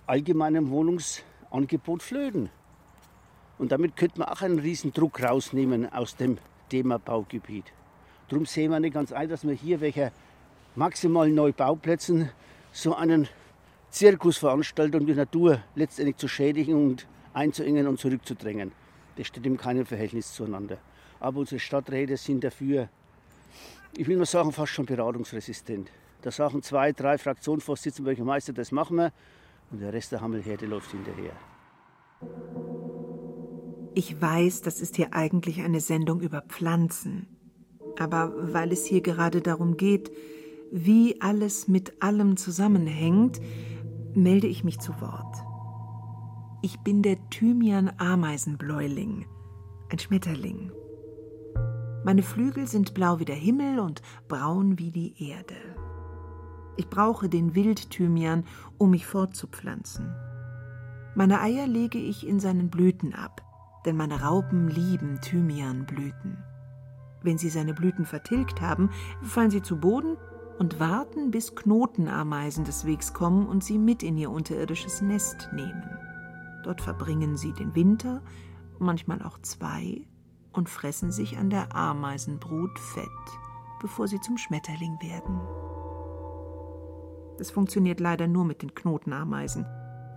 allgemeinen 0.05 0.69
Wohnungsangebot 0.69 2.03
flöten. 2.03 2.49
Und 3.57 3.71
damit 3.71 3.95
könnte 3.95 4.19
man 4.19 4.29
auch 4.29 4.41
einen 4.41 4.59
riesen 4.59 4.93
Druck 4.93 5.21
rausnehmen 5.21 5.91
aus 5.91 6.15
dem 6.15 6.37
Thema 6.69 6.99
Baugebiet. 6.99 7.65
Darum 8.29 8.45
sehen 8.45 8.71
wir 8.71 8.79
nicht 8.79 8.93
ganz 8.93 9.11
ein, 9.11 9.29
dass 9.29 9.45
wir 9.45 9.53
hier 9.53 9.81
welcher 9.81 10.11
maximal 10.75 11.29
Neubauplätzen 11.29 12.29
so 12.71 12.95
einen 12.95 13.27
Zirkus 13.89 14.37
veranstalten, 14.37 14.99
um 14.99 15.05
die 15.05 15.13
Natur 15.13 15.61
letztendlich 15.75 16.17
zu 16.17 16.27
schädigen 16.27 16.75
und 16.75 17.07
einzuengen 17.33 17.87
und 17.87 17.99
zurückzudrängen. 17.99 18.71
Das 19.15 19.27
steht 19.27 19.45
in 19.45 19.57
keinem 19.57 19.85
Verhältnis 19.85 20.33
zueinander. 20.33 20.77
Aber 21.19 21.39
unsere 21.39 21.59
Stadträte 21.59 22.17
sind 22.17 22.43
dafür, 22.43 22.89
ich 23.95 24.07
will 24.07 24.17
mal 24.17 24.25
sagen, 24.25 24.51
fast 24.51 24.73
schon 24.73 24.85
beratungsresistent. 24.85 25.89
Da 26.21 26.31
sagen 26.31 26.61
zwei, 26.61 26.91
drei 26.91 27.17
Fraktionsvorsitzende, 27.17 28.09
welcher 28.09 28.25
Meister, 28.25 28.51
das 28.51 28.71
machen 28.71 28.97
wir. 28.97 29.13
Und 29.71 29.79
der 29.79 29.93
Rest 29.93 30.11
der 30.11 30.21
Hammelherde 30.21 30.65
läuft 30.65 30.91
hinterher. 30.91 31.31
Ich 33.97 34.21
weiß, 34.21 34.61
das 34.61 34.81
ist 34.81 34.97
hier 34.97 35.13
eigentlich 35.13 35.61
eine 35.61 35.79
Sendung 35.79 36.19
über 36.19 36.41
Pflanzen. 36.41 37.27
Aber 37.97 38.33
weil 38.53 38.73
es 38.73 38.85
hier 38.85 38.99
gerade 38.99 39.39
darum 39.39 39.77
geht, 39.77 40.11
wie 40.69 41.21
alles 41.21 41.69
mit 41.69 42.03
allem 42.03 42.35
zusammenhängt, 42.35 43.39
melde 44.13 44.47
ich 44.47 44.65
mich 44.65 44.81
zu 44.81 44.99
Wort. 44.99 45.37
Ich 46.61 46.81
bin 46.81 47.03
der 47.03 47.15
Thymian-Ameisenbläuling, 47.29 49.25
ein 49.89 49.99
Schmetterling. 49.99 50.73
Meine 52.03 52.23
Flügel 52.23 52.67
sind 52.67 52.93
blau 52.93 53.19
wie 53.19 53.25
der 53.25 53.35
Himmel 53.35 53.79
und 53.79 54.01
braun 54.27 54.77
wie 54.77 54.91
die 54.91 55.13
Erde. 55.29 55.55
Ich 56.75 56.89
brauche 56.89 57.29
den 57.29 57.55
Wildthymian, 57.55 58.43
um 58.77 58.89
mich 58.89 59.05
fortzupflanzen. 59.05 60.13
Meine 61.15 61.39
Eier 61.39 61.65
lege 61.65 61.97
ich 61.97 62.27
in 62.27 62.41
seinen 62.41 62.69
Blüten 62.69 63.13
ab, 63.13 63.41
denn 63.85 63.97
meine 63.97 64.21
Raupen 64.21 64.67
lieben 64.67 65.19
Thymianblüten. 65.21 66.37
Wenn 67.21 67.37
sie 67.37 67.49
seine 67.49 67.73
Blüten 67.73 68.05
vertilgt 68.05 68.61
haben, 68.61 68.89
fallen 69.23 69.51
sie 69.51 69.61
zu 69.61 69.79
Boden 69.79 70.17
und 70.59 70.79
warten, 70.79 71.31
bis 71.31 71.55
Knotenameisen 71.55 72.65
des 72.65 72.85
Wegs 72.85 73.13
kommen 73.13 73.47
und 73.47 73.63
sie 73.63 73.77
mit 73.77 74.03
in 74.03 74.17
ihr 74.17 74.31
unterirdisches 74.31 75.01
Nest 75.01 75.49
nehmen. 75.53 75.83
Dort 76.63 76.81
verbringen 76.81 77.37
sie 77.37 77.53
den 77.53 77.75
Winter, 77.75 78.21
manchmal 78.79 79.21
auch 79.21 79.39
zwei, 79.39 80.07
und 80.51 80.69
fressen 80.69 81.11
sich 81.11 81.37
an 81.37 81.49
der 81.49 81.75
Ameisenbrut 81.75 82.79
fett, 82.79 83.07
bevor 83.81 84.07
sie 84.07 84.21
zum 84.21 84.37
Schmetterling 84.37 84.97
werden. 85.01 85.39
Das 87.37 87.51
funktioniert 87.51 87.99
leider 87.99 88.27
nur 88.27 88.45
mit 88.45 88.61
den 88.61 88.73
Knotenameisen, 88.73 89.65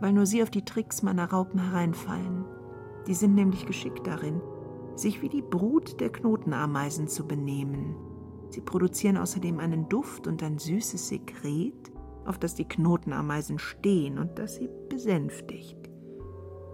weil 0.00 0.12
nur 0.12 0.26
sie 0.26 0.42
auf 0.42 0.50
die 0.50 0.64
Tricks 0.64 1.02
meiner 1.02 1.30
Raupen 1.30 1.60
hereinfallen. 1.60 2.44
Die 3.08 3.14
sind 3.14 3.34
nämlich 3.34 3.64
geschickt 3.64 4.06
darin, 4.06 4.42
sich 4.94 5.22
wie 5.22 5.30
die 5.30 5.42
Brut 5.42 5.98
der 5.98 6.10
Knotenameisen 6.10 7.08
zu 7.08 7.26
benehmen. 7.26 7.96
Sie 8.50 8.60
produzieren 8.60 9.16
außerdem 9.16 9.58
einen 9.60 9.88
Duft 9.88 10.26
und 10.26 10.42
ein 10.42 10.58
süßes 10.58 11.08
Sekret, 11.08 11.90
auf 12.26 12.38
das 12.38 12.54
die 12.54 12.66
Knotenameisen 12.68 13.58
stehen 13.58 14.18
und 14.18 14.38
das 14.38 14.56
sie 14.56 14.68
besänftigt. 14.90 15.78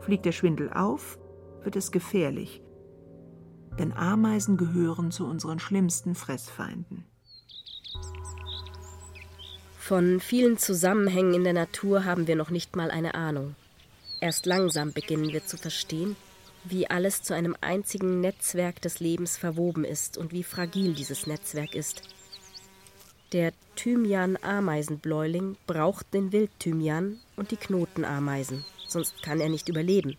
Fliegt 0.01 0.27
der 0.27 0.33
Schwindel 0.33 0.73
auf, 0.73 1.19
wird 1.63 1.77
es 1.77 1.93
gefährlich, 1.93 2.63
denn 3.79 3.93
Ameisen 3.93 4.57
gehören 4.57 5.13
zu 5.13 5.27
unseren 5.27 5.61
schlimmsten 5.61 6.17
Fressfeinden. 6.17 7.07
Von 9.79 10.19
vielen 10.19 10.59
Zusammenhängen 10.59 11.35
in 11.35 11.45
der 11.45 11.53
Natur 11.53 12.05
haben 12.05 12.27
wir 12.27 12.37
noch 12.37 12.51
nicht 12.51 12.75
mal 12.75 12.91
eine 12.91 13.15
Ahnung. 13.15 13.55
Erst 14.21 14.47
langsam 14.47 14.93
beginnen 14.93 15.33
wir 15.33 15.45
zu 15.45 15.59
verstehen, 15.59 16.17
wie 16.65 16.89
alles 16.89 17.23
zu 17.23 17.35
einem 17.35 17.57
einzigen 17.61 18.21
Netzwerk 18.21 18.81
des 18.81 19.01
Lebens 19.01 19.37
verwoben 19.37 19.85
ist 19.85 20.17
und 20.19 20.33
wie 20.33 20.43
fragil 20.43 20.95
dieses 20.95 21.27
Netzwerk 21.27 21.75
ist. 21.75 22.03
Der 23.33 23.53
Thymian-Ameisenbläuling 23.77 25.57
braucht 25.67 26.15
den 26.15 26.33
Wildthymian 26.33 27.19
und 27.37 27.51
die 27.51 27.57
Knotenameisen, 27.57 28.65
sonst 28.87 29.23
kann 29.23 29.41
er 29.41 29.49
nicht 29.49 29.69
überleben. 29.69 30.17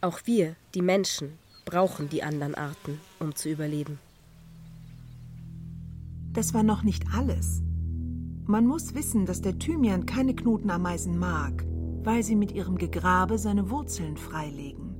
Auch 0.00 0.20
wir, 0.24 0.56
die 0.74 0.82
Menschen, 0.82 1.38
brauchen 1.64 2.08
die 2.08 2.22
anderen 2.22 2.54
Arten, 2.54 3.00
um 3.18 3.34
zu 3.34 3.48
überleben. 3.48 3.98
Das 6.32 6.54
war 6.54 6.62
noch 6.62 6.82
nicht 6.82 7.04
alles. 7.12 7.62
Man 8.46 8.66
muss 8.66 8.94
wissen, 8.94 9.26
dass 9.26 9.42
der 9.42 9.58
Thymian 9.58 10.06
keine 10.06 10.34
Knotenameisen 10.34 11.18
mag, 11.18 11.64
weil 12.02 12.22
sie 12.22 12.36
mit 12.36 12.52
ihrem 12.52 12.78
Gegrabe 12.78 13.38
seine 13.38 13.70
Wurzeln 13.70 14.16
freilegen. 14.16 14.91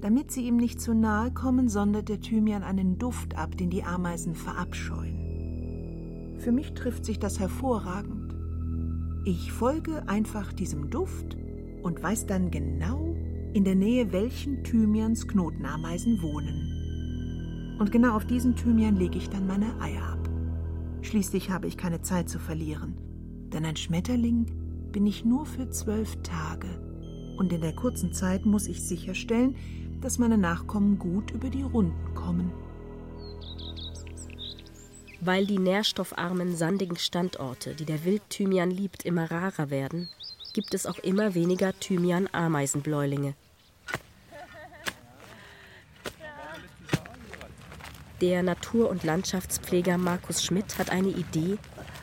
Damit 0.00 0.30
sie 0.30 0.46
ihm 0.46 0.56
nicht 0.56 0.80
zu 0.80 0.94
nahe 0.94 1.30
kommen, 1.30 1.68
sondert 1.68 2.08
der 2.08 2.20
Thymian 2.20 2.62
einen 2.62 2.98
Duft 2.98 3.36
ab, 3.36 3.56
den 3.56 3.70
die 3.70 3.84
Ameisen 3.84 4.34
verabscheuen. 4.34 6.36
Für 6.38 6.52
mich 6.52 6.72
trifft 6.72 7.04
sich 7.04 7.18
das 7.18 7.38
hervorragend. 7.38 8.34
Ich 9.26 9.52
folge 9.52 10.08
einfach 10.08 10.54
diesem 10.54 10.88
Duft 10.88 11.36
und 11.82 12.02
weiß 12.02 12.26
dann 12.26 12.50
genau, 12.50 13.14
in 13.52 13.64
der 13.64 13.74
Nähe 13.74 14.12
welchen 14.12 14.64
Thymians 14.64 15.28
Knotenameisen 15.28 16.22
wohnen. 16.22 17.76
Und 17.78 17.92
genau 17.92 18.14
auf 18.14 18.24
diesen 18.24 18.56
Thymian 18.56 18.96
lege 18.96 19.18
ich 19.18 19.28
dann 19.28 19.46
meine 19.46 19.78
Eier 19.80 20.12
ab. 20.12 20.30
Schließlich 21.02 21.50
habe 21.50 21.66
ich 21.66 21.76
keine 21.76 22.00
Zeit 22.00 22.28
zu 22.28 22.38
verlieren, 22.38 22.96
denn 23.52 23.64
ein 23.64 23.76
Schmetterling 23.76 24.46
bin 24.92 25.06
ich 25.06 25.24
nur 25.24 25.44
für 25.44 25.68
zwölf 25.70 26.16
Tage. 26.22 26.68
Und 27.38 27.52
in 27.52 27.60
der 27.60 27.74
kurzen 27.74 28.12
Zeit 28.12 28.46
muss 28.46 28.66
ich 28.66 28.82
sicherstellen, 28.82 29.56
dass 30.00 30.18
meine 30.18 30.38
Nachkommen 30.38 30.98
gut 30.98 31.30
über 31.30 31.50
die 31.50 31.62
Runden 31.62 32.14
kommen. 32.14 32.52
Weil 35.20 35.46
die 35.46 35.58
nährstoffarmen, 35.58 36.56
sandigen 36.56 36.96
Standorte, 36.96 37.74
die 37.74 37.84
der 37.84 38.04
Wildthymian 38.04 38.70
liebt, 38.70 39.04
immer 39.04 39.30
rarer 39.30 39.68
werden, 39.68 40.08
gibt 40.54 40.72
es 40.72 40.86
auch 40.86 40.98
immer 40.98 41.34
weniger 41.34 41.78
Thymian-Ameisenbläulinge. 41.78 43.34
Der 48.20 48.42
Natur- 48.42 48.90
und 48.90 49.02
Landschaftspfleger 49.02 49.96
Markus 49.96 50.44
Schmidt 50.44 50.78
hat 50.78 50.90
eine 50.90 51.08
Idee, 51.08 51.56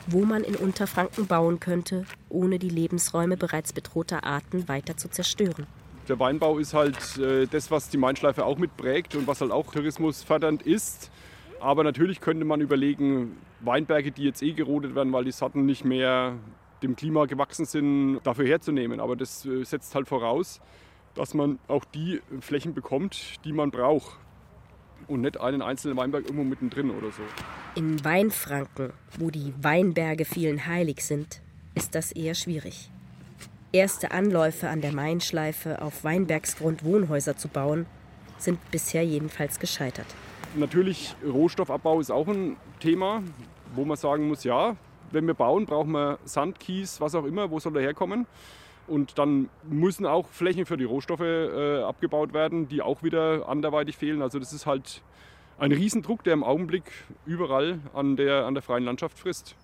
wo 0.08 0.24
man 0.24 0.42
in 0.42 0.56
Unterfranken 0.56 1.26
bauen 1.26 1.60
könnte, 1.60 2.06
ohne 2.28 2.58
die 2.58 2.70
Lebensräume 2.70 3.36
bereits 3.36 3.72
bedrohter 3.72 4.24
Arten 4.24 4.66
weiter 4.68 4.96
zu 4.96 5.08
zerstören. 5.08 5.66
Der 6.08 6.18
Weinbau 6.18 6.58
ist 6.58 6.72
halt 6.72 7.18
äh, 7.18 7.46
das, 7.46 7.70
was 7.70 7.90
die 7.90 7.98
Mainschleife 7.98 8.46
auch 8.46 8.56
mitprägt 8.56 9.14
und 9.14 9.26
was 9.26 9.42
halt 9.42 9.52
auch 9.52 9.70
tourismusfördernd 9.70 10.62
ist. 10.62 11.10
Aber 11.60 11.84
natürlich 11.84 12.20
könnte 12.20 12.46
man 12.46 12.62
überlegen, 12.62 13.36
Weinberge, 13.60 14.10
die 14.10 14.24
jetzt 14.24 14.42
eh 14.42 14.52
gerodet 14.52 14.94
werden, 14.94 15.12
weil 15.12 15.24
die 15.24 15.32
Sorten 15.32 15.66
nicht 15.66 15.84
mehr 15.84 16.36
dem 16.82 16.96
Klima 16.96 17.26
gewachsen 17.26 17.66
sind, 17.66 18.20
dafür 18.22 18.46
herzunehmen. 18.46 19.00
Aber 19.00 19.16
das 19.16 19.44
äh, 19.44 19.64
setzt 19.64 19.94
halt 19.94 20.08
voraus, 20.08 20.60
dass 21.14 21.34
man 21.34 21.58
auch 21.68 21.84
die 21.84 22.22
Flächen 22.40 22.72
bekommt, 22.72 23.44
die 23.44 23.52
man 23.52 23.70
braucht. 23.70 24.18
Und 25.08 25.20
nicht 25.20 25.38
einen 25.40 25.62
einzelnen 25.62 25.96
Weinberg 25.96 26.24
irgendwo 26.24 26.44
mittendrin 26.44 26.90
oder 26.90 27.10
so. 27.10 27.22
In 27.74 28.02
Weinfranken, 28.04 28.92
wo 29.18 29.30
die 29.30 29.52
Weinberge 29.60 30.24
vielen 30.24 30.66
heilig 30.66 31.04
sind, 31.04 31.40
ist 31.74 31.94
das 31.94 32.12
eher 32.12 32.34
schwierig. 32.34 32.90
Erste 33.70 34.12
Anläufe 34.12 34.70
an 34.70 34.80
der 34.80 34.92
Mainschleife 34.92 35.82
auf 35.82 36.02
Weinbergsgrund 36.02 36.84
Wohnhäuser 36.84 37.36
zu 37.36 37.48
bauen, 37.48 37.84
sind 38.38 38.58
bisher 38.70 39.04
jedenfalls 39.04 39.60
gescheitert. 39.60 40.06
Natürlich, 40.56 41.14
Rohstoffabbau 41.22 42.00
ist 42.00 42.10
auch 42.10 42.26
ein 42.28 42.56
Thema, 42.80 43.22
wo 43.74 43.84
man 43.84 43.98
sagen 43.98 44.26
muss, 44.26 44.42
ja, 44.44 44.74
wenn 45.10 45.26
wir 45.26 45.34
bauen, 45.34 45.66
brauchen 45.66 45.90
wir 45.90 46.18
Sand, 46.24 46.58
Kies, 46.58 46.98
was 47.02 47.14
auch 47.14 47.26
immer, 47.26 47.50
wo 47.50 47.60
soll 47.60 47.76
er 47.76 47.82
herkommen? 47.82 48.26
Und 48.86 49.18
dann 49.18 49.50
müssen 49.64 50.06
auch 50.06 50.28
Flächen 50.28 50.64
für 50.64 50.78
die 50.78 50.84
Rohstoffe 50.84 51.20
äh, 51.20 51.82
abgebaut 51.82 52.32
werden, 52.32 52.68
die 52.68 52.80
auch 52.80 53.02
wieder 53.02 53.50
anderweitig 53.50 53.98
fehlen. 53.98 54.22
Also 54.22 54.38
das 54.38 54.54
ist 54.54 54.64
halt 54.64 55.02
ein 55.58 55.72
Riesendruck, 55.72 56.24
der 56.24 56.32
im 56.32 56.42
Augenblick 56.42 56.84
überall 57.26 57.80
an 57.92 58.16
der, 58.16 58.46
an 58.46 58.54
der 58.54 58.62
freien 58.62 58.84
Landschaft 58.84 59.18
frisst. 59.18 59.56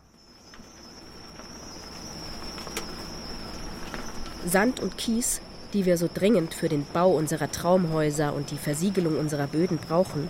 Sand 4.47 4.81
und 4.81 4.99
Kies, 4.99 5.41
die 5.73 5.87
wir 5.87 5.97
so 5.97 6.09
dringend 6.13 6.55
für 6.55 6.69
den 6.69 6.87
Bau 6.93 7.11
unserer 7.13 7.51
Traumhäuser 7.51 8.35
und 8.35 8.51
die 8.51 8.59
Versiegelung 8.59 9.19
unserer 9.19 9.47
Böden 9.47 9.79
brauchen, 9.79 10.29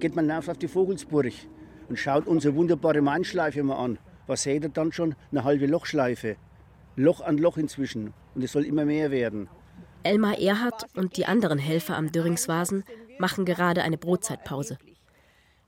geht 0.00 0.16
man 0.16 0.30
auf 0.30 0.48
die 0.58 0.68
Vogelsburg 0.68 1.32
und 1.88 1.98
schaut 1.98 2.26
unsere 2.26 2.56
wunderbare 2.56 3.00
Mainschleife 3.00 3.62
mal 3.62 3.76
an. 3.76 3.98
Was 4.26 4.42
seht 4.42 4.64
ihr 4.64 4.70
dann 4.70 4.92
schon? 4.92 5.14
Eine 5.30 5.44
halbe 5.44 5.66
Lochschleife. 5.66 6.36
Loch 6.96 7.20
an 7.20 7.38
Loch 7.38 7.58
inzwischen. 7.58 8.12
Und 8.34 8.42
es 8.42 8.52
soll 8.52 8.64
immer 8.64 8.84
mehr 8.84 9.10
werden. 9.10 9.48
Elmar 10.02 10.38
Erhardt 10.38 10.86
und 10.96 11.16
die 11.16 11.26
anderen 11.26 11.58
Helfer 11.58 11.96
am 11.96 12.10
Döringswasen 12.10 12.84
machen 13.18 13.44
gerade 13.44 13.82
eine 13.82 13.98
Brotzeitpause. 13.98 14.78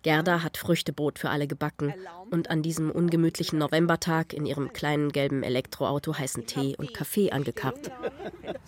Gerda 0.02 0.42
hat 0.42 0.56
Früchtebrot 0.56 1.18
für 1.18 1.30
alle 1.30 1.46
gebacken 1.46 1.94
und 2.30 2.50
an 2.50 2.62
diesem 2.62 2.90
ungemütlichen 2.90 3.58
Novembertag 3.58 4.32
in 4.32 4.46
ihrem 4.46 4.72
kleinen 4.72 5.12
gelben 5.12 5.42
Elektroauto 5.44 6.18
heißen 6.18 6.46
Tee 6.46 6.74
und 6.76 6.92
Kaffee 6.92 7.30
angekarrt. 7.30 7.90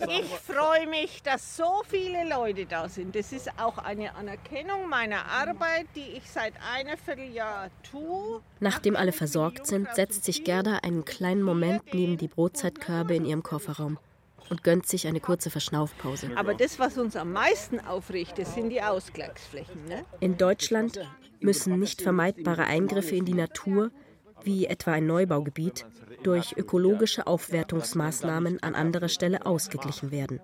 Ich 0.07 0.27
freue 0.27 0.87
mich, 0.87 1.23
dass 1.23 1.57
so 1.57 1.81
viele 1.87 2.29
Leute 2.29 2.65
da 2.65 2.87
sind. 2.87 3.15
Das 3.15 3.33
ist 3.33 3.49
auch 3.59 3.77
eine 3.77 4.15
Anerkennung 4.15 4.87
meiner 4.87 5.25
Arbeit, 5.25 5.87
die 5.95 6.17
ich 6.17 6.29
seit 6.29 6.53
einem 6.73 6.97
Vierteljahr 6.97 7.69
tue. 7.89 8.41
Nachdem 8.59 8.95
alle 8.95 9.11
versorgt 9.11 9.67
sind, 9.67 9.93
setzt 9.93 10.23
sich 10.23 10.43
Gerda 10.43 10.79
einen 10.83 11.03
kleinen 11.03 11.41
Moment 11.41 11.93
neben 11.93 12.17
die 12.17 12.27
Brotzeitkörbe 12.27 13.15
in 13.15 13.25
ihrem 13.25 13.43
Kofferraum 13.43 13.97
und 14.49 14.63
gönnt 14.63 14.85
sich 14.87 15.07
eine 15.07 15.19
kurze 15.19 15.49
Verschnaufpause. 15.49 16.29
Aber 16.35 16.53
das, 16.53 16.79
was 16.79 16.97
uns 16.97 17.15
am 17.15 17.33
meisten 17.33 17.79
aufregt, 17.79 18.37
das 18.37 18.53
sind 18.53 18.69
die 18.69 18.81
Ausgleichsflächen. 18.81 19.85
Ne? 19.85 20.05
In 20.19 20.37
Deutschland 20.37 20.99
müssen 21.39 21.79
nicht 21.79 22.01
vermeidbare 22.01 22.65
Eingriffe 22.65 23.15
in 23.15 23.25
die 23.25 23.33
Natur, 23.33 23.91
wie 24.43 24.65
etwa 24.65 24.93
ein 24.93 25.07
Neubaugebiet, 25.07 25.85
durch 26.23 26.55
ökologische 26.57 27.27
Aufwertungsmaßnahmen 27.27 28.61
an 28.61 28.75
anderer 28.75 29.09
Stelle 29.09 29.45
ausgeglichen 29.45 30.11
werden. 30.11 30.39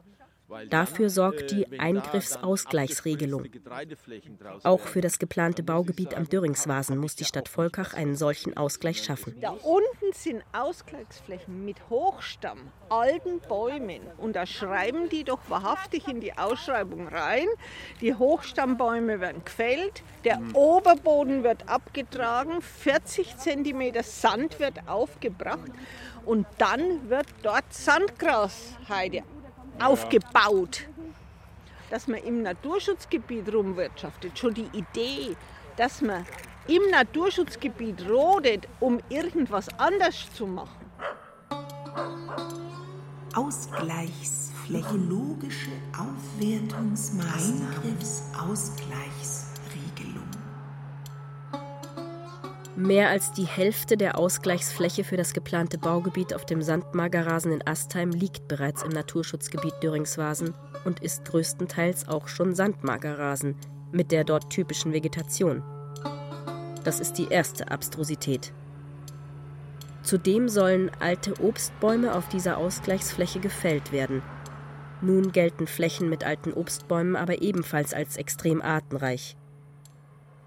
Dafür 0.70 1.10
sorgt 1.10 1.52
die 1.52 1.80
Eingriffsausgleichsregelung. 1.80 3.46
Auch 4.64 4.82
für 4.82 5.02
das 5.02 5.20
geplante 5.20 5.64
Baugebiet 5.64 6.16
am 6.16 6.28
Döringswasen 6.28 6.98
muss 6.98 7.16
die 7.16 7.26
Stadt 7.26 7.48
Volkach 7.48 7.94
einen 7.94 8.16
solchen 8.16 8.58
Ausgleich 8.58 9.04
schaffen. 9.04 9.36
Da 9.40 9.52
unten 9.52 10.14
sind 10.14 10.44
Ausgleichsflächen 10.54 11.66
mit 11.66 11.90
Hochstamm, 11.90 12.72
alten 12.90 13.40
Bäumen. 13.40 14.02
Und 14.18 14.36
da 14.36 14.46
schreiben 14.46 15.10
die 15.10 15.24
doch 15.24 15.40
wahrhaftig 15.50 16.08
in 16.08 16.20
die 16.20 16.38
Ausschreibung 16.38 17.08
rein. 17.08 17.48
Die 18.02 18.14
Hochstammbäume 18.14 19.20
werden 19.20 19.44
gefällt, 19.46 20.04
der 20.24 20.40
mhm. 20.40 20.56
Oberboden 20.56 21.44
wird 21.44 21.70
abgetragen, 21.70 22.62
40 22.62 23.38
cm 23.38 24.04
Sand 24.04 24.60
wird 24.60 24.88
aufgebracht 24.88 25.72
und 26.26 26.46
dann 26.58 27.10
wird 27.10 27.28
dort 27.44 27.74
Sandgrasheide 27.74 29.24
ja. 29.82 29.88
aufgebaut. 29.88 30.88
Dass 31.90 32.08
man 32.08 32.24
im 32.24 32.42
Naturschutzgebiet 32.42 33.54
rumwirtschaftet, 33.54 34.40
schon 34.40 34.54
die 34.54 34.70
Idee, 34.72 35.36
dass 35.76 36.02
man 36.02 36.26
im 36.68 36.90
Naturschutzgebiet 36.90 38.08
rodet, 38.10 38.68
um 38.80 39.00
irgendwas 39.10 39.68
anders 39.78 40.34
zu 40.34 40.48
machen. 40.48 40.86
Ausgleichsfläche, 43.34 44.96
logische 44.96 45.72
Aufwertungsmaßnahmen, 45.98 47.68
Eingriffsausgleichsregelung. 47.68 49.41
Mehr 52.78 53.10
als 53.10 53.34
die 53.34 53.46
Hälfte 53.46 53.98
der 53.98 54.18
Ausgleichsfläche 54.18 55.04
für 55.04 55.18
das 55.18 55.34
geplante 55.34 55.78
Baugebiet 55.78 56.34
auf 56.34 56.46
dem 56.46 56.62
Sandmagerrasen 56.62 57.52
in 57.52 57.68
Astheim 57.68 58.12
liegt 58.12 58.48
bereits 58.48 58.84
im 58.84 58.90
Naturschutzgebiet 58.90 59.74
Döringswasen 59.84 60.54
und 60.86 61.02
ist 61.02 61.26
größtenteils 61.26 62.08
auch 62.08 62.30
schon 62.30 62.56
Sandmagerrasen 62.56 63.58
mit 63.92 64.12
der 64.12 64.24
dort 64.24 64.50
typischen 64.50 64.94
Vegetation. 64.94 65.64
Das 66.86 67.02
ist 67.02 67.18
die 67.18 67.28
erste 67.28 67.70
Abstrusität. 67.70 68.54
Zudem 70.02 70.48
sollen 70.48 70.90
alte 71.00 71.44
Obstbäume 71.44 72.16
auf 72.16 72.30
dieser 72.30 72.58
Ausgleichsfläche 72.58 73.40
gefällt 73.40 73.92
werden. 73.92 74.24
Nun 75.02 75.34
gelten 75.34 75.68
Flächen 75.68 76.10
mit 76.10 76.24
alten 76.24 76.54
Obstbäumen 76.54 77.18
aber 77.18 77.42
ebenfalls 77.42 77.94
als 77.94 78.16
extrem 78.18 78.62
artenreich. 78.62 79.36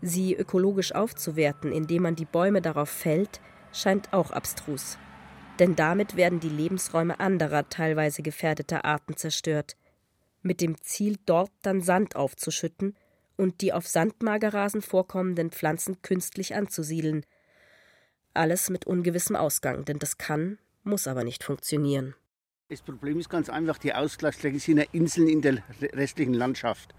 Sie 0.07 0.35
ökologisch 0.35 0.95
aufzuwerten, 0.95 1.73
indem 1.73 2.03
man 2.03 2.15
die 2.15 2.27
Bäume 2.27 2.61
darauf 2.61 2.91
fällt, 2.91 3.41
scheint 3.73 4.13
auch 4.13 4.33
abstrus. 4.33 4.99
Denn 5.59 5.77
damit 5.77 6.15
werden 6.15 6.41
die 6.41 6.51
Lebensräume 6.51 7.21
anderer, 7.21 7.71
teilweise 7.71 8.21
gefährdeter 8.21 8.85
Arten 8.85 9.17
zerstört, 9.17 9.77
mit 10.43 10.61
dem 10.61 10.79
Ziel, 10.83 11.17
dort 11.25 11.51
dann 11.63 11.81
Sand 11.81 12.17
aufzuschütten 12.17 12.97
und 13.39 13.63
die 13.63 13.73
auf 13.73 13.89
Sandmagerrasen 13.89 14.83
vorkommenden 14.83 15.51
Pflanzen 15.51 16.03
künstlich 16.03 16.55
anzusiedeln. 16.55 17.25
Alles 18.35 18.69
mit 18.69 18.87
ungewissem 18.87 19.37
Ausgang, 19.37 19.87
denn 19.87 19.99
das 19.99 20.19
kann, 20.19 20.59
muss 20.83 21.07
aber 21.07 21.25
nicht 21.25 21.43
funktionieren. 21.43 22.15
Das 22.69 22.83
Problem 22.83 23.19
ist 23.21 23.31
ganz 23.31 23.49
einfach, 23.49 23.79
die 23.79 23.95
Ausgleichsflächen 23.95 24.59
sind 24.59 24.77
ja 24.77 24.85
Inseln 24.93 25.29
in 25.29 25.41
der 25.41 25.63
restlichen 25.81 26.35
Landschaft. 26.35 26.95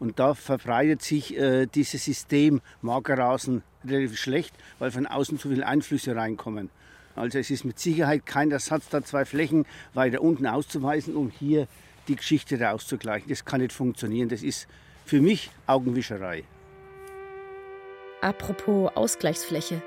Und 0.00 0.18
da 0.18 0.34
verbreitet 0.34 1.02
sich 1.02 1.36
äh, 1.36 1.66
dieses 1.66 2.04
System 2.04 2.62
Magerrasen 2.80 3.62
relativ 3.86 4.18
schlecht, 4.18 4.54
weil 4.78 4.90
von 4.90 5.06
außen 5.06 5.38
zu 5.38 5.50
viele 5.50 5.66
Einflüsse 5.66 6.16
reinkommen. 6.16 6.70
Also 7.16 7.38
es 7.38 7.50
ist 7.50 7.64
mit 7.64 7.78
Sicherheit 7.78 8.24
kein 8.24 8.50
Ersatz, 8.50 8.88
da 8.88 9.02
zwei 9.02 9.24
Flächen 9.24 9.66
weiter 9.94 10.22
unten 10.22 10.46
auszuweisen, 10.46 11.14
um 11.14 11.30
hier 11.30 11.68
die 12.08 12.16
Geschichte 12.16 12.70
auszugleichen. 12.70 13.28
Das 13.28 13.44
kann 13.44 13.60
nicht 13.60 13.72
funktionieren. 13.72 14.30
Das 14.30 14.42
ist 14.42 14.68
für 15.04 15.20
mich 15.20 15.50
Augenwischerei. 15.66 16.44
Apropos 18.22 18.90
Ausgleichsfläche. 18.94 19.82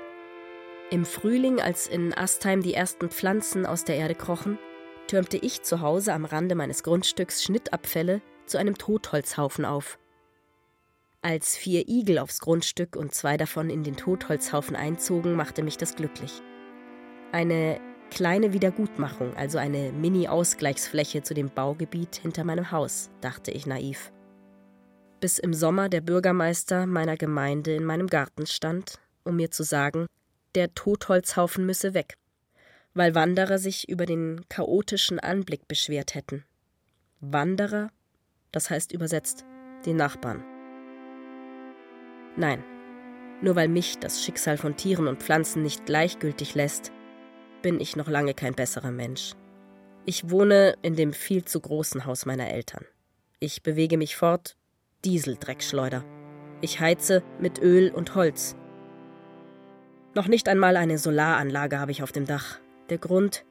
Im 0.90 1.04
Frühling, 1.04 1.60
als 1.60 1.88
in 1.88 2.16
Astheim 2.16 2.62
die 2.62 2.74
ersten 2.74 3.08
Pflanzen 3.08 3.66
aus 3.66 3.84
der 3.84 3.96
Erde 3.96 4.14
krochen, 4.14 4.58
türmte 5.08 5.38
ich 5.38 5.62
zu 5.62 5.80
Hause 5.80 6.12
am 6.12 6.24
Rande 6.24 6.54
meines 6.54 6.82
Grundstücks 6.82 7.42
Schnittabfälle 7.42 8.20
zu 8.46 8.58
einem 8.58 8.76
Totholzhaufen 8.76 9.64
auf. 9.64 9.98
Als 11.24 11.56
vier 11.56 11.88
Igel 11.88 12.18
aufs 12.18 12.38
Grundstück 12.38 12.94
und 12.94 13.12
zwei 13.12 13.36
davon 13.36 13.70
in 13.70 13.82
den 13.82 13.96
Totholzhaufen 13.96 14.76
einzogen, 14.76 15.34
machte 15.34 15.64
mich 15.64 15.76
das 15.76 15.96
glücklich. 15.96 16.42
Eine 17.32 17.80
kleine 18.10 18.52
Wiedergutmachung, 18.52 19.34
also 19.34 19.58
eine 19.58 19.90
Mini-Ausgleichsfläche 19.90 21.22
zu 21.22 21.34
dem 21.34 21.50
Baugebiet 21.50 22.14
hinter 22.16 22.44
meinem 22.44 22.70
Haus, 22.70 23.10
dachte 23.20 23.50
ich 23.50 23.66
naiv 23.66 24.12
bis 25.24 25.38
im 25.38 25.54
Sommer 25.54 25.88
der 25.88 26.02
Bürgermeister 26.02 26.84
meiner 26.84 27.16
Gemeinde 27.16 27.74
in 27.74 27.86
meinem 27.86 28.08
Garten 28.08 28.44
stand, 28.44 29.00
um 29.24 29.36
mir 29.36 29.50
zu 29.50 29.62
sagen, 29.62 30.04
der 30.54 30.74
Totholzhaufen 30.74 31.64
müsse 31.64 31.94
weg, 31.94 32.18
weil 32.92 33.14
Wanderer 33.14 33.56
sich 33.56 33.88
über 33.88 34.04
den 34.04 34.44
chaotischen 34.50 35.18
Anblick 35.18 35.66
beschwert 35.66 36.14
hätten. 36.14 36.44
Wanderer, 37.20 37.88
das 38.52 38.68
heißt 38.68 38.92
übersetzt 38.92 39.46
die 39.86 39.94
Nachbarn. 39.94 40.44
Nein, 42.36 42.64
nur 43.40 43.56
weil 43.56 43.68
mich 43.68 43.98
das 43.98 44.24
Schicksal 44.24 44.56
von 44.56 44.76
Tieren 44.76 45.06
und 45.06 45.22
Pflanzen 45.22 45.62
nicht 45.62 45.86
gleichgültig 45.86 46.54
lässt, 46.54 46.92
bin 47.62 47.80
ich 47.80 47.96
noch 47.96 48.08
lange 48.08 48.34
kein 48.34 48.54
besserer 48.54 48.90
Mensch. 48.90 49.34
Ich 50.06 50.30
wohne 50.30 50.76
in 50.82 50.96
dem 50.96 51.12
viel 51.12 51.44
zu 51.44 51.60
großen 51.60 52.04
Haus 52.04 52.26
meiner 52.26 52.50
Eltern. 52.50 52.84
Ich 53.40 53.62
bewege 53.62 53.96
mich 53.96 54.16
fort, 54.16 54.56
Dieseldreckschleuder. 55.04 56.04
Ich 56.60 56.80
heize 56.80 57.22
mit 57.38 57.60
Öl 57.60 57.90
und 57.90 58.14
Holz. 58.14 58.56
Noch 60.14 60.28
nicht 60.28 60.48
einmal 60.48 60.76
eine 60.76 60.98
Solaranlage 60.98 61.78
habe 61.78 61.90
ich 61.90 62.02
auf 62.02 62.12
dem 62.12 62.26
Dach. 62.26 62.60
Der 62.88 62.98
Grund? 62.98 63.44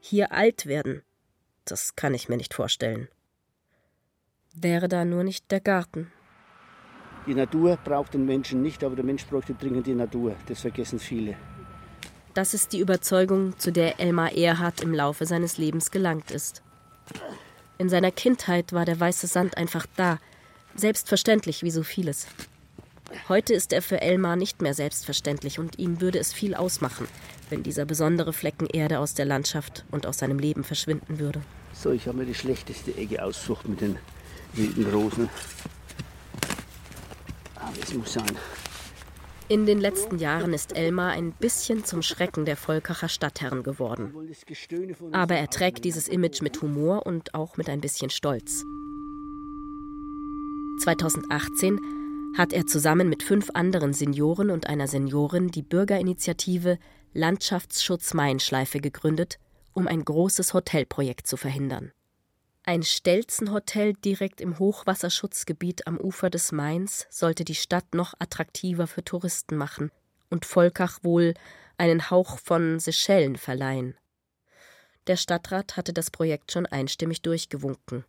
Hier 0.00 0.32
alt 0.32 0.66
werden. 0.66 1.02
Das 1.64 1.96
kann 1.96 2.14
ich 2.14 2.28
mir 2.28 2.36
nicht 2.36 2.54
vorstellen. 2.54 3.08
Wäre 4.54 4.88
da 4.88 5.04
nur 5.04 5.24
nicht 5.24 5.50
der 5.50 5.60
Garten. 5.60 6.12
Die 7.26 7.34
Natur 7.34 7.78
braucht 7.84 8.14
den 8.14 8.26
Menschen 8.26 8.62
nicht, 8.62 8.82
aber 8.82 8.96
der 8.96 9.04
Mensch 9.04 9.24
bräuchte 9.26 9.54
dringend 9.54 9.86
die 9.86 9.94
Natur. 9.94 10.34
Das 10.46 10.60
vergessen 10.60 10.98
viele. 10.98 11.36
Das 12.34 12.54
ist 12.54 12.72
die 12.72 12.80
Überzeugung, 12.80 13.58
zu 13.58 13.72
der 13.72 14.00
Elmar 14.00 14.32
Erhard 14.32 14.80
im 14.80 14.94
Laufe 14.94 15.26
seines 15.26 15.58
Lebens 15.58 15.90
gelangt 15.90 16.30
ist. 16.30 16.62
In 17.78 17.88
seiner 17.88 18.10
Kindheit 18.10 18.72
war 18.72 18.84
der 18.84 18.98
weiße 18.98 19.26
Sand 19.26 19.56
einfach 19.56 19.86
da, 19.96 20.18
Selbstverständlich 20.74 21.62
wie 21.62 21.70
so 21.70 21.82
vieles. 21.82 22.26
Heute 23.28 23.52
ist 23.52 23.74
er 23.74 23.82
für 23.82 24.00
Elmar 24.00 24.36
nicht 24.36 24.62
mehr 24.62 24.72
selbstverständlich 24.72 25.58
und 25.58 25.78
ihm 25.78 26.00
würde 26.00 26.18
es 26.18 26.32
viel 26.32 26.54
ausmachen, 26.54 27.06
wenn 27.50 27.62
dieser 27.62 27.84
besondere 27.84 28.32
Flecken 28.32 28.66
Erde 28.66 28.98
aus 28.98 29.12
der 29.12 29.26
Landschaft 29.26 29.84
und 29.90 30.06
aus 30.06 30.18
seinem 30.18 30.38
Leben 30.38 30.64
verschwinden 30.64 31.18
würde. 31.18 31.42
So, 31.74 31.90
ich 31.90 32.06
habe 32.06 32.18
mir 32.18 32.24
die 32.24 32.34
schlechteste 32.34 32.96
Ecke 32.96 33.22
ausgesucht 33.22 33.68
mit 33.68 33.82
den 33.82 33.98
wilden 34.54 34.86
Rosen. 34.90 35.28
Es 37.80 37.94
muss 37.94 38.12
sein. 38.14 38.36
In 39.48 39.66
den 39.66 39.80
letzten 39.80 40.18
Jahren 40.18 40.54
ist 40.54 40.74
Elmar 40.76 41.10
ein 41.10 41.32
bisschen 41.32 41.84
zum 41.84 42.00
Schrecken 42.00 42.44
der 42.44 42.56
Volkacher 42.56 43.08
Stadtherren 43.08 43.62
geworden. 43.62 44.14
Aber 45.12 45.34
er 45.34 45.50
trägt 45.50 45.84
dieses 45.84 46.08
Image 46.08 46.40
mit 46.42 46.62
Humor 46.62 47.06
und 47.06 47.34
auch 47.34 47.56
mit 47.56 47.68
ein 47.68 47.80
bisschen 47.80 48.10
Stolz. 48.10 48.64
2018 50.78 51.78
hat 52.36 52.52
er 52.52 52.66
zusammen 52.66 53.08
mit 53.08 53.22
fünf 53.22 53.50
anderen 53.52 53.92
Senioren 53.92 54.50
und 54.50 54.68
einer 54.68 54.88
Seniorin 54.88 55.50
die 55.50 55.62
Bürgerinitiative 55.62 56.78
Landschaftsschutz 57.12 58.14
Mainschleife 58.14 58.80
gegründet, 58.80 59.38
um 59.74 59.86
ein 59.86 60.04
großes 60.04 60.54
Hotelprojekt 60.54 61.26
zu 61.26 61.36
verhindern. 61.36 61.92
Ein 62.64 62.84
Stelzenhotel 62.84 63.94
direkt 63.94 64.40
im 64.40 64.60
Hochwasserschutzgebiet 64.60 65.88
am 65.88 65.98
Ufer 65.98 66.30
des 66.30 66.52
Mains 66.52 67.08
sollte 67.10 67.44
die 67.44 67.56
Stadt 67.56 67.92
noch 67.92 68.14
attraktiver 68.20 68.86
für 68.86 69.04
Touristen 69.04 69.56
machen 69.56 69.90
und 70.30 70.46
Volkach 70.46 71.00
wohl 71.02 71.34
einen 71.76 72.08
Hauch 72.08 72.38
von 72.38 72.78
Seychellen 72.78 73.36
verleihen. 73.36 73.96
Der 75.08 75.16
Stadtrat 75.16 75.76
hatte 75.76 75.92
das 75.92 76.12
Projekt 76.12 76.52
schon 76.52 76.66
einstimmig 76.66 77.22
durchgewunken. 77.22 78.04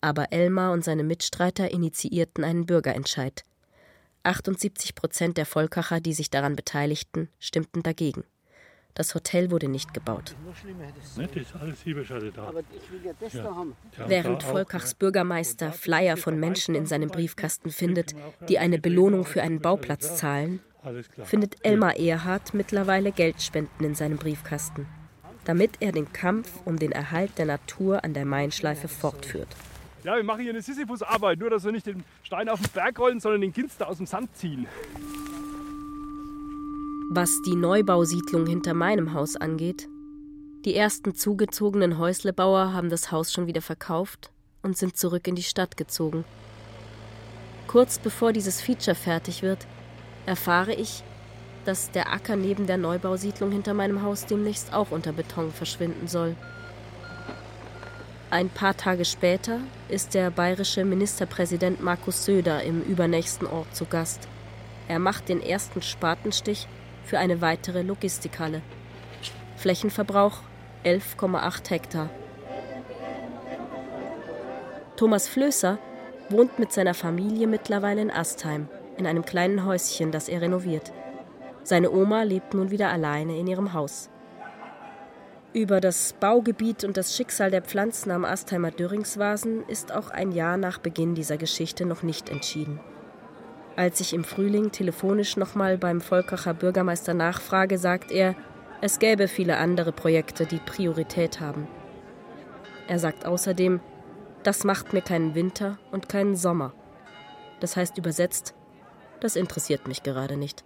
Aber 0.00 0.32
Elmar 0.32 0.72
und 0.72 0.82
seine 0.82 1.04
Mitstreiter 1.04 1.70
initiierten 1.70 2.44
einen 2.44 2.64
Bürgerentscheid. 2.64 3.44
78 4.22 4.94
Prozent 4.94 5.36
der 5.36 5.44
Volkacher, 5.44 6.00
die 6.00 6.14
sich 6.14 6.30
daran 6.30 6.56
beteiligten, 6.56 7.28
stimmten 7.38 7.82
dagegen. 7.82 8.24
Das 8.94 9.14
Hotel 9.14 9.50
wurde 9.50 9.68
nicht 9.68 9.94
gebaut. 9.94 10.34
Während 14.06 14.42
Volkachs 14.42 14.94
Bürgermeister 14.94 15.72
Flyer 15.72 16.16
von 16.16 16.40
Menschen 16.40 16.74
in 16.74 16.86
seinem 16.86 17.08
Briefkasten 17.08 17.70
findet, 17.70 18.14
die 18.48 18.58
eine 18.58 18.78
Belohnung 18.78 19.24
für 19.24 19.42
einen 19.42 19.60
Bauplatz 19.60 20.16
zahlen, 20.16 20.60
findet 21.24 21.64
Elmar 21.64 21.96
Erhard 21.96 22.54
mittlerweile 22.54 23.12
Geldspenden 23.12 23.86
in 23.86 23.94
seinem 23.94 24.16
Briefkasten, 24.16 24.86
damit 25.44 25.72
er 25.80 25.92
den 25.92 26.12
Kampf 26.12 26.60
um 26.64 26.78
den 26.78 26.92
Erhalt 26.92 27.38
der 27.38 27.46
Natur 27.46 28.04
an 28.04 28.14
der 28.14 28.24
Mainschleife 28.24 28.88
fortführt. 28.88 29.48
Ja, 30.04 30.16
wir 30.16 30.22
machen 30.22 30.42
hier 30.42 30.50
eine 30.50 30.62
Sisyphus-Arbeit, 30.62 31.38
nur 31.38 31.50
dass 31.50 31.64
wir 31.64 31.72
nicht 31.72 31.86
den 31.86 32.04
Stein 32.22 32.48
auf 32.48 32.60
den 32.60 32.70
Berg 32.70 32.98
rollen, 32.98 33.20
sondern 33.20 33.40
den 33.40 33.52
Ginster 33.52 33.88
aus 33.88 33.96
dem 33.96 34.06
Sand 34.06 34.34
ziehen. 34.36 34.66
Was 37.10 37.40
die 37.40 37.56
Neubausiedlung 37.56 38.46
hinter 38.46 38.74
meinem 38.74 39.14
Haus 39.14 39.34
angeht, 39.34 39.88
die 40.66 40.76
ersten 40.76 41.14
zugezogenen 41.14 41.96
Häuslebauer 41.96 42.74
haben 42.74 42.90
das 42.90 43.10
Haus 43.10 43.32
schon 43.32 43.46
wieder 43.46 43.62
verkauft 43.62 44.30
und 44.62 44.76
sind 44.76 44.98
zurück 44.98 45.26
in 45.26 45.34
die 45.34 45.42
Stadt 45.42 45.78
gezogen. 45.78 46.26
Kurz 47.66 47.98
bevor 47.98 48.34
dieses 48.34 48.60
Feature 48.60 48.94
fertig 48.94 49.42
wird, 49.42 49.66
erfahre 50.26 50.74
ich, 50.74 51.02
dass 51.64 51.90
der 51.90 52.12
Acker 52.12 52.36
neben 52.36 52.66
der 52.66 52.76
Neubausiedlung 52.76 53.52
hinter 53.52 53.72
meinem 53.72 54.02
Haus 54.02 54.26
demnächst 54.26 54.74
auch 54.74 54.90
unter 54.90 55.12
Beton 55.12 55.50
verschwinden 55.50 56.08
soll. 56.08 56.36
Ein 58.28 58.50
paar 58.50 58.76
Tage 58.76 59.06
später 59.06 59.60
ist 59.88 60.12
der 60.12 60.30
bayerische 60.30 60.84
Ministerpräsident 60.84 61.82
Markus 61.82 62.26
Söder 62.26 62.62
im 62.64 62.82
übernächsten 62.82 63.46
Ort 63.46 63.74
zu 63.74 63.86
Gast. 63.86 64.28
Er 64.88 64.98
macht 64.98 65.30
den 65.30 65.40
ersten 65.40 65.80
Spatenstich 65.80 66.68
für 67.08 67.18
eine 67.18 67.40
weitere 67.40 67.80
Logistikhalle. 67.80 68.60
Flächenverbrauch 69.56 70.40
11,8 70.84 71.70
Hektar. 71.70 72.10
Thomas 74.96 75.26
Flößer 75.26 75.78
wohnt 76.28 76.58
mit 76.58 76.70
seiner 76.70 76.92
Familie 76.92 77.46
mittlerweile 77.46 78.02
in 78.02 78.10
Astheim, 78.10 78.68
in 78.98 79.06
einem 79.06 79.24
kleinen 79.24 79.64
Häuschen, 79.64 80.12
das 80.12 80.28
er 80.28 80.42
renoviert. 80.42 80.92
Seine 81.62 81.90
Oma 81.90 82.24
lebt 82.24 82.52
nun 82.52 82.70
wieder 82.70 82.90
alleine 82.90 83.38
in 83.38 83.46
ihrem 83.46 83.72
Haus. 83.72 84.10
Über 85.54 85.80
das 85.80 86.12
Baugebiet 86.12 86.84
und 86.84 86.98
das 86.98 87.16
Schicksal 87.16 87.50
der 87.50 87.62
Pflanzen 87.62 88.10
am 88.10 88.26
Astheimer 88.26 88.70
Döringsvasen 88.70 89.64
ist 89.66 89.92
auch 89.92 90.10
ein 90.10 90.30
Jahr 90.32 90.58
nach 90.58 90.76
Beginn 90.76 91.14
dieser 91.14 91.38
Geschichte 91.38 91.86
noch 91.86 92.02
nicht 92.02 92.28
entschieden. 92.28 92.80
Als 93.78 94.00
ich 94.00 94.12
im 94.12 94.24
Frühling 94.24 94.72
telefonisch 94.72 95.36
nochmal 95.36 95.78
beim 95.78 96.00
Volkacher 96.00 96.52
Bürgermeister 96.52 97.14
nachfrage, 97.14 97.78
sagt 97.78 98.10
er, 98.10 98.34
es 98.80 98.98
gäbe 98.98 99.28
viele 99.28 99.56
andere 99.58 99.92
Projekte, 99.92 100.46
die 100.46 100.58
Priorität 100.58 101.38
haben. 101.38 101.68
Er 102.88 102.98
sagt 102.98 103.24
außerdem, 103.24 103.78
das 104.42 104.64
macht 104.64 104.92
mir 104.94 105.00
keinen 105.00 105.36
Winter 105.36 105.78
und 105.92 106.08
keinen 106.08 106.34
Sommer. 106.34 106.72
Das 107.60 107.76
heißt 107.76 107.96
übersetzt, 107.98 108.52
das 109.20 109.36
interessiert 109.36 109.86
mich 109.86 110.02
gerade 110.02 110.36
nicht. 110.36 110.64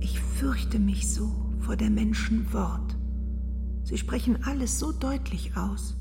Ich 0.00 0.18
fürchte 0.18 0.80
mich 0.80 1.14
so 1.14 1.30
vor 1.60 1.76
der 1.76 1.90
Menschen 1.90 2.52
Wort. 2.52 2.96
Sie 3.84 3.98
sprechen 3.98 4.42
alles 4.44 4.80
so 4.80 4.90
deutlich 4.90 5.56
aus. 5.56 5.99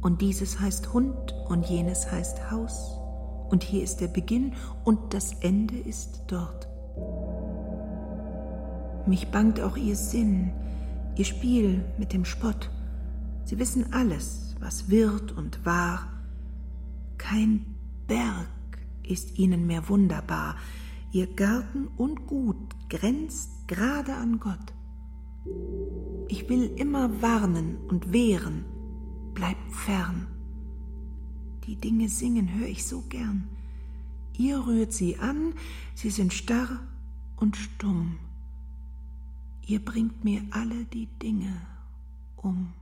Und 0.00 0.20
dieses 0.20 0.60
heißt 0.60 0.92
Hund 0.92 1.34
und 1.48 1.66
jenes 1.66 2.10
heißt 2.10 2.50
Haus. 2.50 2.96
Und 3.50 3.62
hier 3.62 3.82
ist 3.82 4.00
der 4.00 4.08
Beginn 4.08 4.54
und 4.84 5.12
das 5.12 5.34
Ende 5.40 5.76
ist 5.76 6.22
dort. 6.28 6.68
Mich 9.06 9.28
bangt 9.28 9.60
auch 9.60 9.76
ihr 9.76 9.96
Sinn, 9.96 10.52
ihr 11.16 11.24
Spiel 11.24 11.84
mit 11.98 12.12
dem 12.12 12.24
Spott. 12.24 12.70
Sie 13.44 13.58
wissen 13.58 13.92
alles, 13.92 14.54
was 14.60 14.88
wird 14.88 15.32
und 15.32 15.64
war. 15.66 16.06
Kein 17.18 17.66
Berg 18.06 18.46
ist 19.02 19.38
ihnen 19.38 19.66
mehr 19.66 19.88
wunderbar. 19.88 20.56
Ihr 21.12 21.26
Garten 21.34 21.88
und 21.96 22.26
Gut 22.26 22.76
grenzt 22.88 23.66
gerade 23.66 24.14
an 24.14 24.38
Gott. 24.38 24.74
Ich 26.28 26.48
will 26.48 26.70
immer 26.76 27.20
warnen 27.20 27.78
und 27.88 28.12
wehren, 28.12 28.64
bleibt 29.40 29.72
fern. 29.72 30.26
Die 31.64 31.76
Dinge 31.76 32.10
singen 32.10 32.52
höre 32.58 32.68
ich 32.68 32.86
so 32.86 33.00
gern. 33.08 33.48
Ihr 34.36 34.66
rührt 34.66 34.92
sie 34.92 35.18
an, 35.18 35.54
sie 35.94 36.10
sind 36.10 36.34
starr 36.34 36.78
und 37.36 37.56
stumm. 37.56 38.18
Ihr 39.66 39.82
bringt 39.82 40.24
mir 40.24 40.42
alle 40.50 40.84
die 40.84 41.06
Dinge 41.22 41.58
um. 42.36 42.74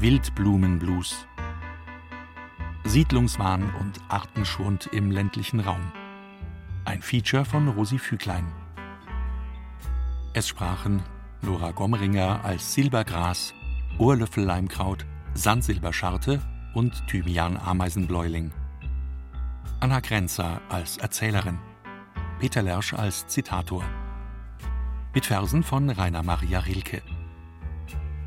Wildblumenblues. 0.00 1.26
Siedlungswahn 2.84 3.74
und 3.76 4.00
Artenschwund 4.08 4.90
im 4.92 5.10
ländlichen 5.10 5.60
Raum. 5.60 5.92
Ein 6.84 7.00
Feature 7.00 7.46
von 7.46 7.68
Rosi 7.68 7.98
Füglein. 7.98 8.44
Es 10.32 10.46
sprachen 10.46 11.02
Nora 11.42 11.72
Gomringer 11.72 12.44
als 12.44 12.74
Silbergras, 12.74 13.52
Ohrlöffelleimkraut, 13.98 15.04
Sandsilberscharte 15.34 16.40
und 16.72 17.04
Thymian-Ameisenbläuling. 17.08 18.52
Anna 19.80 19.98
Grenzer 19.98 20.60
als 20.68 20.98
Erzählerin, 20.98 21.58
Peter 22.38 22.62
Lersch 22.62 22.94
als 22.94 23.26
Zitator. 23.26 23.82
Mit 25.14 25.26
Versen 25.26 25.64
von 25.64 25.90
Rainer 25.90 26.22
Maria 26.22 26.60
Rilke. 26.60 27.02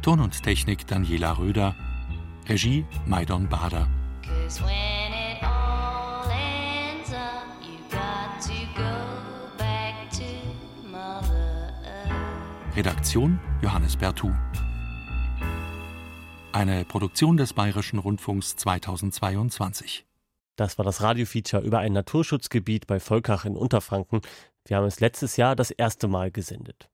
Ton 0.01 0.20
und 0.20 0.43
Technik 0.43 0.86
Daniela 0.86 1.38
Röder, 1.38 1.74
Regie 2.49 2.86
Maidon 3.06 3.47
Bader. 3.47 3.88
Redaktion 12.76 13.40
Johannes 13.62 13.96
Bertou. 13.96 14.34
Eine 16.52 16.84
Produktion 16.86 17.38
des 17.38 17.54
Bayerischen 17.54 18.00
Rundfunks 18.00 18.56
2022. 18.56 20.08
Das 20.56 20.80
war 20.80 20.86
das 20.86 21.04
Radiofeature 21.04 21.62
über 21.62 21.78
ein 21.78 21.94
Naturschutzgebiet 21.94 22.88
bei 22.88 23.00
Volkach 23.00 23.46
in 23.46 23.56
Unterfranken. 23.56 24.22
Wir 24.66 24.78
haben 24.78 24.88
es 24.88 25.02
letztes 25.02 25.38
Jahr 25.38 25.56
das 25.56 25.70
erste 25.70 26.08
Mal 26.08 26.32
gesendet. 26.32 26.90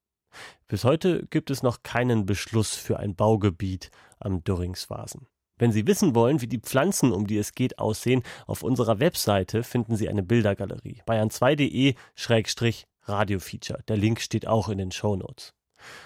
Bis 0.67 0.83
heute 0.83 1.25
gibt 1.27 1.49
es 1.49 1.63
noch 1.63 1.81
keinen 1.81 2.25
Beschluss 2.25 2.75
für 2.75 2.99
ein 2.99 3.15
Baugebiet 3.15 3.89
am 4.19 4.43
Dürringsvasen. 4.43 5.27
Wenn 5.57 5.71
Sie 5.71 5.87
wissen 5.87 6.13
wollen, 6.13 6.41
wie 6.41 6.47
die 6.47 6.59
Pflanzen, 6.59 7.13
um 7.13 7.25
die 7.25 7.37
es 7.37 7.55
geht, 7.55 7.79
aussehen, 7.79 8.23
auf 8.47 8.63
unserer 8.63 8.99
Webseite 8.99 9.63
finden 9.63 9.95
Sie 9.95 10.09
eine 10.09 10.23
Bildergalerie. 10.23 11.03
bayern2.de-radiofeature. 11.07 13.81
Der 13.87 13.95
Link 13.95 14.19
steht 14.19 14.45
auch 14.45 14.67
in 14.67 14.77
den 14.77 14.91
Show 14.91 15.15
Notes. 15.15 15.53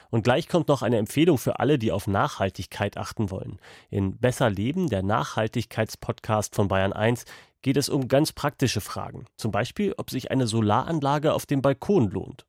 Und 0.09 0.23
gleich 0.23 0.47
kommt 0.47 0.67
noch 0.67 0.81
eine 0.81 0.97
Empfehlung 0.97 1.37
für 1.37 1.59
alle, 1.59 1.77
die 1.77 1.91
auf 1.91 2.07
Nachhaltigkeit 2.07 2.97
achten 2.97 3.31
wollen. 3.31 3.59
In 3.89 4.17
Besser 4.17 4.49
Leben, 4.49 4.89
der 4.89 5.03
Nachhaltigkeitspodcast 5.03 6.55
von 6.55 6.67
Bayern 6.67 6.93
1, 6.93 7.25
geht 7.61 7.77
es 7.77 7.89
um 7.89 8.07
ganz 8.07 8.33
praktische 8.33 8.81
Fragen. 8.81 9.25
Zum 9.37 9.51
Beispiel, 9.51 9.93
ob 9.97 10.09
sich 10.09 10.31
eine 10.31 10.47
Solaranlage 10.47 11.33
auf 11.33 11.45
dem 11.45 11.61
Balkon 11.61 12.09
lohnt. 12.09 12.45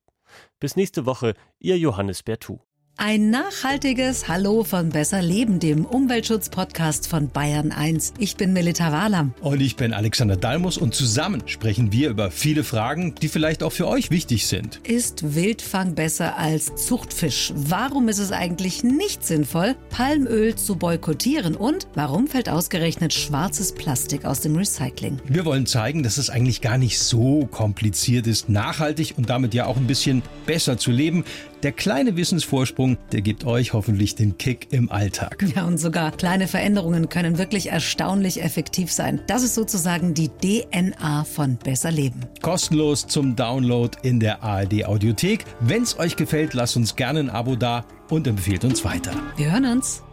Bis 0.61 0.77
nächste 0.77 1.07
Woche, 1.07 1.35
Ihr 1.59 1.79
Johannes 1.79 2.23
Bertou. 2.23 2.61
Ein 2.97 3.31
nachhaltiges 3.31 4.29
Hallo 4.29 4.63
von 4.63 4.91
Besser 4.91 5.21
Leben, 5.21 5.59
dem 5.59 5.85
Umweltschutz-Podcast 5.85 7.09
von 7.09 7.29
Bayern 7.29 7.73
1. 7.73 8.15
Ich 8.19 8.37
bin 8.37 8.53
Melita 8.53 8.93
Wahlam. 8.93 9.35
Und 9.41 9.61
ich 9.61 9.75
bin 9.75 9.93
Alexander 9.93 10.37
Dalmus 10.37 10.79
und 10.79 10.95
zusammen 10.95 11.43
sprechen 11.47 11.91
wir 11.91 12.09
über 12.09 12.31
viele 12.31 12.63
Fragen, 12.63 13.17
die 13.17 13.27
vielleicht 13.27 13.65
auch 13.65 13.73
für 13.73 13.89
euch 13.89 14.13
wichtig 14.13 14.47
sind. 14.47 14.81
Ist 14.85 15.35
Wildfang 15.35 15.97
besser 15.97 16.39
als 16.39 16.77
Zuchtfisch? 16.77 17.53
Warum 17.57 18.09
ist 18.09 18.21
es 18.21 18.31
eigentlich 18.31 18.85
nicht 18.85 19.27
sinnvoll, 19.27 19.75
Palmöl 19.91 20.55
zu 20.55 20.77
boykottieren? 20.77 21.57
Und 21.57 21.89
warum 21.95 22.29
fällt 22.29 22.49
ausgerechnet 22.49 23.13
schwarzes 23.13 23.75
Plastik 23.75 24.25
aus 24.25 24.41
dem 24.41 24.55
Recycling? 24.55 25.19
Wir 25.27 25.45
wollen 25.45 25.67
zeigen, 25.67 26.05
dass 26.05 26.17
es 26.17 26.31
eigentlich 26.31 26.61
gar 26.61 26.79
nicht 26.79 27.01
so 27.01 27.47
kompliziert 27.51 28.29
ist, 28.29 28.49
nachhaltig 28.49 29.15
und 29.17 29.31
damit 29.31 29.53
ja 29.53 29.67
auch 29.67 29.79
ein 29.79 29.89
bisschen 29.89 30.23
besser 30.47 30.79
zu 30.79 30.93
leben. 30.93 31.25
Der 31.65 31.73
kleine 31.73 32.15
Wissensvorsprung, 32.15 32.99
der 33.11 33.23
gibt 33.23 33.47
euch 33.47 33.73
hoffentlich 33.73 34.15
den 34.15 34.37
Kick 34.37 34.69
im 34.71 34.93
Alltag. 34.93 35.43
Ja, 35.57 35.65
und 35.65 35.79
sogar 35.79 36.11
kleine 36.11 36.47
Veränderungen 36.47 37.09
können 37.09 37.39
wirklich 37.39 37.71
erstaunlich 37.71 38.43
effektiv 38.43 38.93
sein. 38.93 39.23
Das 39.29 39.43
ist 39.43 39.55
sozusagen 39.55 40.13
die 40.13 40.29
DNA 40.29 41.25
von 41.25 41.57
Besser 41.57 41.91
Leben. 41.91 42.21
Kostenlos 42.43 43.07
zum 43.07 43.35
Download 43.35 43.97
in 44.03 44.21
der 44.21 44.43
ARD 44.43 44.85
Audiothek. 44.85 45.47
Wenn 45.61 45.85
es 45.85 45.99
euch 45.99 46.17
gefällt, 46.17 46.53
lasst 46.53 46.77
uns 46.77 46.97
gerne 46.97 47.21
ein 47.21 47.31
Abo 47.31 47.57
da 47.57 47.87
und 48.11 48.27
empfehlt 48.27 48.67
uns 48.67 48.85
weiter. 48.85 49.13
Wir 49.39 49.51
hören 49.51 49.65
uns. 49.65 50.04